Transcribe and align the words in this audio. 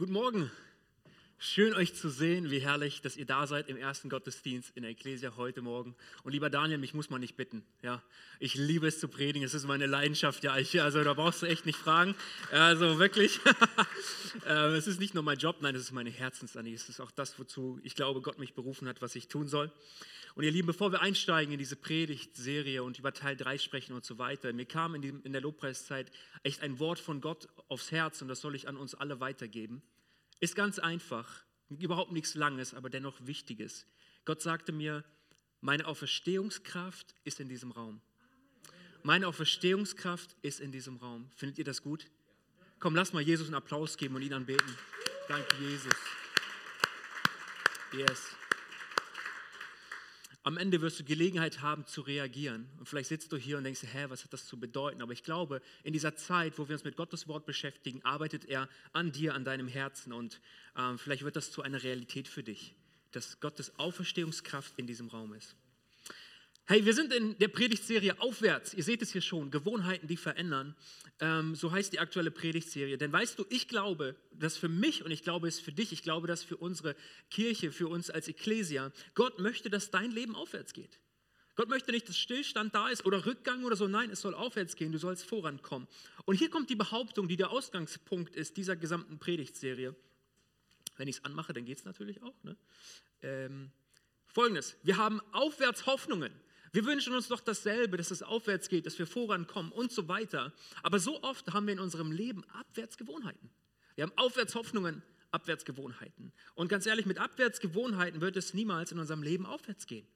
Guten 0.00 0.14
Morgen. 0.14 0.50
Schön 1.38 1.74
euch 1.74 1.94
zu 1.94 2.08
sehen. 2.08 2.50
Wie 2.50 2.60
herrlich, 2.60 3.02
dass 3.02 3.18
ihr 3.18 3.26
da 3.26 3.46
seid 3.46 3.68
im 3.68 3.76
ersten 3.76 4.08
Gottesdienst 4.08 4.74
in 4.74 4.80
der 4.80 4.92
Ecclesia 4.92 5.36
heute 5.36 5.60
Morgen. 5.60 5.94
Und 6.22 6.32
lieber 6.32 6.48
Daniel, 6.48 6.78
mich 6.78 6.94
muss 6.94 7.10
man 7.10 7.20
nicht 7.20 7.36
bitten. 7.36 7.62
Ja, 7.82 8.02
ich 8.38 8.54
liebe 8.54 8.86
es 8.86 8.98
zu 8.98 9.08
predigen. 9.08 9.44
Es 9.44 9.52
ist 9.52 9.66
meine 9.66 9.84
Leidenschaft. 9.84 10.42
Ja, 10.42 10.56
ich, 10.56 10.80
also 10.80 11.04
da 11.04 11.12
brauchst 11.12 11.42
du 11.42 11.46
echt 11.46 11.66
nicht 11.66 11.78
fragen. 11.78 12.14
Also 12.50 12.98
wirklich. 12.98 13.40
Äh, 14.46 14.76
es 14.76 14.86
ist 14.86 15.00
nicht 15.00 15.12
nur 15.12 15.24
mein 15.24 15.38
Job, 15.38 15.56
nein, 15.60 15.74
es 15.74 15.82
ist 15.82 15.92
meine 15.92 16.08
Herzensanliegen. 16.08 16.76
Es 16.76 16.88
ist 16.88 17.00
auch 17.00 17.10
das, 17.10 17.38
wozu 17.38 17.80
ich 17.82 17.96
glaube, 17.96 18.20
Gott 18.20 18.38
mich 18.38 18.54
berufen 18.54 18.88
hat, 18.88 19.02
was 19.02 19.16
ich 19.16 19.26
tun 19.26 19.48
soll. 19.48 19.72
Und 20.34 20.44
ihr 20.44 20.50
Lieben, 20.50 20.66
bevor 20.66 20.92
wir 20.92 21.00
einsteigen 21.00 21.52
in 21.52 21.58
diese 21.58 21.76
Predigtserie 21.76 22.82
und 22.82 22.98
über 22.98 23.12
Teil 23.12 23.36
3 23.36 23.58
sprechen 23.58 23.94
und 23.94 24.04
so 24.04 24.18
weiter, 24.18 24.52
mir 24.52 24.66
kam 24.66 24.94
in, 24.94 25.02
die, 25.02 25.08
in 25.08 25.32
der 25.32 25.40
Lobpreiszeit 25.40 26.10
echt 26.42 26.60
ein 26.62 26.78
Wort 26.78 27.00
von 27.00 27.20
Gott 27.20 27.48
aufs 27.68 27.90
Herz 27.90 28.22
und 28.22 28.28
das 28.28 28.40
soll 28.40 28.54
ich 28.54 28.68
an 28.68 28.76
uns 28.76 28.94
alle 28.94 29.20
weitergeben. 29.20 29.82
Ist 30.38 30.54
ganz 30.54 30.78
einfach, 30.78 31.44
überhaupt 31.68 32.12
nichts 32.12 32.34
Langes, 32.34 32.74
aber 32.74 32.90
dennoch 32.90 33.26
Wichtiges. 33.26 33.86
Gott 34.24 34.40
sagte 34.40 34.72
mir, 34.72 35.04
meine 35.60 35.86
Auferstehungskraft 35.86 37.14
ist 37.24 37.40
in 37.40 37.48
diesem 37.48 37.72
Raum. 37.72 38.00
Meine 39.02 39.26
Auferstehungskraft 39.26 40.36
ist 40.42 40.60
in 40.60 40.72
diesem 40.72 40.96
Raum. 40.96 41.28
Findet 41.34 41.58
ihr 41.58 41.64
das 41.64 41.82
gut? 41.82 42.06
Komm, 42.78 42.94
lass 42.94 43.12
mal 43.12 43.22
Jesus 43.22 43.46
einen 43.46 43.56
Applaus 43.56 43.96
geben 43.96 44.14
und 44.14 44.22
ihn 44.22 44.32
anbeten. 44.32 44.76
Danke, 45.28 45.54
Jesus. 45.60 45.94
Yes 47.92 48.39
am 50.50 50.56
Ende 50.56 50.80
wirst 50.80 50.98
du 50.98 51.04
Gelegenheit 51.04 51.62
haben 51.62 51.86
zu 51.86 52.00
reagieren. 52.00 52.68
Und 52.80 52.88
vielleicht 52.88 53.08
sitzt 53.08 53.30
du 53.30 53.36
hier 53.36 53.56
und 53.56 53.62
denkst, 53.62 53.82
hä, 53.84 54.06
was 54.08 54.24
hat 54.24 54.32
das 54.32 54.46
zu 54.46 54.58
bedeuten? 54.58 55.00
Aber 55.00 55.12
ich 55.12 55.22
glaube, 55.22 55.62
in 55.84 55.92
dieser 55.92 56.16
Zeit, 56.16 56.58
wo 56.58 56.68
wir 56.68 56.74
uns 56.74 56.82
mit 56.82 56.96
Gottes 56.96 57.28
Wort 57.28 57.46
beschäftigen, 57.46 58.04
arbeitet 58.04 58.46
er 58.46 58.68
an 58.92 59.12
dir, 59.12 59.34
an 59.34 59.44
deinem 59.44 59.68
Herzen. 59.68 60.12
Und 60.12 60.40
ähm, 60.76 60.98
vielleicht 60.98 61.22
wird 61.22 61.36
das 61.36 61.52
zu 61.52 61.62
einer 61.62 61.84
Realität 61.84 62.26
für 62.26 62.42
dich, 62.42 62.74
dass 63.12 63.38
Gottes 63.38 63.78
Auferstehungskraft 63.78 64.76
in 64.76 64.88
diesem 64.88 65.06
Raum 65.06 65.34
ist. 65.34 65.54
Hey, 66.66 66.84
wir 66.84 66.94
sind 66.94 67.12
in 67.12 67.36
der 67.38 67.48
Predigtserie 67.48 68.20
Aufwärts. 68.20 68.74
Ihr 68.74 68.84
seht 68.84 69.02
es 69.02 69.10
hier 69.10 69.22
schon, 69.22 69.50
Gewohnheiten, 69.50 70.06
die 70.06 70.16
verändern. 70.16 70.76
Ähm, 71.18 71.54
so 71.54 71.72
heißt 71.72 71.92
die 71.92 71.98
aktuelle 71.98 72.30
Predigtserie. 72.30 72.96
Denn 72.96 73.12
weißt 73.12 73.38
du, 73.38 73.44
ich 73.50 73.66
glaube, 73.66 74.14
dass 74.32 74.56
für 74.56 74.68
mich 74.68 75.04
und 75.04 75.10
ich 75.10 75.22
glaube 75.22 75.48
es 75.48 75.58
für 75.58 75.72
dich, 75.72 75.92
ich 75.92 76.02
glaube, 76.02 76.28
dass 76.28 76.44
für 76.44 76.56
unsere 76.56 76.94
Kirche, 77.28 77.72
für 77.72 77.88
uns 77.88 78.08
als 78.08 78.28
Ekklesia, 78.28 78.92
Gott 79.14 79.40
möchte, 79.40 79.68
dass 79.68 79.90
dein 79.90 80.12
Leben 80.12 80.36
aufwärts 80.36 80.72
geht. 80.72 81.00
Gott 81.56 81.68
möchte 81.68 81.90
nicht, 81.90 82.08
dass 82.08 82.16
Stillstand 82.16 82.74
da 82.74 82.88
ist 82.88 83.04
oder 83.04 83.26
Rückgang 83.26 83.64
oder 83.64 83.76
so. 83.76 83.88
Nein, 83.88 84.10
es 84.10 84.20
soll 84.20 84.34
aufwärts 84.34 84.76
gehen, 84.76 84.92
du 84.92 84.98
sollst 84.98 85.26
vorankommen. 85.26 85.88
Und 86.24 86.36
hier 86.36 86.48
kommt 86.48 86.70
die 86.70 86.76
Behauptung, 86.76 87.28
die 87.28 87.36
der 87.36 87.50
Ausgangspunkt 87.50 88.34
ist 88.34 88.56
dieser 88.56 88.76
gesamten 88.76 89.18
Predigtserie. 89.18 89.94
Wenn 90.96 91.08
ich 91.08 91.16
es 91.16 91.24
anmache, 91.24 91.52
dann 91.52 91.64
geht 91.64 91.78
es 91.78 91.84
natürlich 91.84 92.22
auch. 92.22 92.42
Ne? 92.44 92.56
Ähm, 93.22 93.72
Folgendes, 94.28 94.76
wir 94.82 94.96
haben 94.96 95.20
Aufwärtshoffnungen. 95.32 96.32
Wir 96.72 96.84
wünschen 96.84 97.14
uns 97.14 97.28
doch 97.28 97.40
dasselbe, 97.40 97.96
dass 97.96 98.10
es 98.10 98.22
aufwärts 98.22 98.68
geht, 98.68 98.86
dass 98.86 98.98
wir 98.98 99.06
vorankommen 99.06 99.72
und 99.72 99.90
so 99.90 100.06
weiter. 100.08 100.52
Aber 100.82 100.98
so 100.98 101.22
oft 101.22 101.52
haben 101.52 101.66
wir 101.66 101.72
in 101.72 101.80
unserem 101.80 102.12
Leben 102.12 102.44
Abwärtsgewohnheiten. 102.52 103.50
Wir 103.96 104.04
haben 104.04 104.12
Aufwärtshoffnungen, 104.16 105.02
Abwärtsgewohnheiten. 105.32 106.32
Und 106.54 106.68
ganz 106.68 106.86
ehrlich, 106.86 107.06
mit 107.06 107.18
Abwärtsgewohnheiten 107.18 108.20
wird 108.20 108.36
es 108.36 108.54
niemals 108.54 108.92
in 108.92 108.98
unserem 108.98 109.22
Leben 109.22 109.46
aufwärts 109.46 109.86
gehen. 109.86 110.06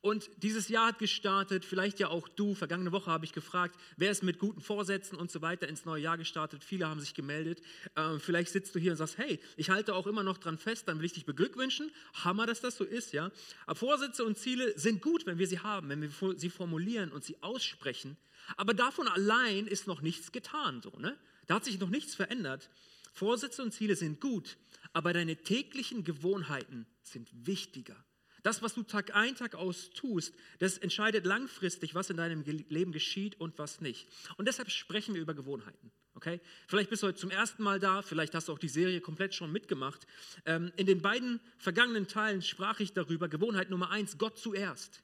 Und 0.00 0.30
dieses 0.42 0.68
Jahr 0.68 0.88
hat 0.88 0.98
gestartet, 0.98 1.64
vielleicht 1.64 1.98
ja 1.98 2.08
auch 2.08 2.28
du. 2.28 2.54
Vergangene 2.54 2.92
Woche 2.92 3.10
habe 3.10 3.24
ich 3.24 3.32
gefragt, 3.32 3.78
wer 3.96 4.10
ist 4.10 4.22
mit 4.22 4.38
guten 4.38 4.60
Vorsätzen 4.60 5.18
und 5.18 5.30
so 5.30 5.42
weiter 5.42 5.66
ins 5.68 5.84
neue 5.84 6.02
Jahr 6.02 6.16
gestartet. 6.16 6.62
Viele 6.62 6.86
haben 6.88 7.00
sich 7.00 7.14
gemeldet. 7.14 7.60
Ähm, 7.96 8.20
vielleicht 8.20 8.52
sitzt 8.52 8.74
du 8.74 8.78
hier 8.78 8.92
und 8.92 8.96
sagst, 8.96 9.18
hey, 9.18 9.40
ich 9.56 9.70
halte 9.70 9.94
auch 9.94 10.06
immer 10.06 10.22
noch 10.22 10.38
dran 10.38 10.56
fest, 10.56 10.86
dann 10.86 10.98
will 10.98 11.06
ich 11.06 11.14
dich 11.14 11.26
beglückwünschen. 11.26 11.90
Hammer, 12.22 12.46
dass 12.46 12.60
das 12.60 12.76
so 12.76 12.84
ist, 12.84 13.12
ja. 13.12 13.32
Aber 13.66 13.74
Vorsätze 13.74 14.24
und 14.24 14.38
Ziele 14.38 14.78
sind 14.78 15.02
gut, 15.02 15.26
wenn 15.26 15.38
wir 15.38 15.48
sie 15.48 15.58
haben, 15.58 15.88
wenn 15.88 16.02
wir 16.02 16.10
sie 16.36 16.50
formulieren 16.50 17.10
und 17.10 17.24
sie 17.24 17.42
aussprechen. 17.42 18.16
Aber 18.56 18.74
davon 18.74 19.08
allein 19.08 19.66
ist 19.66 19.88
noch 19.88 20.00
nichts 20.00 20.30
getan, 20.32 20.80
so, 20.80 20.90
ne? 20.98 21.16
Da 21.46 21.56
hat 21.56 21.64
sich 21.64 21.80
noch 21.80 21.88
nichts 21.88 22.14
verändert. 22.14 22.70
Vorsätze 23.18 23.62
und 23.62 23.72
Ziele 23.72 23.96
sind 23.96 24.20
gut, 24.20 24.56
aber 24.92 25.12
deine 25.12 25.36
täglichen 25.36 26.04
Gewohnheiten 26.04 26.86
sind 27.02 27.28
wichtiger. 27.46 27.96
Das, 28.44 28.62
was 28.62 28.74
du 28.74 28.84
Tag 28.84 29.14
ein, 29.16 29.34
Tag 29.34 29.56
aus 29.56 29.90
tust, 29.90 30.32
das 30.60 30.78
entscheidet 30.78 31.26
langfristig, 31.26 31.94
was 31.96 32.10
in 32.10 32.16
deinem 32.16 32.42
Leben 32.42 32.92
geschieht 32.92 33.40
und 33.40 33.58
was 33.58 33.80
nicht. 33.80 34.06
Und 34.36 34.46
deshalb 34.46 34.70
sprechen 34.70 35.14
wir 35.14 35.20
über 35.20 35.34
Gewohnheiten. 35.34 35.90
Okay? 36.14 36.40
Vielleicht 36.68 36.90
bist 36.90 37.02
du 37.02 37.08
heute 37.08 37.18
zum 37.18 37.30
ersten 37.30 37.62
Mal 37.62 37.80
da, 37.80 38.02
vielleicht 38.02 38.34
hast 38.34 38.48
du 38.48 38.52
auch 38.52 38.58
die 38.58 38.68
Serie 38.68 39.00
komplett 39.00 39.34
schon 39.34 39.50
mitgemacht. 39.50 40.06
Ähm, 40.46 40.72
in 40.76 40.86
den 40.86 41.02
beiden 41.02 41.40
vergangenen 41.58 42.06
Teilen 42.06 42.42
sprach 42.42 42.78
ich 42.78 42.92
darüber, 42.92 43.28
Gewohnheit 43.28 43.70
Nummer 43.70 43.90
eins, 43.90 44.16
Gott 44.18 44.38
zuerst. 44.38 45.02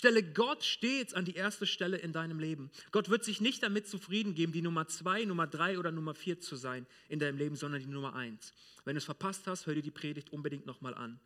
Stelle 0.00 0.22
Gott 0.22 0.64
stets 0.64 1.12
an 1.12 1.26
die 1.26 1.34
erste 1.34 1.66
Stelle 1.66 1.98
in 1.98 2.14
deinem 2.14 2.40
Leben. 2.40 2.70
Gott 2.90 3.10
wird 3.10 3.22
sich 3.22 3.42
nicht 3.42 3.62
damit 3.62 3.86
zufrieden 3.86 4.34
geben, 4.34 4.50
die 4.50 4.62
Nummer 4.62 4.88
zwei, 4.88 5.26
Nummer 5.26 5.46
drei 5.46 5.78
oder 5.78 5.92
Nummer 5.92 6.14
vier 6.14 6.40
zu 6.40 6.56
sein 6.56 6.86
in 7.10 7.18
deinem 7.18 7.36
Leben, 7.36 7.54
sondern 7.54 7.82
die 7.82 7.86
Nummer 7.86 8.14
eins. 8.14 8.54
Wenn 8.86 8.94
du 8.94 8.98
es 8.98 9.04
verpasst 9.04 9.46
hast, 9.46 9.66
hör 9.66 9.74
dir 9.74 9.82
die 9.82 9.90
Predigt 9.90 10.32
unbedingt 10.32 10.64
nochmal 10.64 10.94
an. 10.94 11.20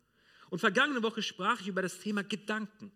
Und 0.49 0.59
vergangene 0.59 1.01
Woche 1.03 1.21
sprach 1.21 1.61
ich 1.61 1.69
über 1.69 1.81
das 1.81 1.99
Thema 1.99 2.21
Gedanken. 2.21 2.91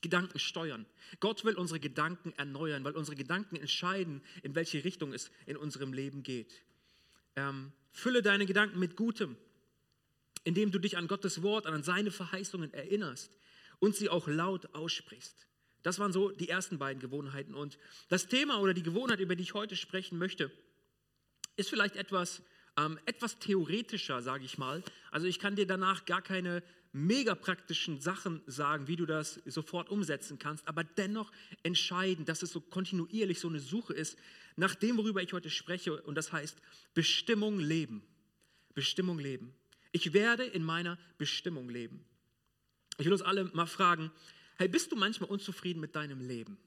Gedanken 0.00 0.40
steuern. 0.40 0.84
Gott 1.20 1.44
will 1.44 1.54
unsere 1.54 1.78
Gedanken 1.78 2.32
erneuern, 2.36 2.82
weil 2.82 2.96
unsere 2.96 3.16
Gedanken 3.16 3.54
entscheiden, 3.54 4.20
in 4.42 4.56
welche 4.56 4.82
Richtung 4.82 5.12
es 5.12 5.30
in 5.46 5.56
unserem 5.56 5.92
Leben 5.92 6.24
geht. 6.24 6.52
Ähm, 7.36 7.70
fülle 7.92 8.22
deine 8.22 8.44
Gedanken 8.44 8.80
mit 8.80 8.96
Gutem, 8.96 9.36
indem 10.42 10.72
du 10.72 10.80
dich 10.80 10.96
an 10.96 11.06
Gottes 11.06 11.42
Wort, 11.42 11.68
an 11.68 11.84
seine 11.84 12.10
Verheißungen 12.10 12.74
erinnerst 12.74 13.36
und 13.80 13.96
sie 13.96 14.08
auch 14.08 14.28
laut 14.28 14.74
aussprichst. 14.74 15.46
Das 15.82 15.98
waren 15.98 16.12
so 16.12 16.30
die 16.30 16.48
ersten 16.48 16.78
beiden 16.78 17.00
Gewohnheiten. 17.00 17.54
Und 17.54 17.78
das 18.08 18.28
Thema 18.28 18.60
oder 18.60 18.74
die 18.74 18.82
Gewohnheit, 18.82 19.20
über 19.20 19.34
die 19.34 19.42
ich 19.42 19.54
heute 19.54 19.76
sprechen 19.76 20.18
möchte, 20.18 20.52
ist 21.56 21.70
vielleicht 21.70 21.96
etwas, 21.96 22.42
ähm, 22.78 22.98
etwas 23.06 23.38
theoretischer, 23.38 24.22
sage 24.22 24.44
ich 24.44 24.58
mal. 24.58 24.84
Also 25.10 25.26
ich 25.26 25.38
kann 25.38 25.56
dir 25.56 25.66
danach 25.66 26.04
gar 26.04 26.22
keine 26.22 26.62
mega 26.92 27.34
praktischen 27.34 28.00
Sachen 28.00 28.42
sagen, 28.46 28.88
wie 28.88 28.96
du 28.96 29.06
das 29.06 29.40
sofort 29.46 29.90
umsetzen 29.90 30.38
kannst, 30.38 30.66
aber 30.66 30.82
dennoch 30.84 31.30
entscheidend, 31.62 32.28
dass 32.28 32.42
es 32.42 32.50
so 32.50 32.60
kontinuierlich 32.60 33.38
so 33.40 33.48
eine 33.48 33.60
Suche 33.60 33.94
ist 33.94 34.18
nach 34.56 34.74
dem, 34.74 34.96
worüber 34.96 35.22
ich 35.22 35.32
heute 35.32 35.50
spreche, 35.50 36.02
und 36.02 36.16
das 36.16 36.32
heißt 36.32 36.60
Bestimmung 36.94 37.60
leben. 37.60 38.02
Bestimmung 38.74 39.18
leben. 39.18 39.54
Ich 39.92 40.12
werde 40.12 40.44
in 40.44 40.62
meiner 40.62 40.98
Bestimmung 41.18 41.68
leben. 41.68 42.04
Ich 43.00 43.06
will 43.06 43.12
uns 43.12 43.22
alle 43.22 43.44
mal 43.44 43.66
fragen, 43.66 44.12
hey, 44.56 44.68
bist 44.68 44.92
du 44.92 44.96
manchmal 44.96 45.28
unzufrieden 45.30 45.80
mit 45.80 45.96
deinem 45.96 46.20
Leben? 46.20 46.58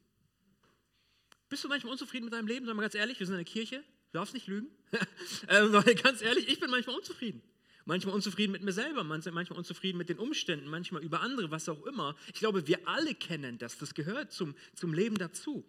Bist 1.47 1.63
du 1.63 1.67
manchmal 1.67 1.93
unzufrieden 1.93 2.25
mit 2.25 2.33
deinem 2.33 2.47
Leben? 2.47 2.65
Sagen 2.65 2.77
wir 2.77 2.81
ganz 2.81 2.95
ehrlich, 2.95 3.19
wir 3.19 3.27
sind 3.27 3.35
in 3.35 3.45
der 3.45 3.51
Kirche, 3.51 3.83
Du 4.13 4.19
darfst 4.19 4.35
nicht 4.35 4.45
lügen. 4.45 4.67
ähm, 5.49 5.73
weil 5.73 5.95
ganz 5.95 6.21
ehrlich, 6.21 6.47
ich 6.47 6.59
bin 6.59 6.69
manchmal 6.69 6.95
unzufrieden. 6.95 7.41
Manchmal 7.85 8.13
unzufrieden 8.13 8.51
mit 8.51 8.61
mir 8.61 8.71
selber, 8.71 9.03
manchmal 9.03 9.57
unzufrieden 9.57 9.97
mit 9.97 10.07
den 10.07 10.19
Umständen, 10.19 10.69
manchmal 10.69 11.03
über 11.03 11.21
andere, 11.21 11.49
was 11.49 11.67
auch 11.67 11.83
immer. 11.85 12.15
Ich 12.27 12.35
glaube, 12.35 12.67
wir 12.67 12.87
alle 12.87 13.15
kennen 13.15 13.57
das. 13.57 13.77
Das 13.79 13.95
gehört 13.95 14.31
zum, 14.31 14.55
zum 14.75 14.93
Leben 14.93 15.17
dazu. 15.17 15.65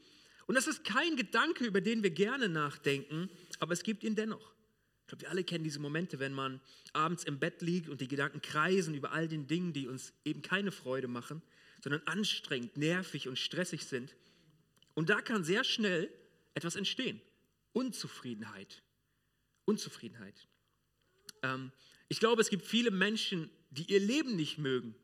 Und 0.46 0.56
das 0.56 0.66
ist 0.66 0.84
kein 0.84 1.16
Gedanke, 1.16 1.64
über 1.64 1.81
den 1.81 2.02
wir 2.02 2.10
gerne 2.10 2.50
nachdenken, 2.50 3.31
aber 3.60 3.72
es 3.72 3.82
gibt 3.82 4.04
ihn 4.04 4.14
dennoch. 4.14 4.52
Ich 5.04 5.09
glaube, 5.09 5.22
wir 5.22 5.31
alle 5.31 5.44
kennen 5.44 5.65
diese 5.65 5.81
Momente, 5.81 6.19
wenn 6.19 6.32
man 6.32 6.62
abends 6.94 7.25
im 7.25 7.38
Bett 7.38 7.60
liegt 7.60 7.91
und 7.91 8.00
die 8.00 8.09
Gedanken 8.09 8.41
kreisen 8.41 8.94
über 8.94 9.12
all 9.12 9.28
den 9.28 9.47
Dingen, 9.47 9.75
die 9.75 9.87
uns 9.87 10.15
eben 10.25 10.41
keine 10.41 10.72
Freude 10.72 11.09
machen, 11.09 11.42
sondern 11.82 12.00
anstrengend, 12.06 12.78
nervig 12.78 13.28
und 13.28 13.38
stressig 13.38 13.84
sind. 13.84 14.16
Und 14.94 15.10
da 15.10 15.20
kann 15.20 15.44
sehr 15.44 15.62
schnell 15.62 16.10
etwas 16.54 16.75
entstehen. 16.75 17.20
Unzufriedenheit. 17.75 18.82
Unzufriedenheit. 19.66 20.49
Ähm, 21.43 21.70
ich 22.08 22.19
glaube, 22.19 22.40
es 22.40 22.49
gibt 22.49 22.64
viele 22.64 22.90
Menschen, 22.90 23.50
die 23.70 23.84
ihr 23.93 24.00
Leben 24.00 24.37
nicht 24.37 24.56
mögen, 24.56 24.94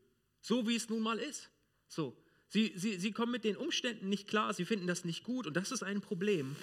so 0.41 0.67
wie 0.67 0.75
es 0.75 0.89
nun 0.89 1.01
mal 1.01 1.19
ist. 1.19 1.51
So, 1.87 2.17
sie, 2.47 2.73
sie, 2.75 2.97
sie 2.97 3.11
kommen 3.11 3.31
mit 3.31 3.43
den 3.43 3.57
Umständen 3.57 4.09
nicht 4.09 4.27
klar, 4.27 4.51
sie 4.55 4.65
finden 4.65 4.87
das 4.87 5.05
nicht 5.05 5.23
gut 5.23 5.45
und 5.45 5.55
das 5.55 5.71
ist 5.71 5.83
ein 5.83 6.01
Problem. 6.01 6.55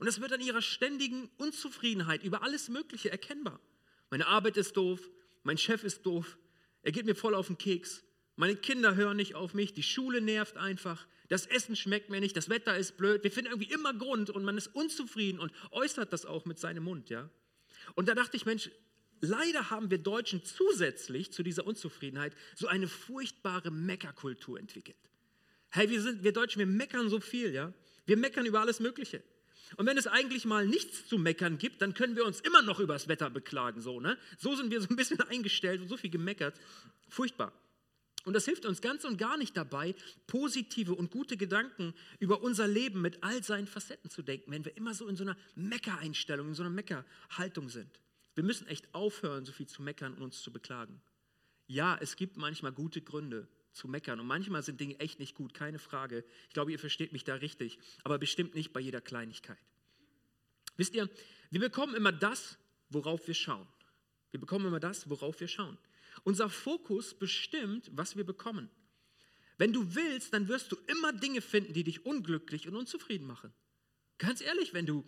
Und 0.00 0.06
das 0.06 0.22
wird 0.22 0.32
an 0.32 0.40
ihrer 0.40 0.62
ständigen 0.62 1.28
Unzufriedenheit 1.36 2.22
über 2.22 2.42
alles 2.42 2.70
Mögliche 2.70 3.10
erkennbar. 3.10 3.60
Meine 4.08 4.26
Arbeit 4.26 4.56
ist 4.56 4.74
doof, 4.78 4.98
mein 5.42 5.58
Chef 5.58 5.84
ist 5.84 6.06
doof, 6.06 6.38
er 6.82 6.90
geht 6.90 7.04
mir 7.04 7.14
voll 7.14 7.34
auf 7.34 7.48
den 7.48 7.58
Keks, 7.58 8.02
meine 8.34 8.56
Kinder 8.56 8.94
hören 8.94 9.18
nicht 9.18 9.34
auf 9.34 9.52
mich, 9.52 9.74
die 9.74 9.82
Schule 9.82 10.22
nervt 10.22 10.56
einfach, 10.56 11.06
das 11.28 11.44
Essen 11.44 11.76
schmeckt 11.76 12.08
mir 12.08 12.20
nicht, 12.20 12.34
das 12.34 12.48
Wetter 12.48 12.78
ist 12.78 12.96
blöd. 12.96 13.22
Wir 13.22 13.30
finden 13.30 13.50
irgendwie 13.50 13.70
immer 13.70 13.92
Grund 13.92 14.30
und 14.30 14.42
man 14.42 14.56
ist 14.56 14.68
unzufrieden 14.68 15.38
und 15.38 15.52
äußert 15.70 16.14
das 16.14 16.24
auch 16.24 16.46
mit 16.46 16.58
seinem 16.58 16.84
Mund, 16.84 17.10
ja. 17.10 17.28
Und 17.94 18.08
da 18.08 18.14
dachte 18.14 18.38
ich, 18.38 18.46
Mensch, 18.46 18.70
leider 19.20 19.68
haben 19.68 19.90
wir 19.90 19.98
Deutschen 19.98 20.42
zusätzlich 20.42 21.30
zu 21.30 21.42
dieser 21.42 21.66
Unzufriedenheit 21.66 22.34
so 22.56 22.68
eine 22.68 22.88
furchtbare 22.88 23.70
Meckerkultur 23.70 24.58
entwickelt. 24.58 24.96
Hey, 25.68 25.90
wir, 25.90 26.00
sind, 26.00 26.24
wir 26.24 26.32
Deutschen, 26.32 26.58
wir 26.58 26.66
meckern 26.66 27.10
so 27.10 27.20
viel, 27.20 27.52
ja. 27.52 27.74
Wir 28.06 28.16
meckern 28.16 28.46
über 28.46 28.60
alles 28.60 28.80
Mögliche. 28.80 29.22
Und 29.76 29.86
wenn 29.86 29.96
es 29.96 30.06
eigentlich 30.06 30.44
mal 30.44 30.66
nichts 30.66 31.06
zu 31.06 31.18
meckern 31.18 31.58
gibt, 31.58 31.82
dann 31.82 31.94
können 31.94 32.16
wir 32.16 32.24
uns 32.24 32.40
immer 32.40 32.62
noch 32.62 32.80
über 32.80 32.94
das 32.94 33.08
Wetter 33.08 33.30
beklagen. 33.30 33.80
So, 33.80 34.00
ne? 34.00 34.18
so 34.38 34.54
sind 34.56 34.70
wir 34.70 34.80
so 34.80 34.88
ein 34.88 34.96
bisschen 34.96 35.20
eingestellt 35.28 35.80
und 35.80 35.88
so 35.88 35.96
viel 35.96 36.10
gemeckert. 36.10 36.58
Furchtbar. 37.08 37.52
Und 38.24 38.34
das 38.34 38.44
hilft 38.44 38.66
uns 38.66 38.82
ganz 38.82 39.04
und 39.04 39.16
gar 39.16 39.38
nicht 39.38 39.56
dabei, 39.56 39.94
positive 40.26 40.94
und 40.94 41.10
gute 41.10 41.36
Gedanken 41.36 41.94
über 42.18 42.42
unser 42.42 42.68
Leben 42.68 43.00
mit 43.00 43.22
all 43.22 43.42
seinen 43.42 43.66
Facetten 43.66 44.10
zu 44.10 44.22
denken, 44.22 44.50
wenn 44.50 44.64
wir 44.64 44.76
immer 44.76 44.92
so 44.92 45.06
in 45.08 45.16
so 45.16 45.24
einer 45.24 45.36
Meckereinstellung, 45.54 46.48
in 46.48 46.54
so 46.54 46.62
einer 46.62 46.70
Meckerhaltung 46.70 47.70
sind. 47.70 48.00
Wir 48.34 48.44
müssen 48.44 48.66
echt 48.66 48.94
aufhören, 48.94 49.46
so 49.46 49.52
viel 49.52 49.66
zu 49.66 49.82
meckern 49.82 50.14
und 50.14 50.22
uns 50.22 50.42
zu 50.42 50.52
beklagen. 50.52 51.00
Ja, 51.66 51.96
es 52.00 52.16
gibt 52.16 52.36
manchmal 52.36 52.72
gute 52.72 53.00
Gründe 53.00 53.48
zu 53.72 53.88
meckern 53.88 54.20
und 54.20 54.26
manchmal 54.26 54.62
sind 54.62 54.80
Dinge 54.80 54.98
echt 55.00 55.18
nicht 55.18 55.34
gut, 55.34 55.54
keine 55.54 55.78
Frage. 55.78 56.24
Ich 56.48 56.54
glaube, 56.54 56.72
ihr 56.72 56.78
versteht 56.78 57.12
mich 57.12 57.24
da 57.24 57.34
richtig, 57.34 57.78
aber 58.04 58.18
bestimmt 58.18 58.54
nicht 58.54 58.72
bei 58.72 58.80
jeder 58.80 59.00
Kleinigkeit. 59.00 59.58
Wisst 60.76 60.94
ihr, 60.94 61.08
wir 61.50 61.60
bekommen 61.60 61.94
immer 61.94 62.12
das, 62.12 62.58
worauf 62.88 63.26
wir 63.26 63.34
schauen. 63.34 63.66
Wir 64.30 64.40
bekommen 64.40 64.66
immer 64.66 64.80
das, 64.80 65.08
worauf 65.08 65.40
wir 65.40 65.48
schauen. 65.48 65.78
Unser 66.24 66.48
Fokus 66.50 67.14
bestimmt, 67.14 67.90
was 67.92 68.16
wir 68.16 68.24
bekommen. 68.24 68.70
Wenn 69.58 69.72
du 69.72 69.94
willst, 69.94 70.32
dann 70.32 70.48
wirst 70.48 70.72
du 70.72 70.76
immer 70.86 71.12
Dinge 71.12 71.40
finden, 71.40 71.72
die 71.72 71.84
dich 71.84 72.06
unglücklich 72.06 72.66
und 72.66 72.76
unzufrieden 72.76 73.26
machen. 73.26 73.52
Ganz 74.20 74.42
ehrlich, 74.42 74.74
wenn 74.74 74.84
du, 74.84 75.02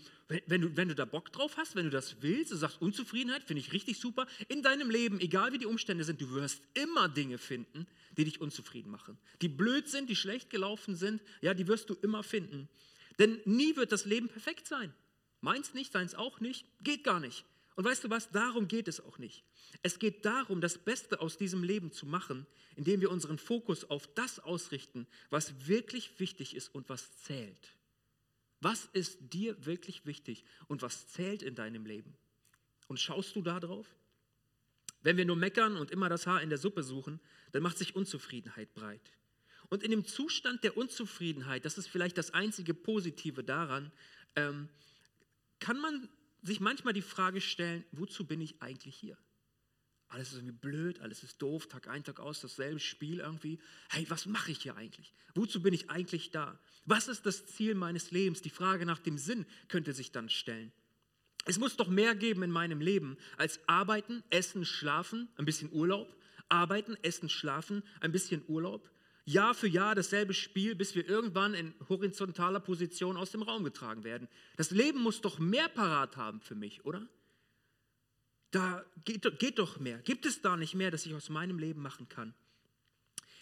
wenn, 0.46 0.62
du, 0.62 0.74
wenn 0.74 0.88
du 0.88 0.94
da 0.94 1.04
Bock 1.04 1.30
drauf 1.32 1.58
hast, 1.58 1.76
wenn 1.76 1.84
du 1.84 1.90
das 1.90 2.22
willst, 2.22 2.50
du 2.50 2.56
sagst 2.56 2.80
Unzufriedenheit, 2.80 3.44
finde 3.44 3.60
ich 3.60 3.74
richtig 3.74 4.00
super, 4.00 4.26
in 4.48 4.62
deinem 4.62 4.88
Leben, 4.88 5.20
egal 5.20 5.52
wie 5.52 5.58
die 5.58 5.66
Umstände 5.66 6.02
sind, 6.02 6.18
du 6.22 6.30
wirst 6.30 6.62
immer 6.72 7.10
Dinge 7.10 7.36
finden, 7.36 7.86
die 8.16 8.24
dich 8.24 8.40
unzufrieden 8.40 8.90
machen. 8.90 9.18
Die 9.42 9.50
blöd 9.50 9.86
sind, 9.86 10.08
die 10.08 10.16
schlecht 10.16 10.48
gelaufen 10.48 10.96
sind, 10.96 11.20
ja, 11.42 11.52
die 11.52 11.68
wirst 11.68 11.90
du 11.90 11.94
immer 12.00 12.22
finden. 12.22 12.70
Denn 13.18 13.38
nie 13.44 13.76
wird 13.76 13.92
das 13.92 14.06
Leben 14.06 14.28
perfekt 14.28 14.66
sein. 14.66 14.94
Meins 15.42 15.74
nicht, 15.74 15.92
seins 15.92 16.14
auch 16.14 16.40
nicht, 16.40 16.64
geht 16.80 17.04
gar 17.04 17.20
nicht. 17.20 17.44
Und 17.76 17.84
weißt 17.84 18.04
du 18.04 18.08
was, 18.08 18.30
darum 18.30 18.66
geht 18.66 18.88
es 18.88 19.04
auch 19.04 19.18
nicht. 19.18 19.44
Es 19.82 19.98
geht 19.98 20.24
darum, 20.24 20.62
das 20.62 20.78
Beste 20.78 21.20
aus 21.20 21.36
diesem 21.36 21.62
Leben 21.64 21.92
zu 21.92 22.06
machen, 22.06 22.46
indem 22.76 23.02
wir 23.02 23.10
unseren 23.10 23.36
Fokus 23.36 23.84
auf 23.84 24.06
das 24.14 24.38
ausrichten, 24.38 25.06
was 25.28 25.66
wirklich 25.66 26.18
wichtig 26.18 26.56
ist 26.56 26.74
und 26.74 26.88
was 26.88 27.14
zählt. 27.24 27.74
Was 28.62 28.84
ist 28.92 29.18
dir 29.20 29.66
wirklich 29.66 30.06
wichtig 30.06 30.44
und 30.68 30.82
was 30.82 31.08
zählt 31.08 31.42
in 31.42 31.56
deinem 31.56 31.84
Leben? 31.84 32.16
Und 32.86 33.00
schaust 33.00 33.34
du 33.34 33.42
da 33.42 33.58
drauf? 33.58 33.88
Wenn 35.02 35.16
wir 35.16 35.24
nur 35.24 35.34
meckern 35.34 35.76
und 35.76 35.90
immer 35.90 36.08
das 36.08 36.28
Haar 36.28 36.42
in 36.42 36.48
der 36.48 36.58
Suppe 36.58 36.84
suchen, 36.84 37.18
dann 37.50 37.64
macht 37.64 37.76
sich 37.76 37.96
Unzufriedenheit 37.96 38.72
breit. 38.72 39.12
Und 39.68 39.82
in 39.82 39.90
dem 39.90 40.04
Zustand 40.04 40.62
der 40.62 40.76
Unzufriedenheit, 40.76 41.64
das 41.64 41.76
ist 41.76 41.88
vielleicht 41.88 42.16
das 42.16 42.34
einzige 42.34 42.72
Positive 42.72 43.42
daran, 43.42 43.90
ähm, 44.36 44.68
kann 45.58 45.80
man 45.80 46.08
sich 46.42 46.60
manchmal 46.60 46.92
die 46.92 47.02
Frage 47.02 47.40
stellen, 47.40 47.84
wozu 47.90 48.24
bin 48.24 48.40
ich 48.40 48.62
eigentlich 48.62 48.94
hier? 48.94 49.18
Alles 50.12 50.28
ist 50.28 50.34
irgendwie 50.34 50.52
blöd, 50.52 51.00
alles 51.00 51.22
ist 51.22 51.40
doof, 51.40 51.68
Tag 51.68 51.88
ein, 51.88 52.04
Tag 52.04 52.20
aus, 52.20 52.42
dasselbe 52.42 52.78
Spiel 52.80 53.20
irgendwie. 53.20 53.58
Hey, 53.88 54.04
was 54.10 54.26
mache 54.26 54.52
ich 54.52 54.58
hier 54.58 54.76
eigentlich? 54.76 55.10
Wozu 55.34 55.62
bin 55.62 55.72
ich 55.72 55.88
eigentlich 55.88 56.30
da? 56.30 56.60
Was 56.84 57.08
ist 57.08 57.24
das 57.24 57.46
Ziel 57.46 57.74
meines 57.74 58.10
Lebens? 58.10 58.42
Die 58.42 58.50
Frage 58.50 58.84
nach 58.84 58.98
dem 58.98 59.16
Sinn 59.16 59.46
könnte 59.68 59.94
sich 59.94 60.12
dann 60.12 60.28
stellen. 60.28 60.70
Es 61.46 61.58
muss 61.58 61.78
doch 61.78 61.88
mehr 61.88 62.14
geben 62.14 62.42
in 62.42 62.50
meinem 62.50 62.82
Leben 62.82 63.16
als 63.38 63.58
arbeiten, 63.66 64.22
essen, 64.28 64.66
schlafen, 64.66 65.30
ein 65.36 65.46
bisschen 65.46 65.72
Urlaub. 65.72 66.14
Arbeiten, 66.50 66.94
essen, 67.00 67.30
schlafen, 67.30 67.82
ein 68.00 68.12
bisschen 68.12 68.44
Urlaub. 68.48 68.90
Jahr 69.24 69.54
für 69.54 69.66
Jahr 69.66 69.94
dasselbe 69.94 70.34
Spiel, 70.34 70.74
bis 70.74 70.94
wir 70.94 71.08
irgendwann 71.08 71.54
in 71.54 71.72
horizontaler 71.88 72.60
Position 72.60 73.16
aus 73.16 73.30
dem 73.30 73.40
Raum 73.40 73.64
getragen 73.64 74.04
werden. 74.04 74.28
Das 74.58 74.72
Leben 74.72 75.00
muss 75.00 75.22
doch 75.22 75.38
mehr 75.38 75.70
parat 75.70 76.18
haben 76.18 76.42
für 76.42 76.54
mich, 76.54 76.84
oder? 76.84 77.08
Da 78.52 78.84
geht, 79.04 79.38
geht 79.38 79.58
doch 79.58 79.80
mehr. 79.80 79.98
Gibt 79.98 80.26
es 80.26 80.40
da 80.42 80.56
nicht 80.56 80.74
mehr, 80.74 80.90
das 80.90 81.04
ich 81.06 81.14
aus 81.14 81.28
meinem 81.30 81.58
Leben 81.58 81.82
machen 81.82 82.08
kann? 82.08 82.34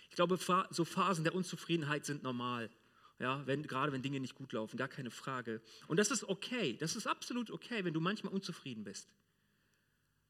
Ich 0.09 0.17
glaube, 0.17 0.39
so 0.71 0.85
Phasen 0.85 1.25
der 1.25 1.35
Unzufriedenheit 1.35 2.07
sind 2.07 2.23
normal. 2.23 2.71
Ja, 3.19 3.47
wenn, 3.47 3.65
gerade 3.65 3.93
wenn 3.93 4.03
Dinge 4.03 4.19
nicht 4.19 4.35
gut 4.35 4.53
laufen, 4.53 4.77
gar 4.77 4.89
keine 4.89 5.11
Frage. 5.11 5.61
Und 5.89 5.99
das 5.99 6.11
ist 6.11 6.25
okay, 6.25 6.77
das 6.79 6.97
ist 6.97 7.07
absolut 7.07 7.51
okay, 7.51 7.85
wenn 7.85 7.93
du 7.93 8.01
manchmal 8.01 8.33
unzufrieden 8.33 8.83
bist. 8.83 9.09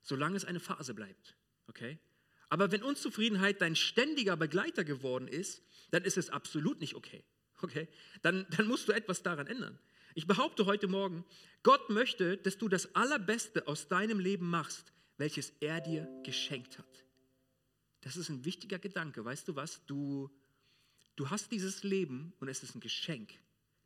Solange 0.03 0.37
es 0.37 0.45
eine 0.45 0.61
Phase 0.61 0.93
bleibt. 0.93 1.37
Okay? 1.69 1.99
Aber 2.49 2.73
wenn 2.73 2.83
Unzufriedenheit 2.83 3.61
dein 3.61 3.77
ständiger 3.77 4.37
Begleiter 4.37 4.83
geworden 4.83 5.29
ist, 5.29 5.63
dann 5.93 6.05
ist 6.05 6.19
es 6.19 6.31
absolut 6.31 6.81
nicht 6.81 6.95
okay. 6.95 7.23
Okay? 7.63 7.87
Dann, 8.23 8.47
dann 8.57 8.67
musst 8.67 8.89
du 8.89 8.93
etwas 8.93 9.23
daran 9.23 9.47
ändern. 9.47 9.79
Ich 10.15 10.27
behaupte 10.27 10.67
heute 10.67 10.89
Morgen, 10.89 11.25
Gott 11.63 11.91
möchte, 11.91 12.37
dass 12.37 12.59
du 12.59 12.69
das 12.69 12.95
Allerbeste 12.95 13.69
aus 13.69 13.89
deinem 13.89 14.19
Leben 14.19 14.49
machst, 14.49 14.93
welches 15.19 15.53
er 15.61 15.81
dir 15.81 16.09
geschenkt 16.25 16.79
hat. 16.79 17.05
Das 18.01 18.17
ist 18.17 18.29
ein 18.29 18.45
wichtiger 18.45 18.79
Gedanke. 18.79 19.25
Weißt 19.25 19.47
du 19.47 19.57
was? 19.57 19.85
Du, 19.87 20.31
du 21.17 21.31
hast 21.31 21.53
dieses 21.53 21.83
Leben 21.83 22.33
und 22.41 22.49
es 22.49 22.63
ist 22.63 22.75
ein 22.75 22.81
Geschenk. 22.81 23.33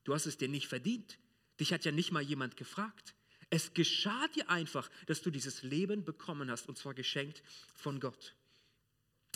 Du 0.04 0.14
hast 0.14 0.26
es 0.26 0.38
dir 0.38 0.48
nicht 0.48 0.68
verdient. 0.68 1.18
Dich 1.60 1.72
hat 1.72 1.84
ja 1.84 1.92
nicht 1.92 2.12
mal 2.12 2.22
jemand 2.22 2.56
gefragt. 2.56 3.14
Es 3.50 3.74
geschah 3.74 4.28
dir 4.28 4.48
einfach, 4.48 4.90
dass 5.06 5.22
du 5.22 5.30
dieses 5.30 5.62
Leben 5.62 6.04
bekommen 6.04 6.50
hast 6.50 6.68
und 6.68 6.78
zwar 6.78 6.94
geschenkt 6.94 7.42
von 7.74 8.00
Gott. 8.00 8.34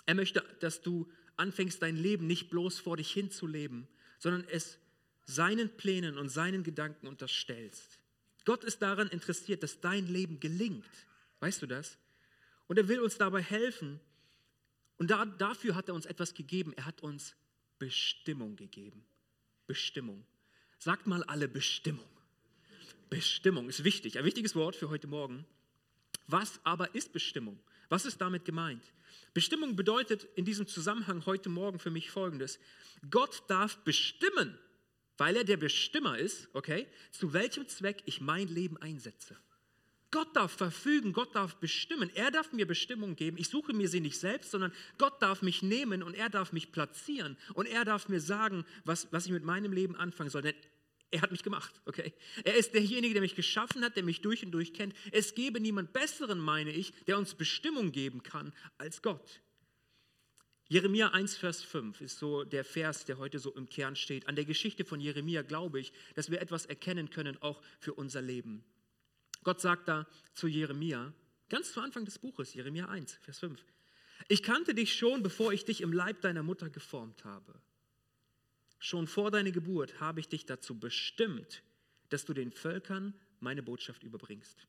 Er 0.06 0.14
möchte, 0.14 0.42
dass 0.60 0.80
du 0.80 1.10
anfängst, 1.36 1.82
dein 1.82 1.96
Leben 1.96 2.26
nicht 2.26 2.50
bloß 2.50 2.78
vor 2.78 2.96
dich 2.96 3.12
hinzuleben, 3.12 3.86
sondern 4.18 4.44
es 4.48 4.78
seinen 5.28 5.68
Plänen 5.76 6.16
und 6.16 6.30
seinen 6.30 6.64
Gedanken 6.64 7.06
unterstellst. 7.06 7.98
Gott 8.46 8.64
ist 8.64 8.80
daran 8.80 9.08
interessiert, 9.08 9.62
dass 9.62 9.78
dein 9.80 10.06
Leben 10.06 10.40
gelingt. 10.40 10.88
Weißt 11.40 11.60
du 11.60 11.66
das? 11.66 11.98
Und 12.66 12.78
er 12.78 12.88
will 12.88 13.00
uns 13.00 13.18
dabei 13.18 13.42
helfen. 13.42 14.00
Und 14.96 15.10
da, 15.10 15.26
dafür 15.26 15.74
hat 15.74 15.88
er 15.88 15.94
uns 15.94 16.06
etwas 16.06 16.32
gegeben. 16.32 16.72
Er 16.76 16.86
hat 16.86 17.02
uns 17.02 17.36
Bestimmung 17.78 18.56
gegeben. 18.56 19.04
Bestimmung. 19.66 20.24
Sagt 20.78 21.06
mal 21.06 21.22
alle 21.24 21.46
Bestimmung. 21.46 22.08
Bestimmung 23.10 23.68
ist 23.68 23.84
wichtig, 23.84 24.18
ein 24.18 24.24
wichtiges 24.24 24.54
Wort 24.54 24.76
für 24.76 24.88
heute 24.88 25.06
Morgen. 25.06 25.44
Was 26.26 26.58
aber 26.64 26.94
ist 26.94 27.12
Bestimmung? 27.12 27.58
Was 27.90 28.06
ist 28.06 28.20
damit 28.20 28.44
gemeint? 28.44 28.82
Bestimmung 29.34 29.76
bedeutet 29.76 30.24
in 30.36 30.44
diesem 30.46 30.66
Zusammenhang 30.66 31.24
heute 31.26 31.48
Morgen 31.50 31.78
für 31.78 31.90
mich 31.90 32.10
Folgendes. 32.10 32.58
Gott 33.10 33.44
darf 33.48 33.78
bestimmen, 33.78 34.58
weil 35.18 35.36
er 35.36 35.44
der 35.44 35.56
Bestimmer 35.56 36.18
ist, 36.18 36.48
okay, 36.54 36.86
zu 37.10 37.32
welchem 37.32 37.68
Zweck 37.68 38.02
ich 38.06 38.20
mein 38.20 38.48
Leben 38.48 38.76
einsetze. 38.78 39.36
Gott 40.10 40.34
darf 40.34 40.52
verfügen, 40.52 41.12
Gott 41.12 41.34
darf 41.34 41.56
bestimmen, 41.56 42.10
er 42.14 42.30
darf 42.30 42.52
mir 42.52 42.66
Bestimmung 42.66 43.14
geben. 43.14 43.36
Ich 43.36 43.48
suche 43.48 43.74
mir 43.74 43.88
sie 43.88 44.00
nicht 44.00 44.18
selbst, 44.18 44.50
sondern 44.50 44.72
Gott 44.96 45.20
darf 45.20 45.42
mich 45.42 45.62
nehmen 45.62 46.02
und 46.02 46.14
er 46.14 46.30
darf 46.30 46.52
mich 46.52 46.72
platzieren 46.72 47.36
und 47.52 47.66
er 47.66 47.84
darf 47.84 48.08
mir 48.08 48.20
sagen, 48.20 48.64
was, 48.84 49.12
was 49.12 49.26
ich 49.26 49.32
mit 49.32 49.44
meinem 49.44 49.72
Leben 49.72 49.96
anfangen 49.96 50.30
soll. 50.30 50.40
Denn 50.40 50.54
er 51.10 51.20
hat 51.20 51.30
mich 51.30 51.42
gemacht, 51.42 51.74
okay? 51.84 52.14
Er 52.44 52.54
ist 52.54 52.72
derjenige, 52.72 53.14
der 53.14 53.22
mich 53.22 53.34
geschaffen 53.34 53.84
hat, 53.84 53.96
der 53.96 54.02
mich 54.02 54.22
durch 54.22 54.44
und 54.44 54.52
durch 54.52 54.72
kennt. 54.72 54.94
Es 55.12 55.34
gäbe 55.34 55.60
niemand 55.60 55.92
Besseren, 55.92 56.38
meine 56.38 56.70
ich, 56.70 56.92
der 57.06 57.18
uns 57.18 57.34
Bestimmung 57.34 57.92
geben 57.92 58.22
kann 58.22 58.54
als 58.78 59.02
Gott. 59.02 59.40
Jeremia 60.70 61.08
1, 61.08 61.36
Vers 61.36 61.62
5 61.62 62.02
ist 62.02 62.18
so 62.18 62.44
der 62.44 62.62
Vers, 62.62 63.06
der 63.06 63.16
heute 63.16 63.38
so 63.38 63.54
im 63.54 63.68
Kern 63.70 63.96
steht. 63.96 64.28
An 64.28 64.36
der 64.36 64.44
Geschichte 64.44 64.84
von 64.84 65.00
Jeremia 65.00 65.40
glaube 65.40 65.80
ich, 65.80 65.92
dass 66.14 66.30
wir 66.30 66.42
etwas 66.42 66.66
erkennen 66.66 67.08
können, 67.08 67.40
auch 67.40 67.62
für 67.80 67.94
unser 67.94 68.20
Leben. 68.20 68.62
Gott 69.44 69.62
sagt 69.62 69.88
da 69.88 70.06
zu 70.34 70.46
Jeremia, 70.46 71.14
ganz 71.48 71.72
zu 71.72 71.80
Anfang 71.80 72.04
des 72.04 72.18
Buches, 72.18 72.52
Jeremia 72.52 72.86
1, 72.88 73.14
Vers 73.22 73.38
5, 73.38 73.64
ich 74.28 74.42
kannte 74.42 74.74
dich 74.74 74.94
schon, 74.94 75.22
bevor 75.22 75.52
ich 75.52 75.64
dich 75.64 75.80
im 75.80 75.92
Leib 75.92 76.20
deiner 76.20 76.42
Mutter 76.42 76.68
geformt 76.68 77.24
habe. 77.24 77.54
Schon 78.78 79.06
vor 79.06 79.30
deiner 79.30 79.52
Geburt 79.52 80.00
habe 80.00 80.20
ich 80.20 80.28
dich 80.28 80.44
dazu 80.44 80.78
bestimmt, 80.78 81.62
dass 82.10 82.24
du 82.24 82.34
den 82.34 82.52
Völkern 82.52 83.14
meine 83.40 83.62
Botschaft 83.62 84.02
überbringst. 84.02 84.66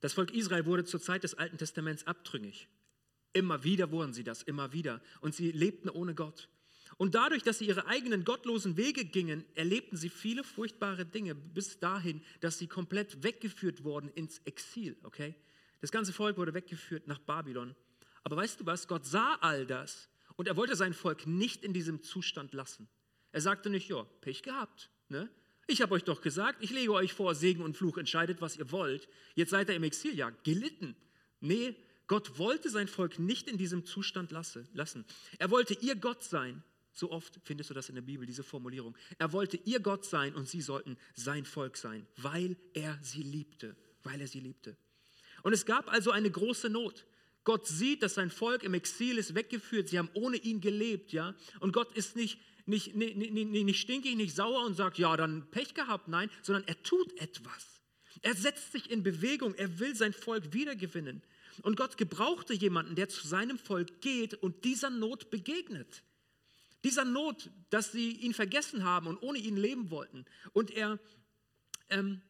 Das 0.00 0.14
Volk 0.14 0.32
Israel 0.32 0.66
wurde 0.66 0.84
zur 0.84 1.00
Zeit 1.00 1.24
des 1.24 1.34
Alten 1.34 1.58
Testaments 1.58 2.06
abtrünnig. 2.06 2.68
Immer 3.36 3.64
wieder 3.64 3.90
wurden 3.90 4.14
sie 4.14 4.24
das, 4.24 4.42
immer 4.42 4.72
wieder. 4.72 5.02
Und 5.20 5.34
sie 5.34 5.52
lebten 5.52 5.90
ohne 5.90 6.14
Gott. 6.14 6.48
Und 6.96 7.14
dadurch, 7.14 7.42
dass 7.42 7.58
sie 7.58 7.66
ihre 7.66 7.86
eigenen 7.86 8.24
gottlosen 8.24 8.78
Wege 8.78 9.04
gingen, 9.04 9.44
erlebten 9.54 9.98
sie 9.98 10.08
viele 10.08 10.42
furchtbare 10.42 11.04
Dinge 11.04 11.34
bis 11.34 11.78
dahin, 11.78 12.22
dass 12.40 12.56
sie 12.56 12.66
komplett 12.66 13.22
weggeführt 13.22 13.84
wurden 13.84 14.08
ins 14.14 14.38
Exil. 14.46 14.96
Okay? 15.02 15.34
Das 15.82 15.92
ganze 15.92 16.14
Volk 16.14 16.38
wurde 16.38 16.54
weggeführt 16.54 17.08
nach 17.08 17.18
Babylon. 17.18 17.76
Aber 18.24 18.36
weißt 18.36 18.60
du 18.60 18.64
was? 18.64 18.88
Gott 18.88 19.04
sah 19.04 19.34
all 19.42 19.66
das 19.66 20.08
und 20.36 20.48
er 20.48 20.56
wollte 20.56 20.74
sein 20.74 20.94
Volk 20.94 21.26
nicht 21.26 21.62
in 21.62 21.74
diesem 21.74 22.02
Zustand 22.02 22.54
lassen. 22.54 22.88
Er 23.32 23.42
sagte 23.42 23.68
nicht, 23.68 23.90
ja, 23.90 24.04
Pech 24.22 24.42
gehabt. 24.42 24.88
Ne? 25.10 25.28
Ich 25.66 25.82
habe 25.82 25.94
euch 25.94 26.04
doch 26.04 26.22
gesagt, 26.22 26.64
ich 26.64 26.70
lege 26.70 26.92
euch 26.94 27.12
vor, 27.12 27.34
Segen 27.34 27.62
und 27.62 27.76
Fluch, 27.76 27.98
entscheidet, 27.98 28.40
was 28.40 28.56
ihr 28.56 28.70
wollt. 28.72 29.10
Jetzt 29.34 29.50
seid 29.50 29.68
ihr 29.68 29.74
im 29.74 29.82
Exil, 29.82 30.16
ja, 30.16 30.30
gelitten. 30.42 30.96
Nee, 31.40 31.76
Gott 32.06 32.38
wollte 32.38 32.70
sein 32.70 32.88
Volk 32.88 33.18
nicht 33.18 33.48
in 33.48 33.58
diesem 33.58 33.84
Zustand 33.84 34.30
lassen. 34.30 35.04
Er 35.38 35.50
wollte 35.50 35.74
ihr 35.74 35.96
Gott 35.96 36.22
sein, 36.22 36.62
So 36.96 37.10
oft 37.10 37.38
findest 37.44 37.68
du 37.68 37.74
das 37.74 37.90
in 37.90 37.94
der 37.94 38.02
Bibel, 38.02 38.26
diese 38.26 38.42
Formulierung. 38.42 38.96
Er 39.18 39.30
wollte 39.32 39.58
ihr 39.66 39.80
Gott 39.80 40.06
sein 40.06 40.34
und 40.34 40.48
sie 40.48 40.62
sollten 40.62 40.96
sein 41.14 41.44
Volk 41.44 41.76
sein, 41.76 42.06
weil 42.16 42.56
er 42.72 42.98
sie 43.02 43.22
liebte, 43.22 43.76
weil 44.02 44.18
er 44.18 44.26
sie 44.26 44.40
liebte. 44.40 44.78
Und 45.42 45.52
es 45.52 45.66
gab 45.66 45.92
also 45.92 46.10
eine 46.10 46.30
große 46.30 46.70
Not. 46.70 47.04
Gott 47.44 47.66
sieht, 47.66 48.02
dass 48.02 48.14
sein 48.14 48.30
Volk 48.30 48.62
im 48.62 48.72
Exil 48.72 49.18
ist 49.18 49.34
weggeführt. 49.34 49.90
Sie 49.90 49.98
haben 49.98 50.08
ohne 50.14 50.38
ihn 50.38 50.62
gelebt, 50.62 51.12
ja. 51.12 51.34
Und 51.60 51.72
Gott 51.72 51.92
ist 51.94 52.16
nicht, 52.16 52.40
nicht, 52.64 52.96
nicht, 52.96 53.14
nicht, 53.14 53.34
nicht 53.46 53.80
stinkig, 53.80 54.16
nicht 54.16 54.34
sauer 54.34 54.64
und 54.64 54.74
sagt, 54.74 54.96
ja, 54.96 55.18
dann 55.18 55.50
Pech 55.50 55.74
gehabt. 55.74 56.08
Nein, 56.08 56.30
sondern 56.42 56.66
er 56.66 56.82
tut 56.82 57.12
etwas. 57.20 57.82
Er 58.22 58.34
setzt 58.34 58.72
sich 58.72 58.90
in 58.90 59.02
Bewegung. 59.02 59.54
Er 59.54 59.78
will 59.78 59.94
sein 59.94 60.14
Volk 60.14 60.54
wiedergewinnen. 60.54 61.22
Und 61.62 61.76
Gott 61.76 61.96
gebrauchte 61.96 62.54
jemanden, 62.54 62.94
der 62.94 63.08
zu 63.08 63.26
seinem 63.26 63.58
Volk 63.58 64.00
geht 64.00 64.34
und 64.34 64.64
dieser 64.64 64.90
Not 64.90 65.30
begegnet. 65.30 66.02
Dieser 66.84 67.04
Not, 67.04 67.50
dass 67.70 67.92
sie 67.92 68.12
ihn 68.12 68.34
vergessen 68.34 68.84
haben 68.84 69.06
und 69.06 69.22
ohne 69.22 69.38
ihn 69.38 69.56
leben 69.56 69.90
wollten. 69.90 70.24
Und 70.52 70.70
er 70.70 70.98
ähm, 71.88 72.20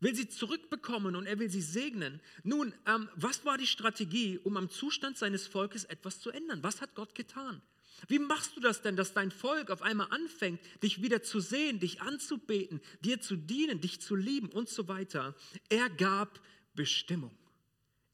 will 0.00 0.14
sie 0.14 0.28
zurückbekommen 0.28 1.16
und 1.16 1.26
er 1.26 1.38
will 1.38 1.50
sie 1.50 1.60
segnen. 1.60 2.20
Nun, 2.42 2.74
ähm, 2.86 3.08
was 3.14 3.44
war 3.44 3.58
die 3.58 3.66
Strategie, 3.66 4.38
um 4.38 4.56
am 4.56 4.70
Zustand 4.70 5.18
seines 5.18 5.46
Volkes 5.46 5.84
etwas 5.84 6.20
zu 6.20 6.30
ändern? 6.30 6.62
Was 6.62 6.80
hat 6.80 6.94
Gott 6.94 7.14
getan? 7.14 7.62
Wie 8.08 8.18
machst 8.18 8.56
du 8.56 8.60
das 8.60 8.82
denn, 8.82 8.96
dass 8.96 9.14
dein 9.14 9.30
Volk 9.30 9.70
auf 9.70 9.82
einmal 9.82 10.08
anfängt, 10.10 10.60
dich 10.82 11.00
wieder 11.00 11.22
zu 11.22 11.40
sehen, 11.40 11.80
dich 11.80 12.02
anzubeten, 12.02 12.80
dir 13.00 13.20
zu 13.20 13.36
dienen, 13.36 13.80
dich 13.80 14.00
zu 14.00 14.14
lieben 14.14 14.48
und 14.48 14.68
so 14.68 14.86
weiter? 14.86 15.34
Er 15.70 15.88
gab 15.88 16.40
Bestimmung. 16.74 17.36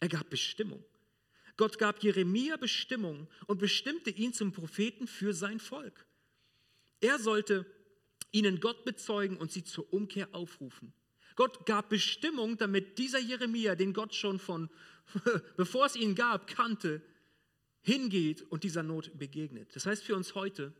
Er 0.03 0.09
gab 0.09 0.31
Bestimmung. 0.31 0.85
Gott 1.57 1.79
gab 1.79 2.03
Jeremia 2.03 2.57
Bestimmung 2.57 3.29
und 3.47 3.61
bestimmte 3.61 4.11
ihn 4.11 4.33
zum 4.33 4.51
Propheten 4.51 5.07
für 5.07 5.33
sein 5.33 5.61
Volk. 5.61 6.07
Er 7.01 7.21
sollte 7.21 7.65
ihnen 8.33 8.59
Gott 8.59 8.85
bezeugen 8.85 9.37
und 9.37 9.53
sie 9.53 9.63
zur 9.63 9.93
Umkehr 9.93 10.29
aufrufen. 10.33 10.93
Gott 11.37 11.67
gab 11.67 11.89
Bestimmung, 11.89 12.57
damit 12.57 12.99
dieser 12.99 13.21
Jeremia, 13.21 13.77
den 13.77 13.93
Gott 13.93 14.13
schon 14.13 14.41
von, 14.41 14.71
bevor 15.57 15.87
es 15.87 15.95
ihn 15.95 16.17
gab, 16.17 16.49
kannte, 16.49 17.01
hingeht 17.83 18.43
und 18.51 18.65
dieser 18.65 18.83
Not 18.83 19.17
begegnet. 19.17 19.77
Das 19.77 19.87
heißt 19.87 20.03
für 20.03 20.17
uns 20.17 20.35
heute, 20.35 20.73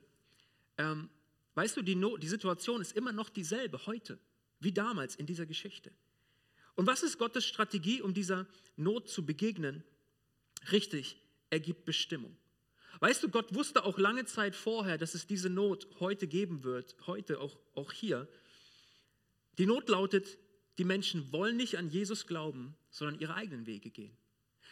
ähm, 0.79 1.09
weißt 1.55 1.77
du, 1.77 1.83
die, 1.83 1.95
Not, 1.95 2.25
die 2.25 2.29
Situation 2.29 2.81
ist 2.81 2.97
immer 2.97 3.13
noch 3.13 3.29
dieselbe 3.29 3.87
heute, 3.87 4.19
wie 4.59 4.73
damals 4.73 5.15
in 5.15 5.27
dieser 5.27 5.47
Geschichte. 5.47 5.93
Und 6.75 6.87
was 6.87 7.03
ist 7.03 7.19
Gottes 7.19 7.45
Strategie, 7.45 8.01
um 8.01 8.15
dieser 8.15 8.47
Not 8.77 9.09
zu 9.09 9.25
begegnen? 9.25 9.85
Richtig, 10.71 11.17
er 11.51 11.61
gibt 11.61 11.85
Bestimmung. 11.85 12.37
Weißt 13.01 13.23
du, 13.23 13.29
Gott 13.29 13.55
wusste 13.55 13.85
auch 13.85 13.99
lange 13.99 14.25
Zeit 14.27 14.55
vorher, 14.55 14.97
dass 14.99 15.15
es 15.15 15.27
diese 15.27 15.51
Not 15.51 15.89
heute 16.01 16.27
geben 16.27 16.63
wird, 16.63 16.95
heute 17.07 17.41
auch, 17.41 17.59
auch 17.75 17.93
hier. 17.93 18.29
Die 19.59 19.67
Not 19.67 19.89
lautet, 19.89 20.39
die 20.79 20.85
Menschen 20.85 21.33
wollen 21.33 21.57
nicht 21.57 21.77
an 21.79 21.91
Jesus 21.91 22.27
glauben, 22.27 22.77
sondern 22.91 23.21
ihre 23.21 23.35
eigenen 23.35 23.67
Wege 23.67 23.91
gehen. 23.91 24.17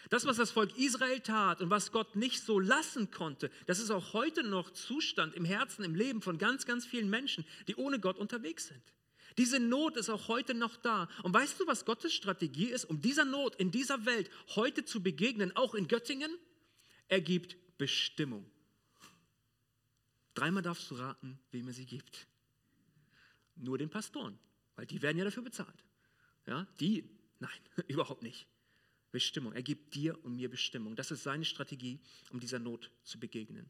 Das, 0.08 0.24
was 0.24 0.38
das 0.38 0.50
Volk 0.50 0.78
Israel 0.78 1.20
tat 1.20 1.60
und 1.60 1.68
was 1.68 1.92
Gott 1.92 2.16
nicht 2.16 2.42
so 2.42 2.58
lassen 2.58 3.10
konnte, 3.10 3.50
das 3.66 3.78
ist 3.78 3.90
auch 3.90 4.14
heute 4.14 4.42
noch 4.42 4.70
Zustand 4.70 5.34
im 5.34 5.44
Herzen, 5.44 5.84
im 5.84 5.94
Leben 5.94 6.22
von 6.22 6.38
ganz, 6.38 6.64
ganz 6.64 6.86
vielen 6.86 7.10
Menschen, 7.10 7.44
die 7.68 7.76
ohne 7.76 8.00
Gott 8.00 8.16
unterwegs 8.16 8.68
sind. 8.68 8.82
Diese 9.38 9.60
Not 9.60 9.96
ist 9.96 10.08
auch 10.08 10.28
heute 10.28 10.54
noch 10.54 10.76
da. 10.76 11.08
Und 11.22 11.32
weißt 11.34 11.60
du, 11.60 11.66
was 11.66 11.84
Gottes 11.84 12.12
Strategie 12.12 12.66
ist, 12.66 12.84
um 12.84 13.00
dieser 13.00 13.24
Not 13.24 13.56
in 13.56 13.70
dieser 13.70 14.04
Welt 14.06 14.30
heute 14.54 14.84
zu 14.84 15.02
begegnen, 15.02 15.54
auch 15.56 15.74
in 15.74 15.88
Göttingen? 15.88 16.36
Er 17.08 17.20
gibt 17.20 17.56
Bestimmung. 17.78 18.50
Dreimal 20.34 20.62
darfst 20.62 20.90
du 20.90 20.94
raten, 20.94 21.38
wem 21.50 21.66
er 21.68 21.74
sie 21.74 21.86
gibt. 21.86 22.26
Nur 23.56 23.78
den 23.78 23.90
Pastoren, 23.90 24.38
weil 24.76 24.86
die 24.86 25.02
werden 25.02 25.18
ja 25.18 25.24
dafür 25.24 25.42
bezahlt. 25.42 25.84
Ja, 26.46 26.66
die, 26.78 27.08
nein, 27.38 27.50
überhaupt 27.88 28.22
nicht. 28.22 28.46
Bestimmung. 29.10 29.52
Er 29.52 29.62
gibt 29.62 29.94
dir 29.94 30.22
und 30.24 30.36
mir 30.36 30.48
Bestimmung. 30.48 30.94
Das 30.94 31.10
ist 31.10 31.24
seine 31.24 31.44
Strategie, 31.44 31.98
um 32.30 32.38
dieser 32.38 32.58
Not 32.58 32.90
zu 33.02 33.18
begegnen. 33.18 33.68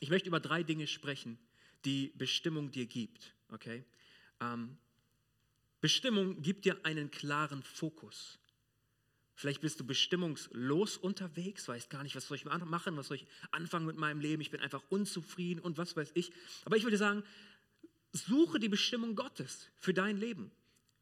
Ich 0.00 0.10
möchte 0.10 0.28
über 0.28 0.40
drei 0.40 0.62
Dinge 0.62 0.86
sprechen, 0.86 1.38
die 1.84 2.12
Bestimmung 2.16 2.70
dir 2.70 2.86
gibt. 2.86 3.34
Okay? 3.50 3.84
Ähm, 4.40 4.76
Bestimmung 5.80 6.42
gibt 6.42 6.64
dir 6.64 6.84
einen 6.84 7.10
klaren 7.10 7.62
Fokus. 7.62 8.38
Vielleicht 9.34 9.60
bist 9.60 9.78
du 9.78 9.86
bestimmungslos 9.86 10.96
unterwegs, 10.96 11.68
weißt 11.68 11.90
gar 11.90 12.02
nicht, 12.02 12.16
was 12.16 12.26
soll 12.26 12.36
ich 12.36 12.44
machen, 12.44 12.96
was 12.96 13.06
soll 13.06 13.18
ich 13.18 13.26
anfangen 13.52 13.86
mit 13.86 13.96
meinem 13.96 14.20
Leben, 14.20 14.42
ich 14.42 14.50
bin 14.50 14.60
einfach 14.60 14.82
unzufrieden 14.88 15.60
und 15.60 15.78
was 15.78 15.96
weiß 15.96 16.10
ich. 16.14 16.32
Aber 16.64 16.76
ich 16.76 16.82
würde 16.82 16.96
sagen, 16.96 17.22
suche 18.12 18.58
die 18.58 18.68
Bestimmung 18.68 19.14
Gottes 19.14 19.68
für 19.76 19.94
dein 19.94 20.16
Leben. 20.16 20.50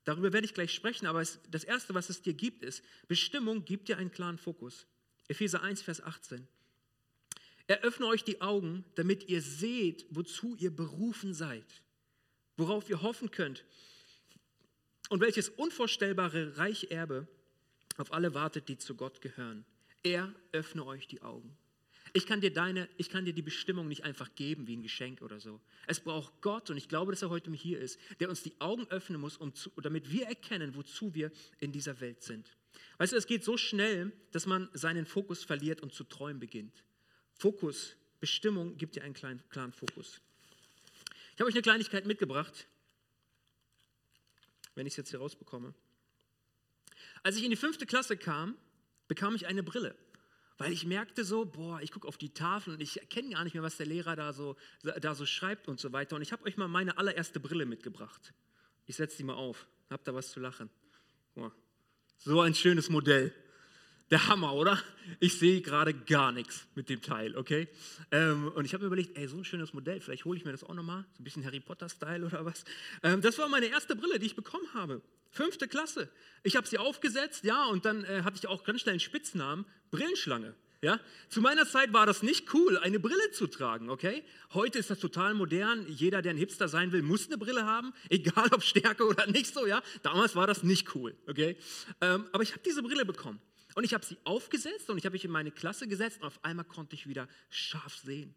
Darüber 0.04 0.34
werde 0.34 0.44
ich 0.44 0.52
gleich 0.52 0.74
sprechen, 0.74 1.06
aber 1.06 1.22
es, 1.22 1.40
das 1.50 1.64
Erste, 1.64 1.94
was 1.94 2.10
es 2.10 2.20
dir 2.20 2.34
gibt, 2.34 2.62
ist, 2.62 2.84
Bestimmung 3.08 3.64
gibt 3.64 3.88
dir 3.88 3.96
einen 3.96 4.12
klaren 4.12 4.36
Fokus. 4.36 4.86
Epheser 5.28 5.62
1, 5.62 5.80
Vers 5.80 6.02
18. 6.02 6.46
Eröffne 7.68 8.06
euch 8.06 8.22
die 8.22 8.40
Augen, 8.42 8.84
damit 8.94 9.28
ihr 9.28 9.40
seht, 9.40 10.06
wozu 10.10 10.54
ihr 10.56 10.70
berufen 10.70 11.34
seid, 11.34 11.64
worauf 12.56 12.88
ihr 12.88 13.02
hoffen 13.02 13.30
könnt 13.30 13.64
und 15.08 15.20
welches 15.20 15.48
unvorstellbare 15.48 16.56
Reicherbe 16.56 17.28
auf 17.96 18.12
alle 18.12 18.34
wartet, 18.34 18.68
die 18.68 18.78
zu 18.78 18.94
Gott 18.94 19.20
gehören. 19.20 19.64
Er 20.02 20.34
öffne 20.52 20.84
euch 20.84 21.06
die 21.06 21.22
Augen. 21.22 21.56
Ich 22.12 22.26
kann 22.26 22.40
dir 22.40 22.52
deine, 22.52 22.88
ich 22.96 23.10
kann 23.10 23.24
dir 23.24 23.34
die 23.34 23.42
Bestimmung 23.42 23.88
nicht 23.88 24.04
einfach 24.04 24.34
geben 24.34 24.66
wie 24.66 24.76
ein 24.76 24.82
Geschenk 24.82 25.22
oder 25.22 25.40
so. 25.40 25.60
Es 25.86 26.00
braucht 26.00 26.40
Gott 26.40 26.70
und 26.70 26.76
ich 26.76 26.88
glaube, 26.88 27.12
dass 27.12 27.22
er 27.22 27.30
heute 27.30 27.52
hier 27.52 27.78
ist, 27.78 27.98
der 28.20 28.28
uns 28.28 28.42
die 28.42 28.54
Augen 28.58 28.86
öffnen 28.88 29.20
muss, 29.20 29.36
um 29.36 29.54
zu, 29.54 29.70
damit 29.82 30.10
wir 30.10 30.26
erkennen, 30.26 30.74
wozu 30.74 31.14
wir 31.14 31.30
in 31.58 31.72
dieser 31.72 32.00
Welt 32.00 32.22
sind. 32.22 32.56
Weißt 32.98 33.12
du, 33.12 33.16
es 33.16 33.26
geht 33.26 33.44
so 33.44 33.56
schnell, 33.56 34.12
dass 34.32 34.46
man 34.46 34.68
seinen 34.72 35.04
Fokus 35.04 35.44
verliert 35.44 35.82
und 35.82 35.92
zu 35.92 36.04
träumen 36.04 36.40
beginnt. 36.40 36.84
Fokus, 37.34 37.96
Bestimmung 38.20 38.76
gibt 38.76 38.96
dir 38.96 39.02
einen 39.02 39.14
kleinen, 39.14 39.42
klaren 39.50 39.72
Fokus. 39.72 40.20
Ich 41.36 41.40
habe 41.40 41.48
euch 41.48 41.54
eine 41.54 41.62
Kleinigkeit 41.62 42.06
mitgebracht, 42.06 42.66
wenn 44.74 44.86
ich 44.86 44.94
es 44.94 44.96
jetzt 44.96 45.10
hier 45.10 45.20
rausbekomme. 45.20 45.72
Als 47.22 47.36
ich 47.36 47.44
in 47.44 47.50
die 47.50 47.56
fünfte 47.56 47.86
Klasse 47.86 48.16
kam, 48.16 48.56
bekam 49.06 49.36
ich 49.36 49.46
eine 49.46 49.62
Brille 49.62 49.94
weil 50.58 50.72
ich 50.72 50.86
merkte 50.86 51.24
so, 51.24 51.44
boah, 51.44 51.80
ich 51.82 51.92
gucke 51.92 52.08
auf 52.08 52.16
die 52.16 52.30
Tafel 52.30 52.74
und 52.74 52.80
ich 52.80 53.00
erkenne 53.00 53.30
gar 53.30 53.44
nicht 53.44 53.54
mehr, 53.54 53.62
was 53.62 53.76
der 53.76 53.86
Lehrer 53.86 54.16
da 54.16 54.32
so, 54.32 54.56
da 54.82 55.14
so 55.14 55.26
schreibt 55.26 55.68
und 55.68 55.78
so 55.78 55.92
weiter. 55.92 56.16
Und 56.16 56.22
ich 56.22 56.32
habe 56.32 56.44
euch 56.44 56.56
mal 56.56 56.68
meine 56.68 56.96
allererste 56.96 57.40
Brille 57.40 57.66
mitgebracht. 57.66 58.32
Ich 58.86 58.96
setze 58.96 59.18
die 59.18 59.24
mal 59.24 59.34
auf. 59.34 59.66
Habt 59.90 60.08
da 60.08 60.14
was 60.14 60.30
zu 60.30 60.40
lachen? 60.40 60.70
Boah. 61.34 61.52
So 62.18 62.40
ein 62.40 62.54
schönes 62.54 62.88
Modell. 62.88 63.34
Der 64.10 64.28
Hammer, 64.28 64.54
oder? 64.54 64.80
Ich 65.18 65.36
sehe 65.36 65.60
gerade 65.60 65.92
gar 65.92 66.30
nichts 66.30 66.68
mit 66.76 66.88
dem 66.88 67.02
Teil, 67.02 67.36
okay? 67.36 67.66
Ähm, 68.12 68.52
und 68.54 68.64
ich 68.64 68.72
habe 68.72 68.84
mir 68.84 68.86
überlegt, 68.86 69.18
ey, 69.18 69.26
so 69.26 69.36
ein 69.36 69.44
schönes 69.44 69.72
Modell, 69.72 70.00
vielleicht 70.00 70.24
hole 70.24 70.38
ich 70.38 70.44
mir 70.44 70.52
das 70.52 70.62
auch 70.62 70.74
nochmal, 70.74 71.04
so 71.14 71.22
ein 71.22 71.24
bisschen 71.24 71.44
Harry 71.44 71.58
Potter-Style 71.58 72.24
oder 72.24 72.44
was. 72.44 72.64
Ähm, 73.02 73.20
das 73.20 73.36
war 73.38 73.48
meine 73.48 73.66
erste 73.66 73.96
Brille, 73.96 74.20
die 74.20 74.26
ich 74.26 74.36
bekommen 74.36 74.72
habe. 74.74 75.02
Fünfte 75.32 75.66
Klasse. 75.66 76.08
Ich 76.44 76.54
habe 76.54 76.68
sie 76.68 76.78
aufgesetzt, 76.78 77.42
ja, 77.42 77.64
und 77.66 77.84
dann 77.84 78.04
äh, 78.04 78.22
hatte 78.22 78.36
ich 78.36 78.46
auch 78.46 78.62
ganz 78.62 78.82
schnell 78.82 78.92
einen 78.92 79.00
Spitznamen, 79.00 79.66
Brillenschlange. 79.90 80.54
Ja? 80.82 81.00
Zu 81.28 81.40
meiner 81.40 81.66
Zeit 81.66 81.92
war 81.92 82.06
das 82.06 82.22
nicht 82.22 82.54
cool, 82.54 82.78
eine 82.78 83.00
Brille 83.00 83.32
zu 83.32 83.48
tragen, 83.48 83.90
okay? 83.90 84.22
Heute 84.54 84.78
ist 84.78 84.88
das 84.88 85.00
total 85.00 85.34
modern. 85.34 85.84
Jeder, 85.88 86.22
der 86.22 86.30
ein 86.30 86.36
Hipster 86.36 86.68
sein 86.68 86.92
will, 86.92 87.02
muss 87.02 87.26
eine 87.26 87.38
Brille 87.38 87.64
haben, 87.64 87.92
egal 88.08 88.50
ob 88.52 88.62
Stärke 88.62 89.04
oder 89.04 89.26
nicht 89.26 89.52
so, 89.52 89.66
ja? 89.66 89.82
Damals 90.04 90.36
war 90.36 90.46
das 90.46 90.62
nicht 90.62 90.94
cool, 90.94 91.16
okay? 91.26 91.56
Ähm, 92.00 92.26
aber 92.30 92.44
ich 92.44 92.52
habe 92.52 92.62
diese 92.64 92.84
Brille 92.84 93.04
bekommen 93.04 93.40
und 93.76 93.84
ich 93.84 93.92
habe 93.92 94.04
sie 94.04 94.16
aufgesetzt 94.24 94.88
und 94.88 94.96
ich 94.96 95.04
habe 95.04 95.12
mich 95.12 95.26
in 95.26 95.30
meine 95.30 95.50
Klasse 95.50 95.86
gesetzt 95.86 96.22
und 96.22 96.26
auf 96.26 96.42
einmal 96.42 96.64
konnte 96.64 96.94
ich 96.94 97.06
wieder 97.06 97.28
scharf 97.50 97.94
sehen. 97.98 98.34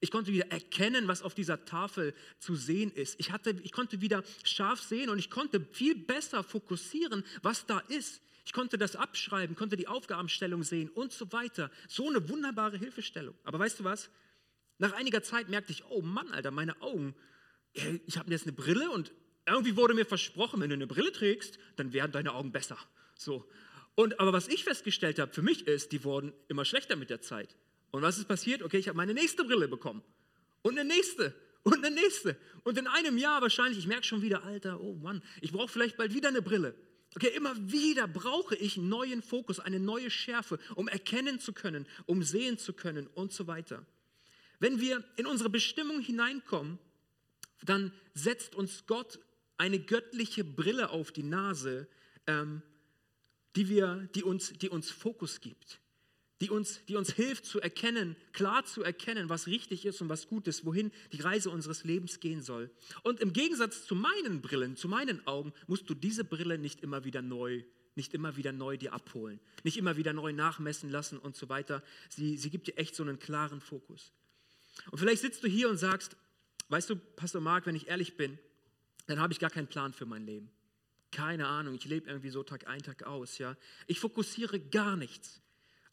Ich 0.00 0.10
konnte 0.10 0.32
wieder 0.32 0.50
erkennen, 0.50 1.08
was 1.08 1.20
auf 1.20 1.34
dieser 1.34 1.66
Tafel 1.66 2.14
zu 2.38 2.54
sehen 2.56 2.90
ist. 2.92 3.20
Ich, 3.20 3.30
hatte, 3.30 3.54
ich 3.62 3.72
konnte 3.72 4.00
wieder 4.00 4.24
scharf 4.44 4.80
sehen 4.80 5.10
und 5.10 5.18
ich 5.18 5.28
konnte 5.28 5.60
viel 5.72 5.94
besser 5.94 6.42
fokussieren, 6.42 7.22
was 7.42 7.66
da 7.66 7.80
ist. 7.80 8.22
Ich 8.46 8.54
konnte 8.54 8.78
das 8.78 8.96
abschreiben, 8.96 9.56
konnte 9.56 9.76
die 9.76 9.88
Aufgabenstellung 9.88 10.62
sehen 10.62 10.88
und 10.88 11.12
so 11.12 11.30
weiter. 11.32 11.70
So 11.86 12.08
eine 12.08 12.26
wunderbare 12.30 12.78
Hilfestellung. 12.78 13.34
Aber 13.44 13.58
weißt 13.58 13.80
du 13.80 13.84
was? 13.84 14.08
Nach 14.78 14.94
einiger 14.94 15.22
Zeit 15.22 15.50
merkte 15.50 15.70
ich, 15.70 15.84
oh 15.84 16.00
Mann, 16.00 16.32
Alter, 16.32 16.50
meine 16.50 16.80
Augen. 16.80 17.14
Ich 18.06 18.16
habe 18.16 18.30
jetzt 18.30 18.44
eine 18.44 18.52
Brille 18.52 18.90
und 18.90 19.12
irgendwie 19.44 19.76
wurde 19.76 19.92
mir 19.92 20.06
versprochen, 20.06 20.62
wenn 20.62 20.70
du 20.70 20.74
eine 20.76 20.86
Brille 20.86 21.12
trägst, 21.12 21.58
dann 21.76 21.92
werden 21.92 22.12
deine 22.12 22.32
Augen 22.32 22.52
besser. 22.52 22.78
So. 23.16 23.46
Und 23.98 24.20
aber 24.20 24.32
was 24.32 24.46
ich 24.46 24.62
festgestellt 24.62 25.18
habe 25.18 25.32
für 25.32 25.42
mich 25.42 25.66
ist, 25.66 25.90
die 25.90 26.04
wurden 26.04 26.32
immer 26.46 26.64
schlechter 26.64 26.94
mit 26.94 27.10
der 27.10 27.20
Zeit. 27.20 27.56
Und 27.90 28.00
was 28.00 28.16
ist 28.16 28.28
passiert? 28.28 28.62
Okay, 28.62 28.78
ich 28.78 28.86
habe 28.86 28.96
meine 28.96 29.12
nächste 29.12 29.42
Brille 29.42 29.66
bekommen. 29.66 30.04
Und 30.62 30.78
eine 30.78 30.88
nächste. 30.88 31.34
Und 31.64 31.84
eine 31.84 31.92
nächste. 31.92 32.36
Und 32.62 32.78
in 32.78 32.86
einem 32.86 33.18
Jahr 33.18 33.42
wahrscheinlich, 33.42 33.76
ich 33.76 33.88
merke 33.88 34.04
schon 34.04 34.22
wieder, 34.22 34.44
Alter, 34.44 34.80
oh 34.80 34.94
Mann, 34.94 35.20
ich 35.40 35.50
brauche 35.50 35.66
vielleicht 35.66 35.96
bald 35.96 36.14
wieder 36.14 36.28
eine 36.28 36.42
Brille. 36.42 36.76
Okay, 37.16 37.32
immer 37.34 37.56
wieder 37.56 38.06
brauche 38.06 38.54
ich 38.54 38.76
einen 38.76 38.88
neuen 38.88 39.20
Fokus, 39.20 39.58
eine 39.58 39.80
neue 39.80 40.12
Schärfe, 40.12 40.60
um 40.76 40.86
erkennen 40.86 41.40
zu 41.40 41.52
können, 41.52 41.84
um 42.06 42.22
sehen 42.22 42.56
zu 42.56 42.74
können 42.74 43.08
und 43.08 43.32
so 43.32 43.48
weiter. 43.48 43.84
Wenn 44.60 44.78
wir 44.80 45.02
in 45.16 45.26
unsere 45.26 45.50
Bestimmung 45.50 45.98
hineinkommen, 46.00 46.78
dann 47.62 47.92
setzt 48.14 48.54
uns 48.54 48.86
Gott 48.86 49.18
eine 49.56 49.80
göttliche 49.80 50.44
Brille 50.44 50.90
auf 50.90 51.10
die 51.10 51.24
Nase, 51.24 51.88
ähm, 52.28 52.62
die, 53.56 53.68
wir, 53.68 54.08
die, 54.14 54.22
uns, 54.22 54.52
die 54.52 54.68
uns 54.68 54.90
Fokus 54.90 55.40
gibt, 55.40 55.80
die 56.40 56.50
uns, 56.50 56.80
die 56.86 56.96
uns 56.96 57.12
hilft 57.12 57.44
zu 57.44 57.60
erkennen, 57.60 58.16
klar 58.32 58.64
zu 58.64 58.82
erkennen, 58.82 59.28
was 59.28 59.46
richtig 59.46 59.84
ist 59.84 60.00
und 60.00 60.08
was 60.08 60.28
gut 60.28 60.46
ist, 60.46 60.64
wohin 60.64 60.92
die 61.12 61.20
Reise 61.20 61.50
unseres 61.50 61.84
Lebens 61.84 62.20
gehen 62.20 62.42
soll. 62.42 62.70
Und 63.02 63.20
im 63.20 63.32
Gegensatz 63.32 63.84
zu 63.84 63.94
meinen 63.94 64.40
Brillen, 64.40 64.76
zu 64.76 64.88
meinen 64.88 65.26
Augen, 65.26 65.52
musst 65.66 65.90
du 65.90 65.94
diese 65.94 66.24
Brille 66.24 66.58
nicht 66.58 66.80
immer 66.80 67.04
wieder 67.04 67.22
neu 67.22 67.64
nicht 67.98 68.14
immer 68.14 68.36
wieder 68.36 68.52
neu 68.52 68.76
dir 68.78 68.94
abholen, 68.94 69.40
nicht 69.64 69.76
immer 69.76 69.96
wieder 69.96 70.12
neu 70.12 70.32
nachmessen 70.32 70.88
lassen 70.88 71.18
und 71.18 71.36
so 71.36 71.48
weiter. 71.48 71.82
Sie, 72.08 72.38
sie 72.38 72.48
gibt 72.48 72.68
dir 72.68 72.78
echt 72.78 72.94
so 72.94 73.02
einen 73.02 73.18
klaren 73.18 73.60
Fokus. 73.60 74.12
Und 74.92 74.98
vielleicht 74.98 75.20
sitzt 75.20 75.42
du 75.42 75.48
hier 75.48 75.68
und 75.68 75.78
sagst, 75.78 76.16
weißt 76.68 76.88
du, 76.88 76.96
Pastor 76.96 77.40
Mark, 77.40 77.66
wenn 77.66 77.74
ich 77.74 77.88
ehrlich 77.88 78.16
bin, 78.16 78.38
dann 79.08 79.20
habe 79.20 79.32
ich 79.32 79.40
gar 79.40 79.50
keinen 79.50 79.66
Plan 79.66 79.92
für 79.92 80.06
mein 80.06 80.24
Leben. 80.24 80.48
Keine 81.10 81.46
Ahnung, 81.46 81.74
ich 81.74 81.84
lebe 81.84 82.08
irgendwie 82.08 82.30
so 82.30 82.42
Tag 82.42 82.66
ein, 82.68 82.82
Tag 82.82 83.04
aus. 83.04 83.38
Ja? 83.38 83.56
Ich 83.86 84.00
fokussiere 84.00 84.60
gar 84.60 84.96
nichts. 84.96 85.40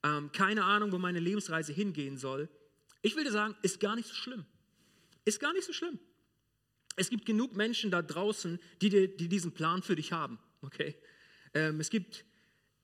Ähm, 0.04 0.32
keine 0.32 0.64
Ahnung, 0.64 0.92
wo 0.92 0.98
meine 0.98 1.20
Lebensreise 1.20 1.74
hingehen 1.74 2.18
soll. 2.18 2.50
Ich 3.02 3.16
will 3.16 3.24
dir 3.24 3.32
sagen, 3.32 3.56
ist 3.62 3.80
gar 3.80 3.96
nicht 3.96 4.08
so 4.08 4.14
schlimm. 4.14 4.46
Ist 5.24 5.40
gar 5.40 5.54
nicht 5.54 5.66
so 5.66 5.74
schlimm. 5.74 6.00
Es 6.96 7.10
gibt 7.10 7.26
genug 7.26 7.56
Menschen 7.56 7.92
da 7.92 8.02
draußen, 8.02 8.60
die, 8.82 8.90
die 8.90 9.28
diesen 9.28 9.54
Plan 9.54 9.84
für 9.84 9.96
dich 9.96 10.12
haben. 10.12 10.40
Okay? 10.62 10.96
Ähm, 11.54 11.80
es 11.80 11.90
gibt 11.90 12.26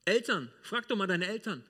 Eltern, 0.04 0.50
frag 0.62 0.88
doch 0.88 0.96
mal 0.96 1.06
deine 1.06 1.26
Eltern. 1.26 1.64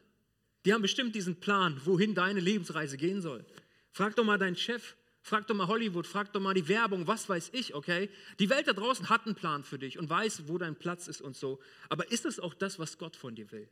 Die 0.65 0.73
haben 0.73 0.83
bestimmt 0.83 1.15
diesen 1.15 1.41
Plan, 1.41 1.81
wohin 1.85 2.15
deine 2.15 2.41
Lebensreise 2.41 2.97
gehen 2.97 3.21
soll. 3.21 3.45
Frag 3.91 4.17
doch 4.17 4.25
mal 4.25 4.39
deinen 4.39 4.57
Chef, 4.57 4.97
Frag 5.25 5.47
doch 5.47 5.55
mal 5.55 5.69
Hollywood, 5.69 6.07
frag 6.07 6.33
doch 6.33 6.41
mal 6.41 6.53
die 6.53 6.67
Werbung, 6.67 7.07
was 7.07 7.29
weiß 7.29 7.51
ich, 7.53 7.75
okay? 7.75 8.11
Die 8.41 8.51
Welt 8.51 8.67
da 8.67 8.73
draußen 8.73 9.09
hat 9.09 9.25
einen 9.25 9.37
Plan 9.37 9.63
für 9.63 9.79
dich 9.79 9.99
und 9.99 10.11
weiß, 10.11 10.49
wo 10.49 10.59
dein 10.59 10.77
Platz 10.77 11.07
ist 11.07 11.23
und 11.23 11.37
so. 11.37 11.61
Aber 11.89 12.11
ist 12.11 12.25
das 12.25 12.41
auch 12.41 12.55
das, 12.55 12.81
was 12.81 12.99
Gott 12.99 13.15
von 13.15 13.37
dir 13.37 13.51
will? 13.53 13.69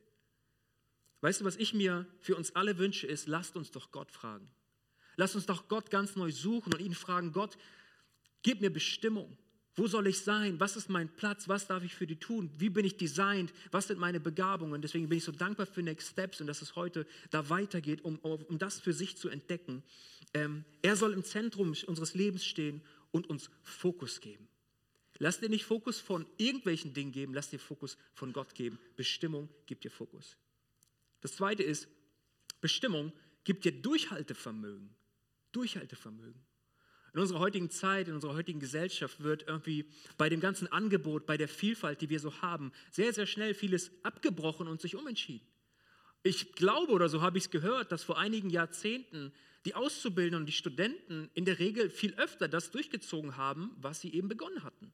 Weißt 1.22 1.40
du, 1.40 1.44
was 1.44 1.56
ich 1.56 1.74
mir 1.74 2.06
für 2.20 2.36
uns 2.36 2.54
alle 2.54 2.78
wünsche, 2.78 3.06
ist, 3.06 3.26
lasst 3.26 3.56
uns 3.56 3.72
doch 3.72 3.90
Gott 3.90 4.12
fragen. 4.12 4.48
Lasst 5.16 5.34
uns 5.34 5.44
doch 5.44 5.68
Gott 5.68 5.90
ganz 5.90 6.14
neu 6.14 6.30
suchen 6.30 6.72
und 6.72 6.80
ihn 6.80 6.94
fragen, 6.94 7.32
Gott, 7.32 7.58
gib 8.42 8.60
mir 8.60 8.70
Bestimmung. 8.70 9.36
Wo 9.74 9.86
soll 9.86 10.06
ich 10.06 10.20
sein? 10.20 10.58
Was 10.60 10.76
ist 10.76 10.88
mein 10.88 11.08
Platz? 11.08 11.48
Was 11.48 11.66
darf 11.66 11.82
ich 11.84 11.94
für 11.94 12.06
die 12.06 12.18
tun? 12.18 12.50
Wie 12.58 12.70
bin 12.70 12.84
ich 12.84 12.96
designt? 12.96 13.52
Was 13.70 13.86
sind 13.88 13.98
meine 13.98 14.20
Begabungen? 14.20 14.82
Deswegen 14.82 15.08
bin 15.08 15.18
ich 15.18 15.24
so 15.24 15.32
dankbar 15.32 15.66
für 15.66 15.82
Next 15.82 16.10
Steps 16.10 16.40
und 16.40 16.46
dass 16.46 16.62
es 16.62 16.76
heute 16.76 17.06
da 17.30 17.48
weitergeht, 17.48 18.02
um, 18.02 18.18
um 18.18 18.58
das 18.58 18.80
für 18.80 18.92
sich 18.92 19.16
zu 19.16 19.28
entdecken. 19.28 19.82
Ähm, 20.34 20.64
er 20.82 20.96
soll 20.96 21.12
im 21.12 21.24
Zentrum 21.24 21.74
unseres 21.86 22.14
Lebens 22.14 22.44
stehen 22.44 22.82
und 23.10 23.28
uns 23.28 23.50
Fokus 23.62 24.20
geben. 24.20 24.48
Lass 25.18 25.40
dir 25.40 25.50
nicht 25.50 25.64
Fokus 25.64 26.00
von 26.00 26.26
irgendwelchen 26.38 26.94
Dingen 26.94 27.12
geben, 27.12 27.34
lass 27.34 27.50
dir 27.50 27.58
Fokus 27.58 27.98
von 28.14 28.32
Gott 28.32 28.54
geben. 28.54 28.78
Bestimmung 28.96 29.48
gibt 29.66 29.84
dir 29.84 29.90
Fokus. 29.90 30.36
Das 31.20 31.36
zweite 31.36 31.62
ist, 31.62 31.88
Bestimmung 32.60 33.12
gibt 33.44 33.64
dir 33.64 33.72
Durchhaltevermögen. 33.72 34.94
Durchhaltevermögen. 35.52 36.42
In 37.12 37.20
unserer 37.20 37.40
heutigen 37.40 37.70
Zeit, 37.70 38.08
in 38.08 38.14
unserer 38.14 38.34
heutigen 38.34 38.60
Gesellschaft 38.60 39.20
wird 39.20 39.46
irgendwie 39.48 39.90
bei 40.16 40.28
dem 40.28 40.40
ganzen 40.40 40.68
Angebot, 40.68 41.26
bei 41.26 41.36
der 41.36 41.48
Vielfalt, 41.48 42.00
die 42.00 42.08
wir 42.08 42.20
so 42.20 42.40
haben, 42.40 42.72
sehr, 42.90 43.12
sehr 43.12 43.26
schnell 43.26 43.52
vieles 43.52 43.90
abgebrochen 44.04 44.68
und 44.68 44.80
sich 44.80 44.94
umentschieden. 44.94 45.46
Ich 46.22 46.52
glaube 46.52 46.92
oder 46.92 47.08
so 47.08 47.20
habe 47.20 47.38
ich 47.38 47.44
es 47.44 47.50
gehört, 47.50 47.92
dass 47.92 48.04
vor 48.04 48.18
einigen 48.18 48.50
Jahrzehnten 48.50 49.32
die 49.64 49.74
Auszubildenden 49.74 50.42
und 50.42 50.46
die 50.46 50.52
Studenten 50.52 51.30
in 51.34 51.44
der 51.44 51.58
Regel 51.58 51.90
viel 51.90 52.14
öfter 52.14 52.48
das 52.48 52.70
durchgezogen 52.70 53.36
haben, 53.36 53.76
was 53.76 54.00
sie 54.00 54.12
eben 54.12 54.28
begonnen 54.28 54.62
hatten. 54.62 54.92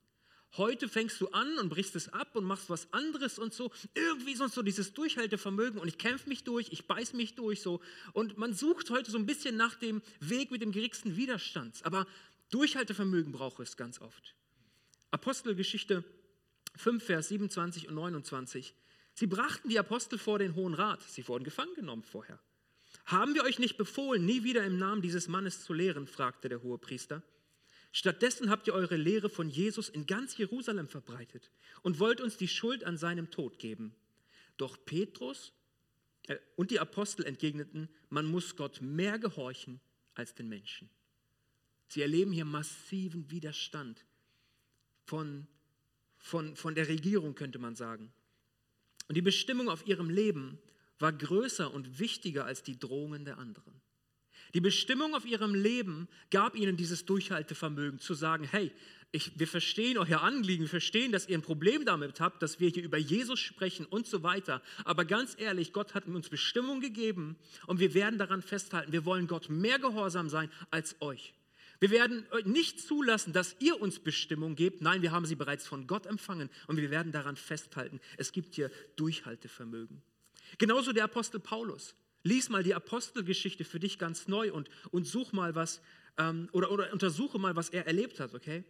Heute 0.56 0.88
fängst 0.88 1.20
du 1.20 1.28
an 1.28 1.58
und 1.58 1.68
brichst 1.68 1.94
es 1.96 2.12
ab 2.12 2.34
und 2.34 2.44
machst 2.44 2.70
was 2.70 2.90
anderes 2.92 3.38
und 3.38 3.52
so. 3.52 3.70
Irgendwie 3.94 4.34
sonst 4.34 4.54
so 4.54 4.62
dieses 4.62 4.94
Durchhaltevermögen 4.94 5.78
und 5.78 5.86
ich 5.86 5.98
kämpfe 5.98 6.28
mich 6.28 6.44
durch, 6.44 6.68
ich 6.72 6.86
beiß 6.86 7.12
mich 7.12 7.34
durch 7.34 7.60
so. 7.60 7.80
Und 8.12 8.38
man 8.38 8.54
sucht 8.54 8.90
heute 8.90 9.10
so 9.10 9.18
ein 9.18 9.26
bisschen 9.26 9.56
nach 9.56 9.74
dem 9.74 10.00
Weg 10.20 10.50
mit 10.50 10.62
dem 10.62 10.72
geringsten 10.72 11.16
Widerstand. 11.16 11.84
Aber 11.84 12.06
Durchhaltevermögen 12.50 13.32
braucht 13.32 13.60
es 13.60 13.76
ganz 13.76 14.00
oft. 14.00 14.34
Apostelgeschichte 15.10 16.04
5, 16.76 17.04
Vers 17.04 17.28
27 17.28 17.88
und 17.88 17.94
29. 17.94 18.74
Sie 19.12 19.26
brachten 19.26 19.68
die 19.68 19.78
Apostel 19.78 20.18
vor 20.18 20.38
den 20.38 20.54
Hohen 20.54 20.74
Rat. 20.74 21.02
Sie 21.02 21.26
wurden 21.28 21.44
gefangen 21.44 21.74
genommen 21.74 22.02
vorher. 22.02 22.38
Haben 23.06 23.34
wir 23.34 23.44
euch 23.44 23.60
nicht 23.60 23.76
befohlen, 23.76 24.26
nie 24.26 24.42
wieder 24.42 24.64
im 24.64 24.78
Namen 24.78 25.00
dieses 25.00 25.28
Mannes 25.28 25.62
zu 25.62 25.72
lehren? 25.72 26.08
fragte 26.08 26.48
der 26.48 26.62
hohe 26.62 26.76
Priester. 26.76 27.22
Stattdessen 27.92 28.50
habt 28.50 28.66
ihr 28.66 28.74
eure 28.74 28.96
Lehre 28.96 29.30
von 29.30 29.48
Jesus 29.48 29.88
in 29.88 30.06
ganz 30.06 30.36
Jerusalem 30.36 30.88
verbreitet 30.88 31.50
und 31.82 32.00
wollt 32.00 32.20
uns 32.20 32.36
die 32.36 32.48
Schuld 32.48 32.84
an 32.84 32.98
seinem 32.98 33.30
Tod 33.30 33.58
geben. 33.58 33.94
Doch 34.56 34.76
Petrus 34.84 35.52
äh, 36.26 36.36
und 36.56 36.72
die 36.72 36.80
Apostel 36.80 37.24
entgegneten, 37.24 37.88
man 38.10 38.26
muss 38.26 38.56
Gott 38.56 38.82
mehr 38.82 39.18
gehorchen 39.18 39.80
als 40.14 40.34
den 40.34 40.48
Menschen. 40.48 40.90
Sie 41.88 42.02
erleben 42.02 42.32
hier 42.32 42.44
massiven 42.44 43.30
Widerstand 43.30 44.04
von, 45.04 45.46
von, 46.18 46.56
von 46.56 46.74
der 46.74 46.88
Regierung, 46.88 47.36
könnte 47.36 47.60
man 47.60 47.76
sagen. 47.76 48.12
Und 49.08 49.16
die 49.16 49.22
Bestimmung 49.22 49.68
auf 49.68 49.86
ihrem 49.86 50.10
Leben 50.10 50.58
war 50.98 51.12
größer 51.12 51.72
und 51.72 51.98
wichtiger 51.98 52.44
als 52.44 52.62
die 52.62 52.78
Drohungen 52.78 53.24
der 53.24 53.38
anderen. 53.38 53.80
Die 54.54 54.60
Bestimmung 54.60 55.14
auf 55.14 55.26
ihrem 55.26 55.54
Leben 55.54 56.08
gab 56.30 56.56
ihnen 56.56 56.76
dieses 56.76 57.04
Durchhaltevermögen 57.04 57.98
zu 57.98 58.14
sagen, 58.14 58.44
hey, 58.44 58.72
ich, 59.12 59.38
wir 59.38 59.46
verstehen 59.46 59.98
euer 59.98 60.22
Anliegen, 60.22 60.64
wir 60.64 60.68
verstehen, 60.68 61.12
dass 61.12 61.28
ihr 61.28 61.38
ein 61.38 61.42
Problem 61.42 61.84
damit 61.84 62.20
habt, 62.20 62.42
dass 62.42 62.60
wir 62.60 62.68
hier 62.68 62.82
über 62.82 62.98
Jesus 62.98 63.40
sprechen 63.40 63.86
und 63.86 64.06
so 64.06 64.22
weiter. 64.22 64.62
Aber 64.84 65.04
ganz 65.04 65.36
ehrlich, 65.38 65.72
Gott 65.72 65.94
hat 65.94 66.06
uns 66.06 66.28
Bestimmung 66.28 66.80
gegeben 66.80 67.36
und 67.66 67.80
wir 67.80 67.94
werden 67.94 68.18
daran 68.18 68.42
festhalten. 68.42 68.92
Wir 68.92 69.04
wollen 69.04 69.26
Gott 69.26 69.48
mehr 69.48 69.78
gehorsam 69.78 70.28
sein 70.28 70.50
als 70.70 70.96
euch. 71.00 71.34
Wir 71.78 71.90
werden 71.90 72.26
nicht 72.44 72.80
zulassen, 72.80 73.32
dass 73.32 73.56
ihr 73.60 73.80
uns 73.80 74.00
Bestimmung 74.00 74.56
gebt. 74.56 74.80
Nein, 74.80 75.02
wir 75.02 75.12
haben 75.12 75.26
sie 75.26 75.34
bereits 75.34 75.66
von 75.66 75.86
Gott 75.86 76.06
empfangen 76.06 76.48
und 76.66 76.78
wir 76.78 76.90
werden 76.90 77.12
daran 77.12 77.36
festhalten. 77.36 78.00
Es 78.16 78.32
gibt 78.32 78.54
hier 78.54 78.70
Durchhaltevermögen. 78.96 80.02
Genauso 80.58 80.92
der 80.92 81.04
Apostel 81.04 81.40
Paulus. 81.40 81.94
Lies 82.22 82.48
mal 82.48 82.62
die 82.62 82.74
Apostelgeschichte 82.74 83.64
für 83.64 83.78
dich 83.78 83.98
ganz 83.98 84.26
neu 84.26 84.52
und, 84.52 84.68
und 84.90 85.06
such 85.06 85.32
mal 85.32 85.54
was 85.54 85.80
ähm, 86.18 86.48
oder, 86.52 86.70
oder 86.72 86.92
untersuche 86.92 87.38
mal, 87.38 87.54
was 87.54 87.68
er 87.68 87.86
erlebt 87.86 88.20
hat, 88.20 88.34
okay? 88.34 88.64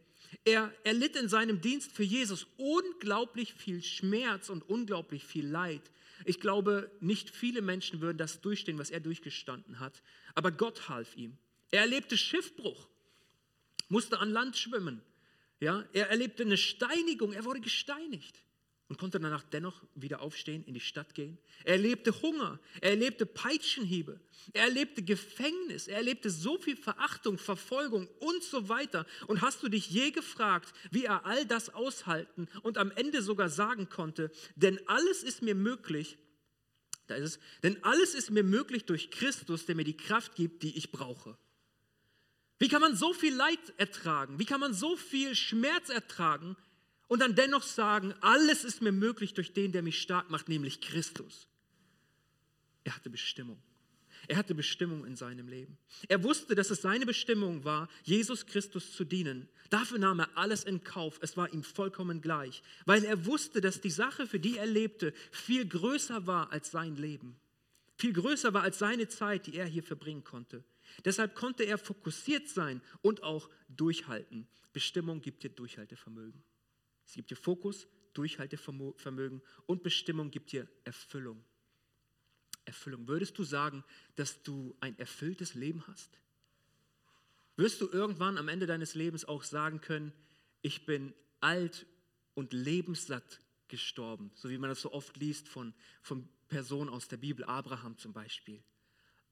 Er, 0.44 0.72
er 0.84 0.92
litt 0.92 1.16
in 1.16 1.28
seinem 1.28 1.60
Dienst 1.60 1.92
für 1.92 2.02
Jesus 2.02 2.46
unglaublich 2.56 3.54
viel 3.54 3.82
Schmerz 3.82 4.50
und 4.50 4.68
unglaublich 4.68 5.24
viel 5.24 5.46
Leid. 5.46 5.82
Ich 6.24 6.40
glaube, 6.40 6.90
nicht 7.00 7.30
viele 7.30 7.62
Menschen 7.62 8.00
würden 8.00 8.18
das 8.18 8.40
durchstehen, 8.40 8.78
was 8.78 8.90
er 8.90 9.00
durchgestanden 9.00 9.80
hat. 9.80 10.02
Aber 10.34 10.50
Gott 10.50 10.88
half 10.88 11.16
ihm. 11.16 11.36
Er 11.70 11.80
erlebte 11.80 12.16
Schiffbruch, 12.16 12.88
musste 13.88 14.18
an 14.18 14.30
Land 14.30 14.56
schwimmen. 14.56 15.00
Ja, 15.60 15.84
er 15.92 16.10
erlebte 16.10 16.42
eine 16.42 16.56
Steinigung, 16.56 17.32
er 17.32 17.44
wurde 17.44 17.60
gesteinigt 17.60 18.42
und 18.88 18.98
konnte 18.98 19.18
danach 19.18 19.42
dennoch 19.42 19.82
wieder 19.94 20.20
aufstehen, 20.20 20.64
in 20.64 20.74
die 20.74 20.80
Stadt 20.80 21.14
gehen. 21.14 21.38
Er 21.64 21.74
erlebte 21.74 22.22
Hunger, 22.22 22.60
er 22.80 22.90
erlebte 22.90 23.26
Peitschenhiebe, 23.26 24.20
er 24.52 24.64
erlebte 24.64 25.02
Gefängnis, 25.02 25.88
er 25.88 25.96
erlebte 25.96 26.30
so 26.30 26.58
viel 26.58 26.76
Verachtung, 26.76 27.38
Verfolgung 27.38 28.08
und 28.20 28.44
so 28.44 28.68
weiter. 28.68 29.04
Und 29.26 29.40
hast 29.40 29.62
du 29.62 29.68
dich 29.68 29.90
je 29.90 30.12
gefragt, 30.12 30.72
wie 30.92 31.04
er 31.04 31.26
all 31.26 31.44
das 31.46 31.74
aushalten 31.74 32.48
und 32.62 32.78
am 32.78 32.92
Ende 32.92 33.22
sogar 33.22 33.48
sagen 33.48 33.88
konnte, 33.88 34.30
denn 34.54 34.78
alles 34.86 35.24
ist 35.24 35.42
mir 35.42 35.56
möglich, 35.56 36.18
da 37.08 37.16
ist 37.16 37.24
es, 37.24 37.38
denn 37.62 37.82
alles 37.82 38.14
ist 38.14 38.30
mir 38.30 38.44
möglich 38.44 38.84
durch 38.84 39.10
Christus, 39.10 39.66
der 39.66 39.74
mir 39.74 39.84
die 39.84 39.96
Kraft 39.96 40.36
gibt, 40.36 40.62
die 40.62 40.76
ich 40.76 40.92
brauche. 40.92 41.36
Wie 42.58 42.68
kann 42.68 42.80
man 42.80 42.96
so 42.96 43.12
viel 43.12 43.34
Leid 43.34 43.58
ertragen? 43.76 44.38
Wie 44.38 44.46
kann 44.46 44.60
man 44.60 44.72
so 44.72 44.96
viel 44.96 45.34
Schmerz 45.34 45.88
ertragen, 45.88 46.56
und 47.08 47.20
dann 47.20 47.34
dennoch 47.34 47.62
sagen, 47.62 48.14
alles 48.20 48.64
ist 48.64 48.82
mir 48.82 48.92
möglich 48.92 49.34
durch 49.34 49.52
den, 49.52 49.72
der 49.72 49.82
mich 49.82 50.00
stark 50.00 50.30
macht, 50.30 50.48
nämlich 50.48 50.80
Christus. 50.80 51.48
Er 52.84 52.94
hatte 52.94 53.10
Bestimmung. 53.10 53.60
Er 54.28 54.36
hatte 54.36 54.54
Bestimmung 54.54 55.04
in 55.04 55.14
seinem 55.14 55.48
Leben. 55.48 55.78
Er 56.08 56.22
wusste, 56.24 56.54
dass 56.54 56.70
es 56.70 56.82
seine 56.82 57.06
Bestimmung 57.06 57.64
war, 57.64 57.88
Jesus 58.02 58.46
Christus 58.46 58.92
zu 58.92 59.04
dienen. 59.04 59.48
Dafür 59.70 59.98
nahm 59.98 60.20
er 60.20 60.36
alles 60.36 60.64
in 60.64 60.82
Kauf. 60.82 61.18
Es 61.20 61.36
war 61.36 61.52
ihm 61.52 61.62
vollkommen 61.62 62.20
gleich, 62.20 62.62
weil 62.86 63.04
er 63.04 63.26
wusste, 63.26 63.60
dass 63.60 63.80
die 63.80 63.90
Sache, 63.90 64.26
für 64.26 64.40
die 64.40 64.56
er 64.58 64.66
lebte, 64.66 65.12
viel 65.30 65.66
größer 65.66 66.26
war 66.26 66.52
als 66.52 66.70
sein 66.70 66.96
Leben. 66.96 67.36
Viel 67.96 68.12
größer 68.12 68.52
war 68.52 68.62
als 68.62 68.78
seine 68.78 69.08
Zeit, 69.08 69.46
die 69.46 69.54
er 69.54 69.66
hier 69.66 69.82
verbringen 69.82 70.24
konnte. 70.24 70.64
Deshalb 71.04 71.34
konnte 71.34 71.64
er 71.64 71.78
fokussiert 71.78 72.48
sein 72.48 72.80
und 73.02 73.22
auch 73.22 73.48
durchhalten. 73.68 74.46
Bestimmung 74.72 75.20
gibt 75.20 75.42
dir 75.42 75.50
Durchhaltevermögen. 75.50 76.42
Es 77.06 77.14
gibt 77.14 77.30
dir 77.30 77.36
Fokus, 77.36 77.86
Durchhaltevermögen 78.14 79.42
und 79.66 79.82
Bestimmung 79.82 80.30
gibt 80.30 80.52
dir 80.52 80.68
Erfüllung. 80.84 81.44
Erfüllung. 82.64 83.06
Würdest 83.06 83.38
du 83.38 83.44
sagen, 83.44 83.84
dass 84.16 84.42
du 84.42 84.76
ein 84.80 84.98
erfülltes 84.98 85.54
Leben 85.54 85.86
hast? 85.86 86.18
Wirst 87.56 87.80
du 87.80 87.88
irgendwann 87.88 88.38
am 88.38 88.48
Ende 88.48 88.66
deines 88.66 88.94
Lebens 88.94 89.24
auch 89.24 89.42
sagen 89.42 89.80
können, 89.80 90.12
ich 90.62 90.84
bin 90.84 91.14
alt 91.40 91.86
und 92.34 92.52
lebenssatt 92.52 93.40
gestorben, 93.68 94.30
so 94.34 94.50
wie 94.50 94.58
man 94.58 94.70
das 94.70 94.80
so 94.80 94.92
oft 94.92 95.16
liest 95.16 95.48
von, 95.48 95.74
von 96.02 96.28
Personen 96.48 96.90
aus 96.90 97.08
der 97.08 97.16
Bibel, 97.16 97.44
Abraham 97.44 97.96
zum 97.96 98.12
Beispiel. 98.12 98.62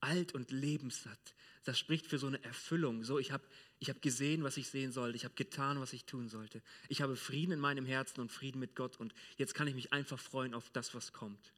Alt 0.05 0.35
und 0.35 0.51
lebenssatt, 0.51 1.35
das 1.65 1.79
spricht 1.79 2.07
für 2.07 2.19
so 2.19 2.27
eine 2.27 2.43
Erfüllung. 2.45 3.05
So, 3.05 3.19
ich 3.19 3.33
habe 3.33 3.45
ich 3.79 3.89
hab 3.89 4.03
gesehen, 4.03 4.45
was 4.45 4.57
ich 4.57 4.69
sehen 4.69 4.93
sollte, 4.93 5.17
ich 5.17 5.25
habe 5.25 5.35
getan, 5.35 5.81
was 5.81 5.93
ich 5.93 6.05
tun 6.05 6.29
sollte. 6.29 6.63
Ich 6.89 7.01
habe 7.01 7.17
Frieden 7.17 7.53
in 7.53 7.61
meinem 7.61 7.87
Herzen 7.87 8.21
und 8.21 8.31
Frieden 8.31 8.59
mit 8.59 8.77
Gott 8.77 8.99
und 9.01 9.15
jetzt 9.37 9.55
kann 9.55 9.67
ich 9.67 9.75
mich 9.75 9.93
einfach 9.93 10.19
freuen 10.19 10.55
auf 10.55 10.71
das, 10.71 10.95
was 10.95 11.13
kommt. 11.13 11.53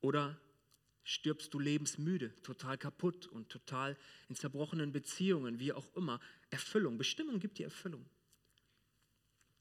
Oder 0.00 0.38
stirbst 1.04 1.52
du 1.54 1.58
lebensmüde, 1.58 2.34
total 2.42 2.78
kaputt 2.78 3.26
und 3.26 3.48
total 3.48 3.96
in 4.28 4.36
zerbrochenen 4.36 4.92
Beziehungen, 4.92 5.58
wie 5.58 5.72
auch 5.72 5.94
immer. 5.96 6.20
Erfüllung, 6.50 6.98
Bestimmung 6.98 7.40
gibt 7.40 7.58
dir 7.58 7.64
Erfüllung. 7.64 8.04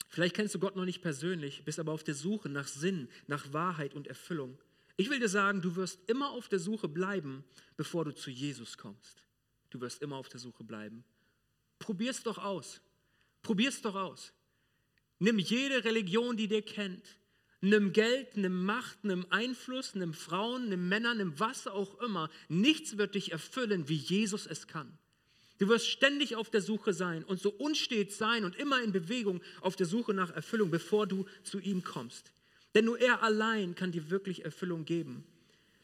Vielleicht 0.10 0.36
kennst 0.36 0.56
du 0.56 0.60
Gott 0.60 0.76
noch 0.76 0.86
nicht 0.86 1.02
persönlich, 1.02 1.64
bist 1.64 1.80
aber 1.80 1.92
auf 1.92 2.04
der 2.04 2.16
Suche 2.16 2.50
nach 2.50 2.68
Sinn, 2.68 3.08
nach 3.28 3.54
Wahrheit 3.54 3.94
und 3.94 4.08
Erfüllung. 4.08 4.58
Ich 5.00 5.10
will 5.10 5.22
dir 5.22 5.30
sagen, 5.30 5.62
du 5.62 5.78
wirst 5.78 5.98
immer 6.10 6.32
auf 6.32 6.50
der 6.50 6.60
Suche 6.60 6.90
bleiben, 6.90 7.46
bevor 7.78 8.04
du 8.04 8.14
zu 8.14 8.30
Jesus 8.30 8.78
kommst. 8.78 9.24
Du 9.70 9.80
wirst 9.80 10.02
immer 10.02 10.18
auf 10.18 10.28
der 10.28 10.42
Suche 10.42 10.66
bleiben. 10.66 11.06
Probier's 11.80 12.22
doch 12.22 12.38
aus. 12.38 12.82
Probier's 13.42 13.82
doch 13.82 13.96
aus. 13.96 14.34
Nimm 15.20 15.40
jede 15.40 15.86
Religion, 15.86 16.36
die 16.36 16.50
dir 16.50 16.62
kennt. 16.62 17.16
Nimm 17.62 17.94
Geld, 17.94 18.36
nimm 18.36 18.66
Macht, 18.66 19.06
nimm 19.06 19.26
Einfluss, 19.30 19.96
nimm 19.96 20.14
Frauen, 20.14 20.68
nimm 20.68 20.90
Männer, 20.90 21.16
nimm 21.16 21.40
was 21.40 21.68
auch 21.68 22.02
immer. 22.02 22.30
Nichts 22.50 22.98
wird 22.98 23.16
dich 23.16 23.32
erfüllen, 23.32 23.88
wie 23.88 23.96
Jesus 23.96 24.48
es 24.48 24.68
kann. 24.68 24.98
Du 25.60 25.70
wirst 25.70 25.88
ständig 25.88 26.36
auf 26.36 26.50
der 26.50 26.62
Suche 26.62 26.92
sein 26.92 27.24
und 27.24 27.40
so 27.40 27.52
unstet 27.52 28.12
sein 28.12 28.44
und 28.44 28.58
immer 28.58 28.84
in 28.84 28.92
Bewegung 28.92 29.42
auf 29.62 29.78
der 29.78 29.88
Suche 29.88 30.14
nach 30.14 30.32
Erfüllung, 30.32 30.70
bevor 30.70 31.08
du 31.08 31.26
zu 31.44 31.62
ihm 31.62 31.86
kommst. 31.86 32.34
Denn 32.76 32.86
nur 32.86 33.00
er 33.00 33.24
allein 33.24 33.76
kann 33.76 33.92
dir 33.92 34.10
wirklich 34.10 34.46
Erfüllung 34.46 34.86
geben. 34.86 35.24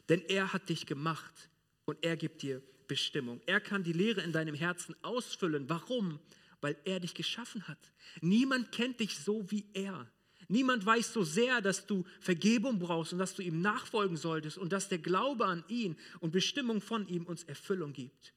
Denn 0.09 0.21
er 0.27 0.53
hat 0.53 0.69
dich 0.69 0.85
gemacht 0.85 1.49
und 1.85 2.03
er 2.03 2.15
gibt 2.15 2.41
dir 2.41 2.61
Bestimmung. 2.87 3.41
Er 3.45 3.59
kann 3.59 3.83
die 3.83 3.93
Lehre 3.93 4.21
in 4.21 4.31
deinem 4.31 4.55
Herzen 4.55 4.95
ausfüllen. 5.01 5.67
Warum? 5.67 6.19
Weil 6.61 6.77
er 6.85 6.99
dich 6.99 7.13
geschaffen 7.13 7.67
hat. 7.67 7.79
Niemand 8.21 8.71
kennt 8.71 8.99
dich 8.99 9.17
so 9.17 9.49
wie 9.51 9.65
er. 9.73 10.07
Niemand 10.47 10.85
weiß 10.85 11.13
so 11.13 11.23
sehr, 11.23 11.59
dass 11.61 11.87
du 11.87 12.05
Vergebung 12.19 12.77
brauchst 12.77 13.13
und 13.13 13.19
dass 13.19 13.33
du 13.33 13.41
ihm 13.41 13.61
nachfolgen 13.61 14.17
solltest 14.17 14.57
und 14.57 14.71
dass 14.71 14.89
der 14.89 14.99
Glaube 14.99 15.45
an 15.45 15.63
ihn 15.67 15.97
und 16.19 16.31
Bestimmung 16.31 16.81
von 16.81 17.07
ihm 17.07 17.25
uns 17.25 17.43
Erfüllung 17.43 17.93
gibt. 17.93 18.33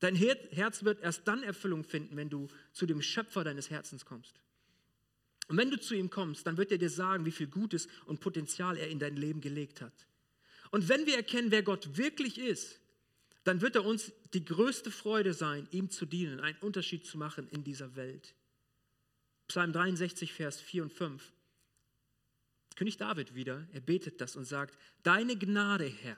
Dein 0.00 0.14
Herz 0.14 0.84
wird 0.84 1.02
erst 1.02 1.26
dann 1.28 1.42
Erfüllung 1.42 1.84
finden, 1.84 2.16
wenn 2.16 2.30
du 2.30 2.48
zu 2.72 2.86
dem 2.86 3.02
Schöpfer 3.02 3.44
deines 3.44 3.70
Herzens 3.70 4.04
kommst. 4.04 4.40
Und 5.50 5.56
wenn 5.56 5.72
du 5.72 5.80
zu 5.80 5.96
ihm 5.96 6.10
kommst, 6.10 6.46
dann 6.46 6.56
wird 6.56 6.70
er 6.70 6.78
dir 6.78 6.88
sagen, 6.88 7.26
wie 7.26 7.32
viel 7.32 7.48
Gutes 7.48 7.88
und 8.06 8.20
Potenzial 8.20 8.76
er 8.76 8.88
in 8.88 9.00
dein 9.00 9.16
Leben 9.16 9.40
gelegt 9.40 9.80
hat. 9.80 10.06
Und 10.70 10.88
wenn 10.88 11.06
wir 11.06 11.16
erkennen, 11.16 11.50
wer 11.50 11.64
Gott 11.64 11.96
wirklich 11.96 12.38
ist, 12.38 12.78
dann 13.42 13.60
wird 13.60 13.74
er 13.74 13.84
uns 13.84 14.12
die 14.32 14.44
größte 14.44 14.92
Freude 14.92 15.34
sein, 15.34 15.66
ihm 15.72 15.90
zu 15.90 16.06
dienen, 16.06 16.38
einen 16.38 16.56
Unterschied 16.58 17.04
zu 17.04 17.18
machen 17.18 17.48
in 17.48 17.64
dieser 17.64 17.96
Welt. 17.96 18.32
Psalm 19.48 19.72
63, 19.72 20.32
Vers 20.32 20.60
4 20.60 20.84
und 20.84 20.92
5. 20.92 21.32
König 22.76 22.96
David 22.96 23.34
wieder, 23.34 23.66
er 23.72 23.80
betet 23.80 24.20
das 24.20 24.36
und 24.36 24.44
sagt, 24.44 24.78
deine 25.02 25.36
Gnade, 25.36 25.86
Herr, 25.86 26.16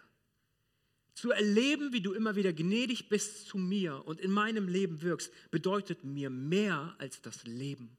zu 1.15 1.31
erleben, 1.31 1.95
wie 1.95 2.03
du 2.03 2.13
immer 2.13 2.37
wieder 2.37 2.53
gnädig 2.53 3.09
bist 3.09 3.47
zu 3.47 3.57
mir 3.57 4.07
und 4.07 4.21
in 4.21 4.31
meinem 4.31 4.69
Leben 4.69 5.01
wirkst, 5.01 5.33
bedeutet 5.51 6.05
mir 6.05 6.29
mehr 6.29 6.95
als 6.99 7.23
das 7.23 7.45
Leben. 7.45 7.97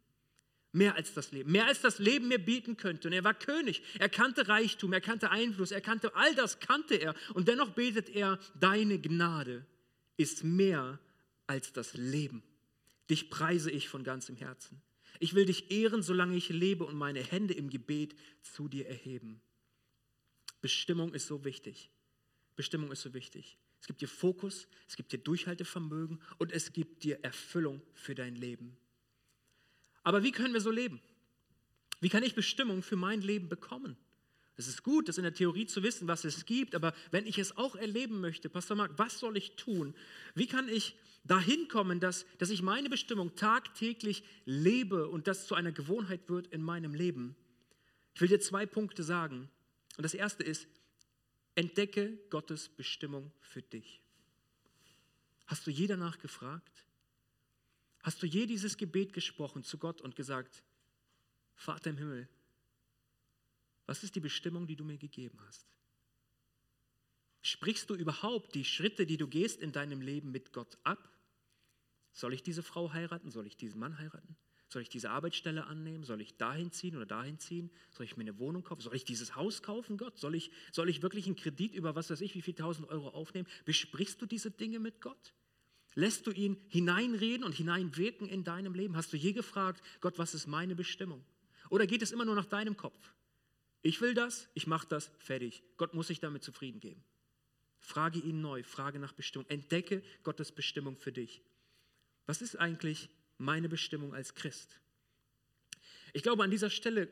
Mehr 0.76 0.96
als 0.96 1.14
das 1.14 1.32
Leben. 1.32 1.52
Mehr 1.52 1.68
als 1.68 1.82
das 1.82 2.00
Leben 2.00 2.28
mir 2.28 2.40
bieten 2.40 2.78
könnte. 2.78 3.08
Und 3.08 3.14
er 3.14 3.24
war 3.24 3.36
König. 3.36 3.84
Er 4.00 4.10
kannte 4.10 4.48
Reichtum, 4.48 4.92
er 4.92 5.02
kannte 5.02 5.30
Einfluss, 5.30 5.72
er 5.72 5.82
kannte 5.82 6.16
all 6.16 6.34
das, 6.34 6.60
kannte 6.60 6.96
er. 6.96 7.14
Und 7.36 7.48
dennoch 7.48 7.70
betet 7.70 8.10
er, 8.10 8.40
deine 8.60 9.00
Gnade 9.00 9.66
ist 10.18 10.44
mehr 10.44 11.00
als 11.46 11.74
das 11.74 11.94
Leben. 11.94 12.42
Dich 13.08 13.30
preise 13.30 13.70
ich 13.70 13.88
von 13.88 14.04
ganzem 14.04 14.36
Herzen. 14.36 14.82
Ich 15.20 15.36
will 15.36 15.46
dich 15.46 15.70
ehren, 15.70 16.02
solange 16.02 16.36
ich 16.36 16.50
lebe 16.50 16.86
und 16.86 16.98
meine 16.98 17.22
Hände 17.22 17.54
im 17.54 17.70
Gebet 17.70 18.16
zu 18.42 18.68
dir 18.68 18.88
erheben. 18.88 19.42
Bestimmung 20.60 21.14
ist 21.14 21.28
so 21.28 21.46
wichtig. 21.46 21.92
Bestimmung 22.56 22.92
ist 22.92 23.02
so 23.02 23.14
wichtig. 23.14 23.60
Es 23.80 23.86
gibt 23.86 24.02
dir 24.02 24.08
Fokus, 24.08 24.68
es 24.88 24.96
gibt 24.96 25.12
dir 25.12 25.20
Durchhaltevermögen 25.20 26.20
und 26.40 26.52
es 26.52 26.74
gibt 26.74 27.04
dir 27.04 27.20
Erfüllung 27.24 27.82
für 27.94 28.16
dein 28.16 28.36
Leben. 28.36 28.78
Aber 30.04 30.24
wie 30.24 30.32
können 30.32 30.54
wir 30.54 30.62
so 30.62 30.72
leben? 30.72 31.02
Wie 32.02 32.10
kann 32.10 32.24
ich 32.24 32.36
Bestimmung 32.36 32.84
für 32.84 32.98
mein 32.98 33.22
Leben 33.22 33.50
bekommen? 33.50 33.98
Es 34.56 34.68
ist 34.68 34.84
gut, 34.84 35.08
das 35.08 35.18
in 35.18 35.24
der 35.24 35.34
Theorie 35.34 35.66
zu 35.66 35.82
wissen, 35.82 36.08
was 36.08 36.26
es 36.26 36.46
gibt, 36.46 36.76
aber 36.76 36.94
wenn 37.12 37.26
ich 37.26 37.39
es 37.39 37.58
auch 37.58 37.76
erleben 37.76 38.22
möchte, 38.22 38.50
Pastor 38.50 38.78
Mark, 38.78 38.92
was 38.98 39.20
soll 39.20 39.36
ich 39.36 39.56
tun? 39.56 39.96
Wie 40.36 40.46
kann 40.46 40.70
ich 40.70 40.96
dahin 41.24 41.68
kommen, 41.70 42.00
dass, 42.00 42.26
dass 42.38 42.52
ich 42.52 42.62
meine 42.62 42.89
Bestimmung 42.89 43.36
tagtäglich 43.36 44.24
lebe 44.46 45.08
und 45.08 45.28
das 45.28 45.48
zu 45.48 45.56
einer 45.56 45.72
Gewohnheit 45.72 46.30
wird 46.30 46.48
in 46.48 46.62
meinem 46.62 46.94
Leben? 46.94 47.36
Ich 48.13 48.22
will 48.22 48.28
dir 48.28 48.39
zwei 48.39 48.66
Punkte 48.68 49.02
sagen. 49.02 49.50
Und 49.98 50.04
das 50.04 50.13
erste 50.13 50.44
ist, 50.44 50.68
Entdecke 51.56 52.18
Gottes 52.30 52.70
Bestimmung 52.70 53.32
für 53.42 53.62
dich. 53.62 54.02
Hast 55.46 55.66
du 55.68 55.72
je 55.72 55.88
danach 55.88 56.20
gefragt? 56.20 56.86
Hast 58.04 58.22
du 58.22 58.28
je 58.28 58.46
dieses 58.46 58.78
Gebet 58.78 59.13
gesprochen 59.13 59.63
zu 59.63 59.78
Gott 59.78 60.02
und 60.02 60.16
gesagt, 60.16 60.62
Vater 61.56 61.89
im 61.89 61.98
Himmel, 61.98 62.28
was 63.86 64.04
ist 64.04 64.16
die 64.16 64.20
Bestimmung, 64.20 64.68
die 64.68 64.76
du 64.76 64.84
mir 64.84 64.98
gegeben 64.98 65.39
hast? 65.48 65.66
Sprichst 67.42 67.89
du 67.89 67.96
überhaupt 67.96 68.56
die 68.56 68.66
Schritte, 68.66 69.06
die 69.06 69.18
du 69.18 69.28
gehst 69.28 69.62
in 69.62 69.72
deinem 69.72 70.02
Leben 70.02 70.32
mit 70.32 70.54
Gott 70.54 70.78
ab? 70.84 71.10
Soll 72.12 72.34
ich 72.34 72.44
diese 72.44 72.63
Frau 72.63 72.94
heiraten? 72.94 73.32
Soll 73.32 73.48
ich 73.48 73.58
diesen 73.58 73.80
Mann 73.80 73.98
heiraten? 73.98 74.38
Soll 74.68 74.82
ich 74.82 74.89
diese 74.89 75.10
Arbeitsstelle 75.10 75.66
annehmen? 75.66 76.04
Soll 76.04 76.22
ich 76.22 76.36
dahin 76.38 76.72
ziehen 76.72 76.96
oder 76.96 77.06
dahin 77.06 77.39
ziehen? 77.39 77.70
Soll 77.92 78.06
ich 78.06 78.18
mir 78.18 78.24
eine 78.24 78.38
Wohnung 78.38 78.63
kaufen? 78.63 78.82
Soll 78.82 78.96
ich 78.96 79.06
dieses 79.06 79.36
Haus 79.36 79.62
kaufen, 79.62 79.98
Gott? 79.98 80.18
Soll 80.18 80.36
ich, 80.36 80.52
soll 80.72 80.89
ich 80.89 81.02
wirklich 81.02 81.26
einen 81.26 81.36
Kredit 81.36 81.74
über 81.74 81.96
was 81.96 82.10
weiß 82.10 82.22
ich, 82.22 82.36
wie 82.36 82.42
viel 82.42 82.56
tausend 82.56 82.89
Euro 82.89 83.10
aufnehmen? 83.10 83.48
Besprichst 83.66 84.22
du 84.22 84.26
diese 84.26 84.52
Dinge 84.52 84.80
mit 84.80 85.00
Gott? 85.00 85.34
Lässt 85.95 86.25
du 86.27 86.32
ihn 86.32 86.58
hineinreden 86.67 87.43
und 87.43 87.53
hineinwirken 87.53 88.27
in 88.27 88.43
deinem 88.43 88.73
Leben? 88.73 88.95
Hast 88.95 89.13
du 89.13 89.17
je 89.17 89.34
gefragt, 89.34 89.84
Gott, 90.01 90.17
was 90.17 90.34
ist 90.34 90.47
meine 90.47 90.75
Bestimmung? 90.75 91.23
Oder 91.69 91.88
geht 91.88 92.01
es 92.01 92.12
immer 92.12 92.25
nur 92.25 92.36
nach 92.36 92.45
deinem 92.45 92.77
Kopf? 92.77 93.13
Ich 93.82 94.01
will 94.01 94.13
das, 94.13 94.49
ich 94.53 94.67
mache 94.67 94.88
das, 94.88 95.12
fertig. 95.19 95.63
Gott 95.77 95.93
muss 95.93 96.08
sich 96.08 96.19
damit 96.19 96.43
zufrieden 96.43 96.79
geben. 96.79 97.03
Frage 97.79 98.19
ihn 98.19 98.41
neu, 98.41 98.63
frage 98.63 98.97
nach 98.97 99.13
Bestimmung. 99.13 99.47
Entdecke 99.49 100.01
Gottes 100.23 100.51
Bestimmung 100.51 100.97
für 100.97 101.12
dich. 101.12 101.41
Was 102.25 102.41
ist 102.41 102.56
eigentlich 102.56 103.10
meine 103.38 103.69
Bestimmung 103.69 104.13
als 104.13 104.34
Christ. 104.36 104.79
Ich 106.13 106.23
glaube, 106.23 106.43
an 106.43 106.51
dieser 106.51 106.69
Stelle, 106.69 107.10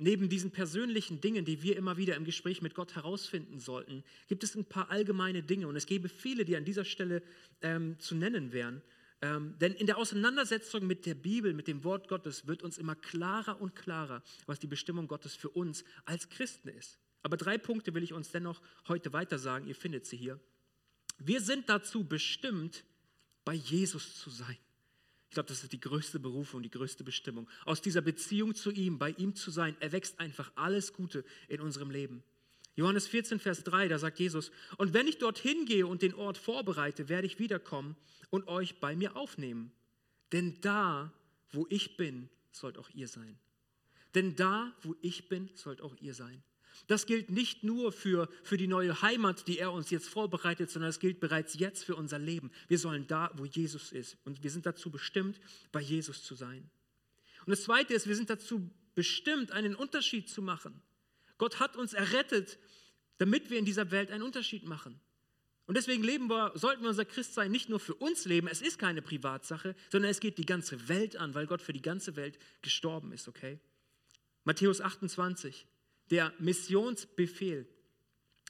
neben 0.00 0.28
diesen 0.28 0.50
persönlichen 0.50 1.20
Dingen, 1.20 1.44
die 1.44 1.62
wir 1.62 1.76
immer 1.76 1.96
wieder 1.96 2.16
im 2.16 2.24
Gespräch 2.24 2.62
mit 2.62 2.74
Gott 2.74 2.96
herausfinden 2.96 3.60
sollten, 3.60 4.02
gibt 4.28 4.42
es 4.42 4.54
ein 4.54 4.64
paar 4.64 4.90
allgemeine 4.90 5.42
Dinge 5.42 5.68
und 5.68 5.76
es 5.76 5.86
gäbe 5.86 6.08
viele, 6.08 6.44
die 6.44 6.56
an 6.56 6.64
dieser 6.64 6.84
Stelle 6.84 7.22
ähm, 7.60 7.98
zu 7.98 8.14
nennen 8.14 8.52
wären. 8.52 8.82
Ähm, 9.22 9.56
denn 9.58 9.74
in 9.74 9.86
der 9.86 9.98
Auseinandersetzung 9.98 10.86
mit 10.86 11.04
der 11.04 11.14
Bibel, 11.14 11.52
mit 11.52 11.68
dem 11.68 11.84
Wort 11.84 12.08
Gottes, 12.08 12.46
wird 12.46 12.62
uns 12.62 12.78
immer 12.78 12.94
klarer 12.94 13.60
und 13.60 13.76
klarer, 13.76 14.22
was 14.46 14.58
die 14.58 14.66
Bestimmung 14.66 15.06
Gottes 15.06 15.36
für 15.36 15.50
uns 15.50 15.84
als 16.06 16.30
Christen 16.30 16.68
ist. 16.68 16.98
Aber 17.22 17.36
drei 17.36 17.58
Punkte 17.58 17.92
will 17.92 18.02
ich 18.02 18.14
uns 18.14 18.30
dennoch 18.30 18.62
heute 18.88 19.12
weiter 19.12 19.38
sagen. 19.38 19.66
Ihr 19.66 19.74
findet 19.74 20.06
sie 20.06 20.16
hier. 20.16 20.40
Wir 21.18 21.42
sind 21.42 21.68
dazu 21.68 22.04
bestimmt, 22.04 22.84
bei 23.44 23.54
Jesus 23.54 24.16
zu 24.16 24.30
sein. 24.30 24.56
Ich 25.30 25.34
glaube, 25.34 25.48
das 25.48 25.62
ist 25.62 25.72
die 25.72 25.80
größte 25.80 26.18
Berufung, 26.18 26.60
die 26.60 26.72
größte 26.72 27.04
Bestimmung. 27.04 27.48
Aus 27.64 27.80
dieser 27.80 28.00
Beziehung 28.00 28.52
zu 28.52 28.72
ihm, 28.72 28.98
bei 28.98 29.10
ihm 29.10 29.36
zu 29.36 29.52
sein, 29.52 29.76
erwächst 29.78 30.18
einfach 30.18 30.50
alles 30.56 30.92
Gute 30.92 31.24
in 31.46 31.60
unserem 31.60 31.88
Leben. 31.92 32.24
Johannes 32.74 33.06
14, 33.06 33.38
Vers 33.38 33.62
3, 33.62 33.86
da 33.86 34.00
sagt 34.00 34.18
Jesus, 34.18 34.50
und 34.76 34.92
wenn 34.92 35.06
ich 35.06 35.18
dorthin 35.18 35.66
gehe 35.66 35.86
und 35.86 36.02
den 36.02 36.14
Ort 36.14 36.36
vorbereite, 36.36 37.08
werde 37.08 37.28
ich 37.28 37.38
wiederkommen 37.38 37.94
und 38.30 38.48
euch 38.48 38.80
bei 38.80 38.96
mir 38.96 39.14
aufnehmen. 39.14 39.70
Denn 40.32 40.60
da, 40.62 41.12
wo 41.52 41.64
ich 41.70 41.96
bin, 41.96 42.28
sollt 42.50 42.76
auch 42.76 42.90
ihr 42.90 43.06
sein. 43.06 43.38
Denn 44.16 44.34
da, 44.34 44.74
wo 44.82 44.96
ich 45.00 45.28
bin, 45.28 45.48
sollt 45.54 45.80
auch 45.80 45.94
ihr 46.00 46.14
sein. 46.14 46.42
Das 46.86 47.06
gilt 47.06 47.30
nicht 47.30 47.64
nur 47.64 47.92
für, 47.92 48.28
für 48.42 48.56
die 48.56 48.66
neue 48.66 49.02
Heimat, 49.02 49.46
die 49.46 49.58
er 49.58 49.72
uns 49.72 49.90
jetzt 49.90 50.08
vorbereitet, 50.08 50.70
sondern 50.70 50.90
es 50.90 50.98
gilt 50.98 51.20
bereits 51.20 51.58
jetzt 51.58 51.84
für 51.84 51.96
unser 51.96 52.18
Leben. 52.18 52.50
Wir 52.68 52.78
sollen 52.78 53.06
da, 53.06 53.30
wo 53.36 53.44
Jesus 53.44 53.92
ist. 53.92 54.16
Und 54.24 54.42
wir 54.42 54.50
sind 54.50 54.66
dazu 54.66 54.90
bestimmt, 54.90 55.40
bei 55.72 55.80
Jesus 55.80 56.22
zu 56.22 56.34
sein. 56.34 56.70
Und 57.46 57.50
das 57.50 57.62
Zweite 57.62 57.94
ist, 57.94 58.06
wir 58.06 58.16
sind 58.16 58.30
dazu 58.30 58.70
bestimmt, 58.94 59.52
einen 59.52 59.74
Unterschied 59.74 60.28
zu 60.28 60.42
machen. 60.42 60.82
Gott 61.38 61.60
hat 61.60 61.76
uns 61.76 61.94
errettet, 61.94 62.58
damit 63.18 63.50
wir 63.50 63.58
in 63.58 63.64
dieser 63.64 63.90
Welt 63.90 64.10
einen 64.10 64.22
Unterschied 64.22 64.66
machen. 64.66 65.00
Und 65.66 65.76
deswegen 65.76 66.02
leben 66.02 66.28
wir, 66.28 66.52
sollten 66.56 66.82
wir 66.82 66.88
unser 66.88 67.04
Christsein 67.04 67.52
nicht 67.52 67.68
nur 67.68 67.78
für 67.78 67.94
uns 67.94 68.24
leben, 68.24 68.48
es 68.48 68.60
ist 68.60 68.78
keine 68.78 69.02
Privatsache, 69.02 69.76
sondern 69.88 70.10
es 70.10 70.18
geht 70.18 70.36
die 70.36 70.44
ganze 70.44 70.88
Welt 70.88 71.16
an, 71.16 71.34
weil 71.34 71.46
Gott 71.46 71.62
für 71.62 71.72
die 71.72 71.80
ganze 71.80 72.16
Welt 72.16 72.38
gestorben 72.60 73.12
ist, 73.12 73.28
okay? 73.28 73.60
Matthäus 74.44 74.80
28, 74.80 75.68
der 76.10 76.32
Missionsbefehl, 76.38 77.66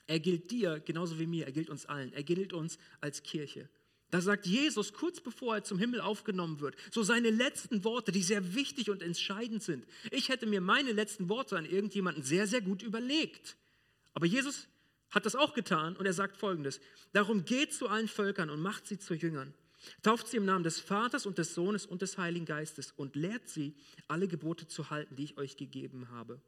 er 0.07 0.19
gilt 0.19 0.51
dir 0.51 0.79
genauso 0.79 1.19
wie 1.19 1.27
mir, 1.27 1.45
er 1.45 1.51
gilt 1.51 1.69
uns 1.69 1.85
allen, 1.85 2.11
er 2.13 2.23
gilt 2.23 2.53
uns 2.53 2.77
als 2.99 3.23
Kirche. 3.23 3.69
Da 4.09 4.19
sagt 4.19 4.45
Jesus 4.45 4.91
kurz 4.91 5.21
bevor 5.21 5.55
er 5.55 5.63
zum 5.63 5.79
Himmel 5.79 6.01
aufgenommen 6.01 6.59
wird, 6.59 6.75
so 6.91 7.01
seine 7.01 7.29
letzten 7.29 7.85
Worte, 7.85 8.11
die 8.11 8.23
sehr 8.23 8.53
wichtig 8.53 8.89
und 8.89 9.01
entscheidend 9.01 9.63
sind. 9.63 9.85
Ich 10.11 10.27
hätte 10.27 10.47
mir 10.47 10.59
meine 10.59 10.91
letzten 10.91 11.29
Worte 11.29 11.57
an 11.57 11.65
irgendjemanden 11.65 12.23
sehr, 12.23 12.45
sehr 12.45 12.59
gut 12.59 12.83
überlegt. 12.83 13.55
Aber 14.13 14.25
Jesus 14.25 14.67
hat 15.11 15.25
das 15.25 15.35
auch 15.35 15.53
getan 15.53 15.95
und 15.95 16.05
er 16.05 16.13
sagt 16.13 16.35
folgendes: 16.35 16.81
Darum 17.13 17.45
geht 17.45 17.73
zu 17.73 17.87
allen 17.87 18.09
Völkern 18.09 18.49
und 18.49 18.61
macht 18.61 18.85
sie 18.85 18.99
zu 18.99 19.13
Jüngern. 19.13 19.53
Tauft 20.03 20.27
sie 20.27 20.37
im 20.37 20.45
Namen 20.45 20.63
des 20.65 20.79
Vaters 20.79 21.25
und 21.25 21.37
des 21.37 21.55
Sohnes 21.55 21.85
und 21.85 22.01
des 22.01 22.17
Heiligen 22.17 22.45
Geistes 22.45 22.91
und 22.97 23.15
lehrt 23.15 23.47
sie, 23.47 23.73
alle 24.09 24.27
Gebote 24.27 24.67
zu 24.67 24.89
halten, 24.89 25.15
die 25.15 25.23
ich 25.23 25.37
euch 25.37 25.55
gegeben 25.55 26.09
habe. 26.09 26.41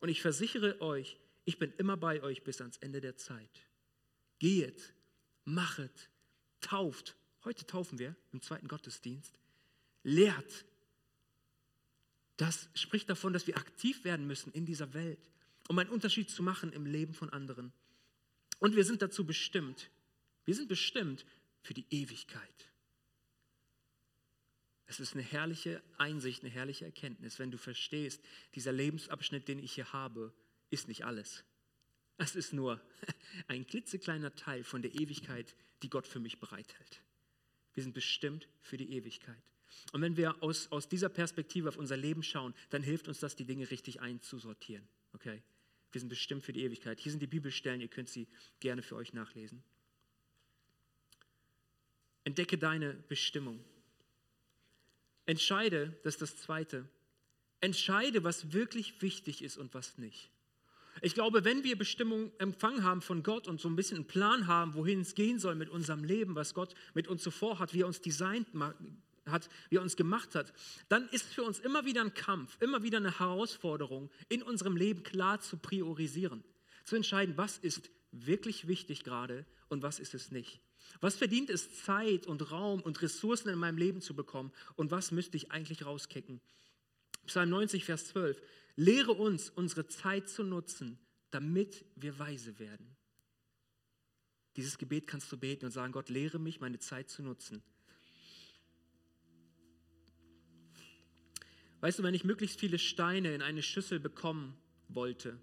Und 0.00 0.08
ich 0.08 0.22
versichere 0.22 0.80
euch, 0.80 1.16
ich 1.44 1.58
bin 1.58 1.72
immer 1.78 1.96
bei 1.96 2.22
euch 2.22 2.44
bis 2.44 2.60
ans 2.60 2.76
Ende 2.78 3.00
der 3.00 3.16
Zeit. 3.16 3.66
Geht, 4.38 4.94
machet, 5.44 6.10
tauft, 6.60 7.16
heute 7.44 7.66
taufen 7.66 7.98
wir 7.98 8.14
im 8.32 8.42
zweiten 8.42 8.68
Gottesdienst, 8.68 9.38
lehrt. 10.02 10.64
Das 12.36 12.68
spricht 12.74 13.10
davon, 13.10 13.32
dass 13.32 13.46
wir 13.46 13.56
aktiv 13.56 14.04
werden 14.04 14.26
müssen 14.26 14.52
in 14.52 14.66
dieser 14.66 14.94
Welt, 14.94 15.30
um 15.68 15.78
einen 15.78 15.90
Unterschied 15.90 16.30
zu 16.30 16.42
machen 16.42 16.72
im 16.72 16.86
Leben 16.86 17.14
von 17.14 17.30
anderen. 17.30 17.72
Und 18.58 18.76
wir 18.76 18.84
sind 18.84 19.02
dazu 19.02 19.24
bestimmt. 19.24 19.90
Wir 20.44 20.54
sind 20.54 20.68
bestimmt 20.68 21.24
für 21.62 21.74
die 21.74 21.86
Ewigkeit. 21.90 22.67
Es 24.88 25.00
ist 25.00 25.12
eine 25.12 25.22
herrliche 25.22 25.82
Einsicht, 25.98 26.42
eine 26.42 26.50
herrliche 26.50 26.86
Erkenntnis, 26.86 27.38
wenn 27.38 27.50
du 27.50 27.58
verstehst, 27.58 28.22
dieser 28.54 28.72
Lebensabschnitt, 28.72 29.46
den 29.46 29.58
ich 29.58 29.72
hier 29.74 29.92
habe, 29.92 30.32
ist 30.70 30.88
nicht 30.88 31.04
alles. 31.04 31.44
Es 32.16 32.34
ist 32.34 32.54
nur 32.54 32.80
ein 33.48 33.66
klitzekleiner 33.66 34.34
Teil 34.34 34.64
von 34.64 34.80
der 34.80 34.94
Ewigkeit, 34.94 35.54
die 35.82 35.90
Gott 35.90 36.06
für 36.06 36.20
mich 36.20 36.40
bereithält. 36.40 37.02
Wir 37.74 37.82
sind 37.82 37.92
bestimmt 37.92 38.48
für 38.62 38.78
die 38.78 38.90
Ewigkeit. 38.92 39.42
Und 39.92 40.00
wenn 40.00 40.16
wir 40.16 40.42
aus, 40.42 40.72
aus 40.72 40.88
dieser 40.88 41.10
Perspektive 41.10 41.68
auf 41.68 41.76
unser 41.76 41.96
Leben 41.96 42.22
schauen, 42.22 42.54
dann 42.70 42.82
hilft 42.82 43.08
uns 43.08 43.20
das, 43.20 43.36
die 43.36 43.44
Dinge 43.44 43.70
richtig 43.70 44.00
einzusortieren. 44.00 44.88
Okay? 45.12 45.42
Wir 45.92 46.00
sind 46.00 46.08
bestimmt 46.08 46.44
für 46.44 46.54
die 46.54 46.62
Ewigkeit. 46.62 46.98
Hier 46.98 47.12
sind 47.12 47.20
die 47.20 47.26
Bibelstellen, 47.26 47.82
ihr 47.82 47.88
könnt 47.88 48.08
sie 48.08 48.26
gerne 48.58 48.82
für 48.82 48.96
euch 48.96 49.12
nachlesen. 49.12 49.62
Entdecke 52.24 52.56
deine 52.56 52.94
Bestimmung. 52.94 53.62
Entscheide, 55.28 55.94
das 56.04 56.14
ist 56.14 56.22
das 56.22 56.36
Zweite, 56.36 56.88
entscheide, 57.60 58.24
was 58.24 58.54
wirklich 58.54 59.02
wichtig 59.02 59.42
ist 59.42 59.58
und 59.58 59.74
was 59.74 59.98
nicht. 59.98 60.30
Ich 61.02 61.12
glaube, 61.12 61.44
wenn 61.44 61.64
wir 61.64 61.76
Bestimmung 61.76 62.32
empfangen 62.38 62.82
haben 62.82 63.02
von 63.02 63.22
Gott 63.22 63.46
und 63.46 63.60
so 63.60 63.68
ein 63.68 63.76
bisschen 63.76 63.98
einen 63.98 64.06
Plan 64.06 64.46
haben, 64.46 64.72
wohin 64.72 65.02
es 65.02 65.14
gehen 65.14 65.38
soll 65.38 65.54
mit 65.54 65.68
unserem 65.68 66.02
Leben, 66.02 66.34
was 66.34 66.54
Gott 66.54 66.74
mit 66.94 67.08
uns 67.08 67.22
zuvor 67.22 67.58
hat, 67.58 67.74
wie 67.74 67.82
er 67.82 67.86
uns 67.86 68.00
designt 68.00 68.48
hat, 69.26 69.50
wie 69.68 69.76
er 69.76 69.82
uns 69.82 69.96
gemacht 69.96 70.34
hat, 70.34 70.50
dann 70.88 71.06
ist 71.10 71.26
für 71.26 71.42
uns 71.42 71.58
immer 71.58 71.84
wieder 71.84 72.00
ein 72.00 72.14
Kampf, 72.14 72.56
immer 72.62 72.82
wieder 72.82 72.96
eine 72.96 73.18
Herausforderung, 73.18 74.10
in 74.30 74.42
unserem 74.42 74.78
Leben 74.78 75.02
klar 75.02 75.40
zu 75.40 75.58
priorisieren, 75.58 76.42
zu 76.84 76.96
entscheiden, 76.96 77.36
was 77.36 77.58
ist 77.58 77.90
wirklich 78.12 78.66
wichtig 78.66 79.04
gerade 79.04 79.44
und 79.68 79.82
was 79.82 79.98
ist 79.98 80.14
es 80.14 80.30
nicht. 80.30 80.60
Was 81.00 81.16
verdient 81.16 81.50
es, 81.50 81.84
Zeit 81.84 82.26
und 82.26 82.50
Raum 82.50 82.80
und 82.80 83.02
Ressourcen 83.02 83.48
in 83.48 83.58
meinem 83.58 83.78
Leben 83.78 84.00
zu 84.00 84.14
bekommen 84.14 84.52
und 84.76 84.90
was 84.90 85.10
müsste 85.10 85.36
ich 85.36 85.52
eigentlich 85.52 85.84
rauskicken? 85.84 86.40
Psalm 87.26 87.50
90, 87.50 87.84
Vers 87.84 88.08
12. 88.08 88.40
Lehre 88.76 89.12
uns, 89.12 89.50
unsere 89.50 89.86
Zeit 89.86 90.28
zu 90.28 90.44
nutzen, 90.44 90.98
damit 91.30 91.84
wir 91.96 92.18
weise 92.18 92.58
werden. 92.58 92.96
Dieses 94.56 94.78
Gebet 94.78 95.06
kannst 95.06 95.30
du 95.30 95.36
beten 95.36 95.66
und 95.66 95.70
sagen, 95.70 95.92
Gott, 95.92 96.08
lehre 96.08 96.38
mich, 96.38 96.60
meine 96.60 96.78
Zeit 96.78 97.10
zu 97.10 97.22
nutzen. 97.22 97.62
Weißt 101.80 101.98
du, 101.98 102.02
wenn 102.02 102.14
ich 102.14 102.24
möglichst 102.24 102.58
viele 102.58 102.78
Steine 102.78 103.34
in 103.34 103.42
eine 103.42 103.62
Schüssel 103.62 104.00
bekommen 104.00 104.56
wollte, 104.88 105.38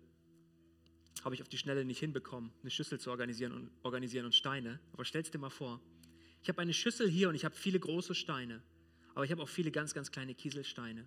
habe 1.23 1.36
ich 1.36 1.41
auf 1.41 1.49
die 1.49 1.58
Schnelle 1.58 1.86
nicht 1.86 1.99
hinbekommen, 1.99 2.51
eine 2.62 2.71
Schüssel 2.71 2.99
zu 2.99 3.10
organisieren 3.10 3.51
und, 3.51 3.71
organisieren 3.84 4.25
und 4.25 4.36
Steine. 4.36 4.80
Aber 4.93 5.06
stell 5.06 5.23
dir 5.23 5.38
mal 5.38 5.49
vor, 5.49 5.82
ich 6.41 6.49
habe 6.49 6.62
eine 6.62 6.73
Schüssel 6.73 7.10
hier 7.10 7.30
und 7.30 7.36
ich 7.36 7.45
habe 7.45 7.56
viele 7.56 7.80
große 7.80 8.13
Steine, 8.13 8.62
aber 9.13 9.25
ich 9.25 9.32
habe 9.32 9.41
auch 9.41 9.49
viele 9.49 9.71
ganz, 9.71 9.93
ganz 9.93 10.12
kleine 10.12 10.36
Kieselsteine 10.36 11.06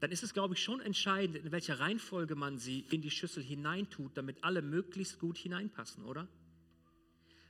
dann 0.00 0.12
ist 0.12 0.22
es, 0.22 0.32
glaube 0.32 0.54
ich, 0.54 0.62
schon 0.62 0.80
entscheidend, 0.80 1.44
in 1.44 1.52
welcher 1.52 1.80
Reihenfolge 1.80 2.34
man 2.36 2.58
sie 2.58 2.84
in 2.90 3.00
die 3.02 3.10
Schüssel 3.10 3.42
hineintut, 3.42 4.16
damit 4.16 4.42
alle 4.44 4.62
möglichst 4.62 5.18
gut 5.18 5.38
hineinpassen, 5.38 6.04
oder? 6.04 6.28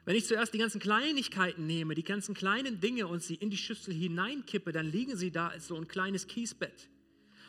Wenn 0.04 0.16
ich 0.16 0.26
zuerst 0.26 0.54
die 0.54 0.58
ganzen 0.58 0.80
Kleinigkeiten 0.80 1.66
nehme, 1.66 1.94
die 1.94 2.02
ganzen 2.02 2.34
kleinen 2.34 2.80
Dinge 2.80 3.06
und 3.06 3.22
sie 3.22 3.34
in 3.34 3.50
die 3.50 3.58
Schüssel 3.58 3.92
hineinkippe, 3.92 4.72
dann 4.72 4.90
liegen 4.90 5.16
sie 5.16 5.30
da 5.30 5.48
als 5.48 5.68
so 5.68 5.76
ein 5.76 5.86
kleines 5.86 6.26
Kiesbett. 6.26 6.88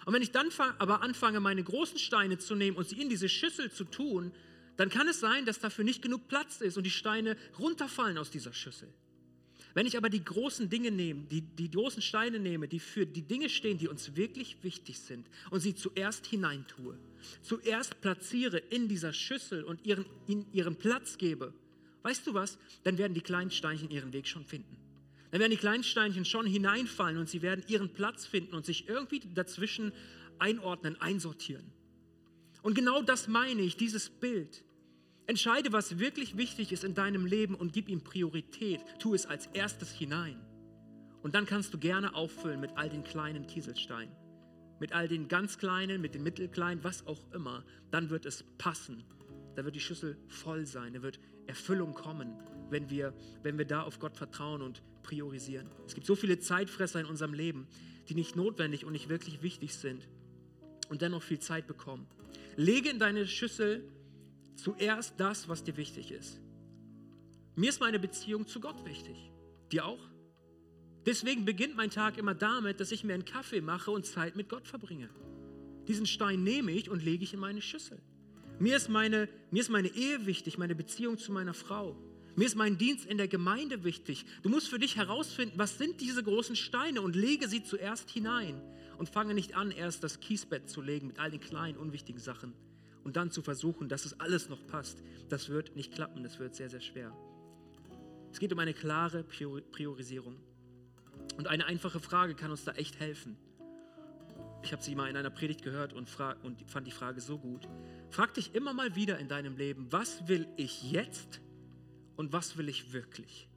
Und 0.09 0.15
wenn 0.15 0.23
ich 0.23 0.31
dann 0.31 0.49
aber 0.79 1.03
anfange, 1.03 1.39
meine 1.39 1.63
großen 1.63 1.99
Steine 1.99 2.39
zu 2.39 2.55
nehmen 2.55 2.77
und 2.77 2.89
sie 2.89 2.99
in 2.99 3.09
diese 3.09 3.29
Schüssel 3.29 3.71
zu 3.71 3.83
tun, 3.83 4.31
dann 4.75 4.89
kann 4.89 5.07
es 5.07 5.19
sein, 5.19 5.45
dass 5.45 5.59
dafür 5.59 5.85
nicht 5.85 6.01
genug 6.01 6.27
Platz 6.27 6.61
ist 6.61 6.77
und 6.77 6.83
die 6.83 6.89
Steine 6.89 7.37
runterfallen 7.59 8.17
aus 8.17 8.31
dieser 8.31 8.51
Schüssel. 8.51 8.91
Wenn 9.75 9.85
ich 9.85 9.95
aber 9.97 10.09
die 10.09 10.25
großen 10.25 10.67
Dinge 10.67 10.89
nehme, 10.89 11.25
die, 11.27 11.41
die 11.41 11.69
großen 11.69 12.01
Steine 12.01 12.39
nehme, 12.39 12.67
die 12.67 12.79
für 12.79 13.05
die 13.05 13.21
Dinge 13.21 13.49
stehen, 13.49 13.77
die 13.77 13.87
uns 13.87 14.15
wirklich 14.15 14.63
wichtig 14.63 14.97
sind 14.97 15.27
und 15.51 15.59
sie 15.59 15.75
zuerst 15.75 16.25
hineintue, 16.25 16.97
zuerst 17.43 18.01
platziere 18.01 18.57
in 18.57 18.87
dieser 18.87 19.13
Schüssel 19.13 19.63
und 19.63 19.85
ihren, 19.85 20.07
in 20.25 20.51
ihren 20.53 20.75
Platz 20.75 21.19
gebe, 21.19 21.53
weißt 22.01 22.25
du 22.25 22.33
was, 22.33 22.57
dann 22.83 22.97
werden 22.97 23.13
die 23.13 23.21
kleinen 23.21 23.51
Steinchen 23.51 23.91
ihren 23.91 24.11
Weg 24.11 24.27
schon 24.27 24.43
finden. 24.43 24.88
Dann 25.31 25.39
werden 25.39 25.51
die 25.51 25.57
kleinen 25.57 25.83
Steinchen 25.83 26.25
schon 26.25 26.45
hineinfallen 26.45 27.17
und 27.17 27.29
sie 27.29 27.41
werden 27.41 27.63
ihren 27.67 27.93
Platz 27.93 28.25
finden 28.25 28.55
und 28.55 28.65
sich 28.65 28.87
irgendwie 28.87 29.19
dazwischen 29.19 29.93
einordnen, 30.39 30.99
einsortieren. 30.99 31.71
Und 32.61 32.73
genau 32.73 33.01
das 33.01 33.27
meine 33.27 33.61
ich, 33.61 33.77
dieses 33.77 34.09
Bild. 34.09 34.63
Entscheide, 35.27 35.71
was 35.71 35.99
wirklich 35.99 36.37
wichtig 36.37 36.71
ist 36.71 36.83
in 36.83 36.95
deinem 36.95 37.25
Leben 37.25 37.53
und 37.53 37.71
gib 37.71 37.87
ihm 37.87 38.03
Priorität. 38.03 38.83
Tu 38.97 39.13
es 39.13 39.27
als 39.27 39.45
erstes 39.53 39.91
hinein. 39.91 40.39
Und 41.21 41.35
dann 41.35 41.45
kannst 41.45 41.73
du 41.73 41.77
gerne 41.77 42.15
auffüllen 42.15 42.59
mit 42.59 42.71
all 42.75 42.89
den 42.89 43.03
kleinen 43.03 43.45
Kieselsteinen, 43.45 44.15
mit 44.79 44.93
all 44.93 45.07
den 45.07 45.27
ganz 45.27 45.57
kleinen, 45.57 46.01
mit 46.01 46.15
den 46.15 46.23
mittelkleinen, 46.23 46.83
was 46.83 47.05
auch 47.05 47.31
immer. 47.31 47.63
Dann 47.91 48.09
wird 48.09 48.25
es 48.25 48.43
passen. 48.57 49.03
Da 49.55 49.65
wird 49.65 49.75
die 49.75 49.81
Schüssel 49.81 50.17
voll 50.27 50.65
sein. 50.65 50.93
Da 50.93 51.01
wird 51.01 51.19
Erfüllung 51.45 51.93
kommen, 51.93 52.33
wenn 52.69 52.89
wir, 52.89 53.13
wenn 53.43 53.57
wir 53.57 53.65
da 53.65 53.83
auf 53.83 53.99
Gott 53.99 54.15
vertrauen 54.17 54.61
und 54.61 54.81
priorisieren. 55.03 55.67
Es 55.87 55.95
gibt 55.95 56.05
so 56.05 56.15
viele 56.15 56.39
Zeitfresser 56.39 56.99
in 56.99 57.05
unserem 57.05 57.33
Leben, 57.33 57.67
die 58.07 58.15
nicht 58.15 58.35
notwendig 58.35 58.85
und 58.85 58.93
nicht 58.93 59.09
wirklich 59.09 59.41
wichtig 59.41 59.75
sind 59.75 60.07
und 60.89 61.01
dennoch 61.01 61.23
viel 61.23 61.39
Zeit 61.39 61.67
bekommen. 61.67 62.07
Lege 62.55 62.89
in 62.89 62.99
deine 62.99 63.27
Schüssel 63.27 63.83
zuerst 64.55 65.19
das, 65.19 65.47
was 65.47 65.63
dir 65.63 65.77
wichtig 65.77 66.11
ist. 66.11 66.39
Mir 67.55 67.69
ist 67.69 67.79
meine 67.79 67.99
Beziehung 67.99 68.47
zu 68.47 68.59
Gott 68.59 68.85
wichtig. 68.85 69.31
Dir 69.71 69.85
auch? 69.85 69.99
Deswegen 71.05 71.45
beginnt 71.45 71.75
mein 71.75 71.89
Tag 71.89 72.17
immer 72.17 72.35
damit, 72.35 72.79
dass 72.79 72.91
ich 72.91 73.03
mir 73.03 73.13
einen 73.13 73.25
Kaffee 73.25 73.61
mache 73.61 73.91
und 73.91 74.05
Zeit 74.05 74.35
mit 74.35 74.49
Gott 74.49 74.67
verbringe. 74.67 75.09
Diesen 75.87 76.05
Stein 76.05 76.43
nehme 76.43 76.71
ich 76.71 76.89
und 76.89 77.03
lege 77.03 77.23
ich 77.23 77.33
in 77.33 77.39
meine 77.39 77.61
Schüssel. 77.61 77.99
Mir 78.59 78.75
ist 78.75 78.89
meine, 78.89 79.29
mir 79.51 79.61
ist 79.61 79.69
meine 79.69 79.87
Ehe 79.87 80.25
wichtig, 80.25 80.57
meine 80.57 80.75
Beziehung 80.75 81.17
zu 81.17 81.31
meiner 81.31 81.53
Frau. 81.53 81.95
Mir 82.39 82.45
ist 82.45 82.55
mein 82.55 82.77
Dienst 82.77 83.05
in 83.05 83.17
der 83.17 83.27
Gemeinde 83.27 83.83
wichtig. 83.83 84.25
Du 84.43 84.49
musst 84.49 84.69
für 84.69 84.79
dich 84.79 84.95
herausfinden, 84.95 85.59
was 85.59 85.77
sind 85.77 85.99
diese 85.99 86.23
großen 86.23 86.55
Steine 86.55 87.01
und 87.01 87.17
lege 87.17 87.49
sie 87.49 87.63
zuerst 87.63 88.09
hinein 88.11 88.61
und 88.97 89.09
fange 89.09 89.33
nicht 89.33 89.55
an, 89.55 89.71
erst 89.71 90.05
das 90.05 90.21
Kiesbett 90.21 90.69
zu 90.69 90.79
legen 90.81 91.07
mit 91.07 91.19
all 91.19 91.31
den 91.31 91.41
kleinen, 91.41 91.77
unwichtigen 91.77 92.21
Sachen 92.21 92.53
und 93.03 93.17
dann 93.17 93.29
zu 93.29 93.41
versuchen, 93.41 93.89
dass 93.89 94.05
es 94.05 94.21
alles 94.21 94.47
noch 94.47 94.65
passt, 94.67 95.03
das 95.27 95.49
wird 95.49 95.75
nicht 95.75 95.91
klappen, 95.91 96.23
das 96.23 96.39
wird 96.39 96.55
sehr, 96.55 96.69
sehr 96.69 96.79
schwer. 96.79 97.13
Es 98.31 98.39
geht 98.39 98.53
um 98.53 98.59
eine 98.59 98.73
klare 98.73 99.25
Priorisierung. 99.25 100.37
Und 101.35 101.49
eine 101.49 101.65
einfache 101.65 101.99
Frage 101.99 102.35
kann 102.35 102.51
uns 102.51 102.63
da 102.63 102.71
echt 102.71 103.01
helfen. 103.01 103.35
Ich 104.63 104.71
habe 104.71 104.81
sie 104.81 104.95
mal 104.95 105.09
in 105.09 105.17
einer 105.17 105.29
Predigt 105.29 105.61
gehört 105.61 105.91
und, 105.91 106.07
und 106.43 106.71
fand 106.71 106.87
die 106.87 106.91
Frage 106.91 107.19
so 107.19 107.37
gut. 107.37 107.67
Frag 108.11 108.33
dich 108.33 108.55
immer 108.55 108.71
mal 108.71 108.95
wieder 108.95 109.19
in 109.19 109.27
deinem 109.27 109.57
Leben, 109.57 109.91
was 109.91 110.25
will 110.29 110.47
ich 110.55 110.89
jetzt 110.89 111.41
und 112.19 112.33
was 112.33 112.57
will 112.57 112.67
ich 112.67 112.91
wirklich? 112.91 113.47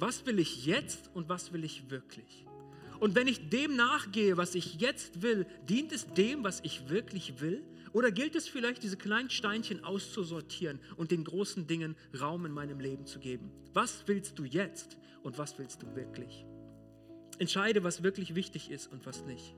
Was 0.00 0.26
will 0.26 0.40
ich 0.40 0.66
jetzt 0.66 1.08
und 1.14 1.28
was 1.28 1.52
will 1.52 1.62
ich 1.62 1.88
wirklich? 1.88 2.44
Und 2.98 3.14
wenn 3.14 3.28
ich 3.28 3.48
dem 3.48 3.76
nachgehe, 3.76 4.36
was 4.36 4.56
ich 4.56 4.80
jetzt 4.80 5.22
will, 5.22 5.46
dient 5.68 5.92
es 5.92 6.12
dem, 6.14 6.42
was 6.42 6.58
ich 6.64 6.88
wirklich 6.88 7.40
will? 7.40 7.62
Oder 7.92 8.10
gilt 8.10 8.34
es 8.34 8.48
vielleicht, 8.48 8.82
diese 8.82 8.96
kleinen 8.96 9.30
Steinchen 9.30 9.84
auszusortieren 9.84 10.80
und 10.96 11.12
den 11.12 11.22
großen 11.22 11.68
Dingen 11.68 11.94
Raum 12.20 12.44
in 12.44 12.50
meinem 12.50 12.80
Leben 12.80 13.06
zu 13.06 13.20
geben? 13.20 13.52
Was 13.72 14.02
willst 14.06 14.36
du 14.40 14.42
jetzt 14.42 14.98
und 15.22 15.38
was 15.38 15.56
willst 15.60 15.80
du 15.84 15.94
wirklich? 15.94 16.44
Entscheide, 17.38 17.84
was 17.84 18.02
wirklich 18.02 18.34
wichtig 18.34 18.68
ist 18.72 18.90
und 18.90 19.06
was 19.06 19.24
nicht. 19.26 19.54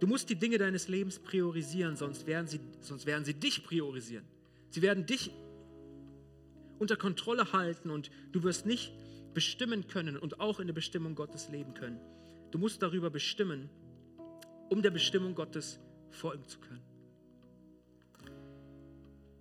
Du 0.00 0.06
musst 0.06 0.30
die 0.30 0.36
Dinge 0.36 0.56
deines 0.56 0.88
Lebens 0.88 1.18
priorisieren, 1.18 1.96
sonst 1.96 2.26
werden 2.26 2.46
sie, 2.46 2.60
sonst 2.80 3.04
werden 3.04 3.26
sie 3.26 3.34
dich 3.34 3.62
priorisieren. 3.62 4.24
Sie 4.70 4.80
werden 4.80 5.04
dich 5.04 5.32
unter 6.78 6.96
Kontrolle 6.96 7.52
halten 7.52 7.90
und 7.90 8.10
du 8.32 8.42
wirst 8.42 8.66
nicht 8.66 8.92
bestimmen 9.34 9.86
können 9.86 10.16
und 10.16 10.40
auch 10.40 10.60
in 10.60 10.66
der 10.66 10.74
Bestimmung 10.74 11.14
Gottes 11.14 11.48
leben 11.48 11.74
können. 11.74 12.00
Du 12.50 12.58
musst 12.58 12.82
darüber 12.82 13.10
bestimmen, 13.10 13.68
um 14.70 14.82
der 14.82 14.90
Bestimmung 14.90 15.34
Gottes 15.34 15.78
folgen 16.10 16.46
zu 16.46 16.58
können. 16.58 16.82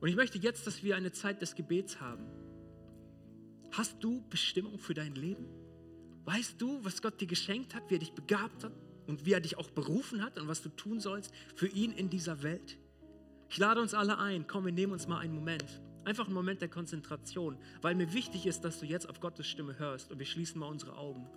Und 0.02 0.10
ich 0.10 0.16
möchte 0.16 0.38
jetzt, 0.38 0.68
dass 0.68 0.84
wir 0.84 0.96
eine 0.96 1.12
Zeit 1.12 1.42
des 1.42 1.56
Gebets 1.56 2.00
haben. 2.02 2.26
Hast 3.72 4.04
du 4.04 4.22
Bestimmung 4.30 4.80
für 4.80 4.94
dein 4.94 5.16
Leben? 5.16 5.48
Weißt 6.26 6.62
du, 6.62 6.84
was 6.84 7.02
Gott 7.02 7.20
dir 7.22 7.28
geschenkt 7.28 7.76
hat, 7.76 7.90
wie 7.90 7.96
er 7.96 8.00
dich 8.00 8.14
begabt 8.14 8.64
hat 8.64 8.74
und 9.08 9.26
wie 9.26 9.34
er 9.34 9.40
dich 9.40 9.58
auch 9.58 9.70
berufen 9.70 10.24
hat 10.24 10.38
und 10.38 10.48
was 10.48 10.62
du 10.62 10.70
tun 10.70 11.00
sollst 11.00 11.34
für 11.56 11.68
ihn 11.68 11.92
in 11.92 12.10
dieser 12.10 12.44
Welt? 12.44 12.78
Ich 13.50 13.58
lade 13.58 13.82
uns 13.82 13.94
alle 13.94 14.18
ein, 14.18 14.48
komm, 14.48 14.66
wir 14.66 14.72
nehmen 14.72 14.94
uns 14.94 15.08
mal 15.08 15.20
einen 15.20 15.36
Moment. 15.36 15.82
Einfach 16.06 16.26
einen 16.26 16.36
Moment 16.36 16.62
der 16.62 16.70
Konzentration, 16.70 17.58
weil 17.82 17.96
mir 17.96 18.14
wichtig 18.14 18.46
ist, 18.46 18.64
dass 18.64 18.80
du 18.80 18.86
jetzt 18.86 19.10
auf 19.10 19.20
Gottes 19.20 19.48
Stimme 19.48 19.78
hörst 19.80 20.12
und 20.12 20.20
wir 20.20 20.26
schließen 20.26 20.60
mal 20.60 20.68
unsere 20.68 20.96
Augen. 20.96 21.28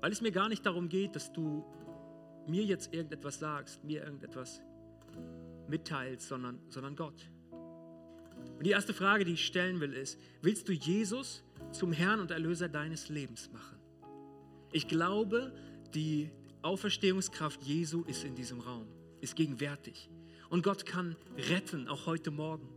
Weil 0.00 0.10
es 0.10 0.20
mir 0.20 0.32
gar 0.32 0.48
nicht 0.48 0.64
darum 0.66 0.88
geht, 0.88 1.14
dass 1.14 1.32
du 1.32 1.64
mir 2.48 2.64
jetzt 2.64 2.92
irgendetwas 2.92 3.38
sagst, 3.38 3.84
mir 3.84 4.02
irgendetwas 4.02 4.62
mitteilst, 5.68 6.26
sondern, 6.26 6.58
sondern 6.70 6.96
Gott. 6.96 7.30
Und 8.56 8.64
die 8.66 8.70
erste 8.70 8.94
Frage, 8.94 9.24
die 9.24 9.34
ich 9.34 9.44
stellen 9.44 9.78
will, 9.80 9.92
ist, 9.92 10.18
willst 10.40 10.68
du 10.68 10.72
Jesus 10.72 11.44
zum 11.70 11.92
Herrn 11.92 12.18
und 12.20 12.30
Erlöser 12.30 12.68
deines 12.68 13.10
Lebens 13.10 13.50
machen? 13.52 13.78
Ich 14.72 14.88
glaube, 14.88 15.52
die 15.94 16.30
Auferstehungskraft 16.62 17.62
Jesu 17.62 18.02
ist 18.04 18.24
in 18.24 18.34
diesem 18.34 18.60
Raum, 18.60 18.86
ist 19.22 19.36
gegenwärtig. 19.36 20.10
Und 20.50 20.62
Gott 20.62 20.84
kann 20.84 21.16
retten, 21.48 21.88
auch 21.88 22.06
heute 22.06 22.30
Morgen. 22.30 22.68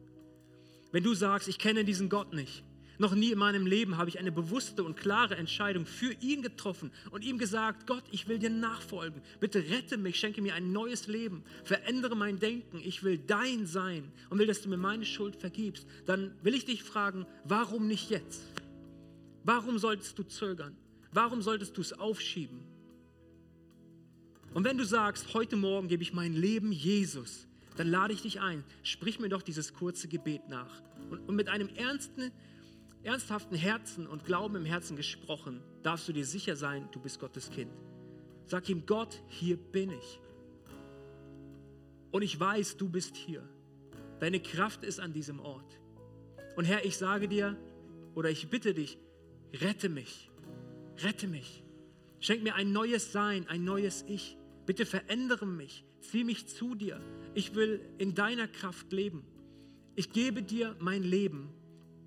Wenn 0.92 1.04
du 1.04 1.14
sagst, 1.14 1.50
ich 1.50 1.60
kenne 1.60 1.84
diesen 1.84 2.08
Gott 2.08 2.34
nicht, 2.34 2.64
noch 2.98 3.14
nie 3.14 3.32
in 3.32 3.38
meinem 3.38 3.68
Leben 3.68 3.98
habe 3.98 4.10
ich 4.10 4.20
eine 4.20 4.32
bewusste 4.32 4.84
und 4.84 4.96
klare 4.96 5.36
Entscheidung 5.36 5.86
für 5.86 6.14
ihn 6.22 6.42
getroffen 6.42 6.92
und 7.12 7.26
ihm 7.26 7.38
gesagt, 7.38 7.88
Gott, 7.88 8.04
ich 8.12 8.28
will 8.28 8.40
dir 8.40 8.50
nachfolgen. 8.50 9.22
Bitte 9.42 9.60
rette 9.70 9.98
mich, 9.98 10.18
schenke 10.18 10.42
mir 10.42 10.56
ein 10.56 10.72
neues 10.72 11.08
Leben, 11.08 11.44
verändere 11.66 12.16
mein 12.16 12.40
Denken. 12.40 12.80
Ich 12.84 13.04
will 13.04 13.18
dein 13.18 13.66
sein 13.66 14.12
und 14.30 14.40
will, 14.40 14.48
dass 14.48 14.62
du 14.62 14.70
mir 14.70 14.78
meine 14.78 15.06
Schuld 15.06 15.36
vergibst. 15.36 15.86
Dann 16.06 16.34
will 16.42 16.54
ich 16.54 16.64
dich 16.64 16.84
fragen, 16.84 17.26
warum 17.44 17.88
nicht 17.88 18.10
jetzt? 18.10 18.44
Warum 19.44 19.78
solltest 19.78 20.18
du 20.18 20.24
zögern? 20.24 20.78
Warum 21.12 21.42
solltest 21.42 21.76
du 21.78 21.82
es 21.82 21.94
aufschieben? 21.94 22.75
Und 24.56 24.64
wenn 24.64 24.78
du 24.78 24.86
sagst, 24.86 25.34
heute 25.34 25.58
Morgen 25.58 25.90
gebe 25.90 26.02
ich 26.02 26.14
mein 26.14 26.34
Leben 26.34 26.72
Jesus, 26.72 27.46
dann 27.76 27.90
lade 27.90 28.14
ich 28.14 28.22
dich 28.22 28.40
ein, 28.40 28.64
sprich 28.84 29.20
mir 29.20 29.28
doch 29.28 29.42
dieses 29.42 29.74
kurze 29.74 30.08
Gebet 30.08 30.48
nach. 30.48 30.82
Und, 31.10 31.28
und 31.28 31.36
mit 31.36 31.50
einem 31.50 31.68
ernsten 31.76 32.32
ernsthaften 33.04 33.58
Herzen 33.58 34.08
und 34.08 34.24
Glauben 34.24 34.56
im 34.56 34.64
Herzen 34.64 34.96
gesprochen, 34.96 35.62
darfst 35.84 36.08
du 36.08 36.14
dir 36.14 36.26
sicher 36.26 36.56
sein, 36.56 36.88
du 36.94 37.02
bist 37.02 37.20
Gottes 37.20 37.52
Kind. 37.52 37.70
Sag 38.46 38.70
ihm, 38.70 38.86
Gott, 38.86 39.22
hier 39.28 39.58
bin 39.58 39.92
ich. 39.92 40.22
Und 42.12 42.22
ich 42.22 42.40
weiß, 42.40 42.78
du 42.78 42.88
bist 42.88 43.18
hier. 43.18 43.44
Deine 44.22 44.40
Kraft 44.40 44.86
ist 44.86 45.02
an 45.02 45.12
diesem 45.12 45.42
Ort. 45.42 45.82
Und 46.56 46.64
Herr, 46.64 46.86
ich 46.86 46.96
sage 46.96 47.28
dir 47.28 47.58
oder 48.14 48.30
ich 48.30 48.50
bitte 48.50 48.74
dich, 48.74 48.98
rette 49.52 49.90
mich. 49.90 50.32
Rette 51.00 51.28
mich. 51.28 51.62
Schenk 52.22 52.42
mir 52.42 52.56
ein 52.56 52.72
neues 52.72 53.12
Sein, 53.12 53.50
ein 53.50 53.66
neues 53.66 54.06
Ich. 54.08 54.38
Bitte 54.66 54.86
verändere 54.86 55.46
mich. 55.46 55.84
Zieh 56.02 56.24
mich 56.24 56.48
zu 56.48 56.76
dir. 56.76 57.00
Ich 57.34 57.56
will 57.56 57.82
in 57.98 58.16
deiner 58.16 58.48
Kraft 58.48 58.92
leben. 58.92 59.24
Ich 59.96 60.12
gebe 60.12 60.44
dir 60.44 60.76
mein 60.80 61.04
Leben 61.04 61.54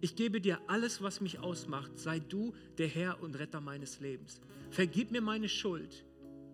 ich 0.00 0.14
gebe 0.14 0.40
dir 0.40 0.60
alles, 0.68 1.02
was 1.02 1.20
mich 1.20 1.40
ausmacht. 1.40 1.98
Sei 1.98 2.20
du 2.20 2.54
der 2.78 2.86
Herr 2.86 3.20
und 3.20 3.38
Retter 3.38 3.60
meines 3.60 4.00
Lebens. 4.00 4.40
Vergib 4.70 5.10
mir 5.10 5.20
meine 5.20 5.48
Schuld. 5.48 6.04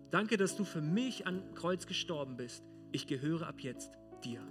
Danke, 0.09 0.37
dass 0.37 0.55
du 0.55 0.63
für 0.63 0.81
mich 0.81 1.27
am 1.27 1.53
Kreuz 1.53 1.85
gestorben 1.85 2.37
bist. 2.37 2.63
Ich 2.91 3.05
gehöre 3.05 3.47
ab 3.47 3.59
jetzt 3.59 3.91
dir. 4.23 4.41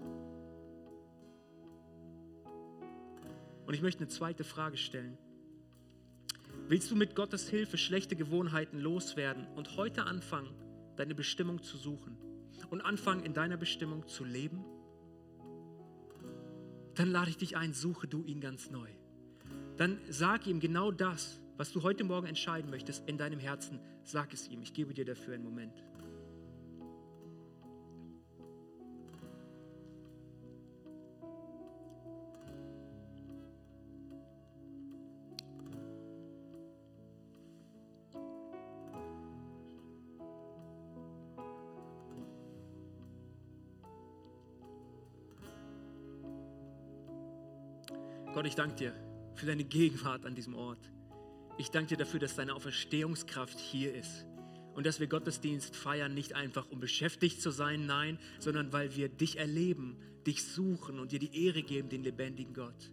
Und 3.66 3.74
ich 3.74 3.82
möchte 3.82 4.00
eine 4.00 4.08
zweite 4.08 4.44
Frage 4.44 4.76
stellen. 4.76 5.18
Willst 6.68 6.90
du 6.90 6.96
mit 6.96 7.16
Gottes 7.16 7.48
Hilfe 7.48 7.78
schlechte 7.78 8.14
Gewohnheiten 8.14 8.78
loswerden 8.78 9.46
und 9.56 9.76
heute 9.76 10.04
anfangen, 10.04 10.54
deine 10.96 11.14
Bestimmung 11.14 11.62
zu 11.62 11.76
suchen 11.76 12.16
und 12.70 12.80
anfangen, 12.80 13.24
in 13.24 13.34
deiner 13.34 13.56
Bestimmung 13.56 14.06
zu 14.06 14.24
leben? 14.24 14.64
dann 16.94 17.10
lade 17.10 17.30
ich 17.30 17.36
dich 17.36 17.56
ein, 17.56 17.72
suche 17.72 18.06
du 18.06 18.24
ihn 18.24 18.40
ganz 18.40 18.70
neu. 18.70 18.88
Dann 19.76 19.98
sag 20.08 20.46
ihm 20.46 20.60
genau 20.60 20.90
das, 20.90 21.40
was 21.56 21.72
du 21.72 21.82
heute 21.82 22.04
Morgen 22.04 22.26
entscheiden 22.26 22.70
möchtest 22.70 23.08
in 23.08 23.18
deinem 23.18 23.38
Herzen. 23.38 23.80
Sag 24.02 24.32
es 24.32 24.48
ihm. 24.48 24.62
Ich 24.62 24.72
gebe 24.72 24.94
dir 24.94 25.04
dafür 25.04 25.34
einen 25.34 25.44
Moment. 25.44 25.72
Ich 48.54 48.56
danke 48.56 48.76
dir 48.76 48.94
für 49.34 49.46
deine 49.46 49.64
Gegenwart 49.64 50.24
an 50.24 50.36
diesem 50.36 50.54
Ort. 50.54 50.78
Ich 51.58 51.72
danke 51.72 51.88
dir 51.88 51.96
dafür, 51.96 52.20
dass 52.20 52.36
deine 52.36 52.54
Auferstehungskraft 52.54 53.58
hier 53.58 53.92
ist 53.92 54.26
und 54.76 54.86
dass 54.86 55.00
wir 55.00 55.08
Gottesdienst 55.08 55.74
feiern, 55.74 56.14
nicht 56.14 56.34
einfach 56.34 56.70
um 56.70 56.78
beschäftigt 56.78 57.42
zu 57.42 57.50
sein, 57.50 57.84
nein, 57.84 58.16
sondern 58.38 58.72
weil 58.72 58.94
wir 58.94 59.08
dich 59.08 59.40
erleben, 59.40 59.96
dich 60.24 60.44
suchen 60.44 61.00
und 61.00 61.10
dir 61.10 61.18
die 61.18 61.44
Ehre 61.46 61.64
geben, 61.64 61.88
den 61.88 62.04
lebendigen 62.04 62.54
Gott. 62.54 62.92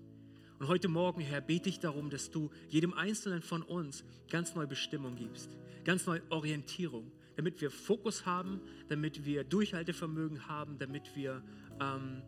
Und 0.57 0.67
heute 0.67 0.87
Morgen, 0.87 1.21
Herr, 1.21 1.41
bete 1.41 1.69
ich 1.69 1.79
darum, 1.79 2.09
dass 2.09 2.31
du 2.31 2.49
jedem 2.67 2.95
Einzelnen 2.95 3.43
von 3.43 3.61
uns 3.61 4.03
ganz 4.31 4.55
neue 4.55 4.65
Bestimmung 4.65 5.15
gibst, 5.15 5.55
ganz 5.83 6.07
neue 6.07 6.23
Orientierung, 6.31 7.11
damit 7.35 7.61
wir 7.61 7.69
Fokus 7.69 8.25
haben, 8.25 8.61
damit 8.89 9.25
wir 9.25 9.43
Durchhaltevermögen 9.43 10.47
haben, 10.47 10.79
damit 10.79 11.15
wir 11.15 11.43
ähm, 11.79 12.23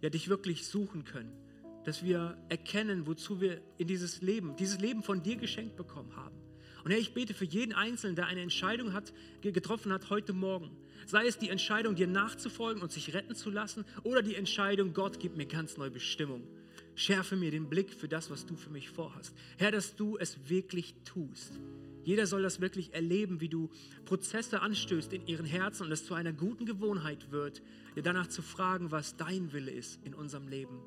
ja, 0.00 0.10
dich 0.10 0.28
wirklich 0.28 0.66
suchen 0.66 1.04
können 1.04 1.43
dass 1.84 2.04
wir 2.04 2.36
erkennen, 2.48 3.06
wozu 3.06 3.40
wir 3.40 3.60
in 3.78 3.86
dieses 3.86 4.22
Leben, 4.22 4.56
dieses 4.56 4.80
Leben 4.80 5.02
von 5.02 5.22
dir 5.22 5.36
geschenkt 5.36 5.76
bekommen 5.76 6.16
haben. 6.16 6.36
Und 6.84 6.90
Herr, 6.90 6.98
ich 6.98 7.14
bete 7.14 7.32
für 7.32 7.46
jeden 7.46 7.72
Einzelnen, 7.72 8.14
der 8.14 8.26
eine 8.26 8.42
Entscheidung 8.42 8.92
hat, 8.92 9.12
getroffen 9.40 9.92
hat 9.92 10.10
heute 10.10 10.34
Morgen. 10.34 10.70
Sei 11.06 11.26
es 11.26 11.38
die 11.38 11.48
Entscheidung, 11.48 11.94
dir 11.94 12.06
nachzufolgen 12.06 12.82
und 12.82 12.92
sich 12.92 13.14
retten 13.14 13.34
zu 13.34 13.50
lassen, 13.50 13.84
oder 14.02 14.22
die 14.22 14.34
Entscheidung, 14.34 14.92
Gott, 14.92 15.18
gib 15.18 15.36
mir 15.36 15.46
ganz 15.46 15.78
neue 15.78 15.90
Bestimmung. 15.90 16.46
Schärfe 16.94 17.36
mir 17.36 17.50
den 17.50 17.68
Blick 17.68 17.92
für 17.92 18.08
das, 18.08 18.30
was 18.30 18.46
du 18.46 18.54
für 18.54 18.70
mich 18.70 18.90
vorhast. 18.90 19.34
Herr, 19.56 19.70
dass 19.70 19.96
du 19.96 20.18
es 20.18 20.48
wirklich 20.48 20.94
tust. 21.04 21.58
Jeder 22.04 22.26
soll 22.26 22.42
das 22.42 22.60
wirklich 22.60 22.92
erleben, 22.92 23.40
wie 23.40 23.48
du 23.48 23.70
Prozesse 24.04 24.60
anstößt 24.60 25.12
in 25.14 25.26
ihren 25.26 25.46
Herzen 25.46 25.86
und 25.86 25.92
es 25.92 26.04
zu 26.04 26.12
einer 26.12 26.34
guten 26.34 26.66
Gewohnheit 26.66 27.30
wird, 27.30 27.62
dir 27.96 28.02
danach 28.02 28.26
zu 28.26 28.42
fragen, 28.42 28.90
was 28.90 29.16
dein 29.16 29.52
Wille 29.52 29.70
ist 29.70 30.04
in 30.04 30.12
unserem 30.14 30.48
Leben. 30.48 30.78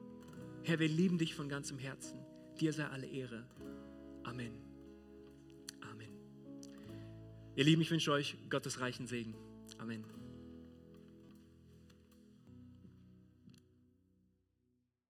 Herr, 0.63 0.79
wir 0.79 0.87
lieben 0.87 1.17
dich 1.17 1.35
von 1.35 1.49
ganzem 1.49 1.79
Herzen. 1.79 2.19
Dir 2.59 2.73
sei 2.73 2.85
alle 2.85 3.07
Ehre. 3.07 3.45
Amen. 4.23 4.51
Amen. 5.81 6.09
Ihr 7.55 7.63
Lieben, 7.63 7.81
ich 7.81 7.91
wünsche 7.91 8.11
euch 8.11 8.37
Gottes 8.49 8.79
reichen 8.81 9.07
Segen. 9.07 9.35
Amen. 9.77 10.16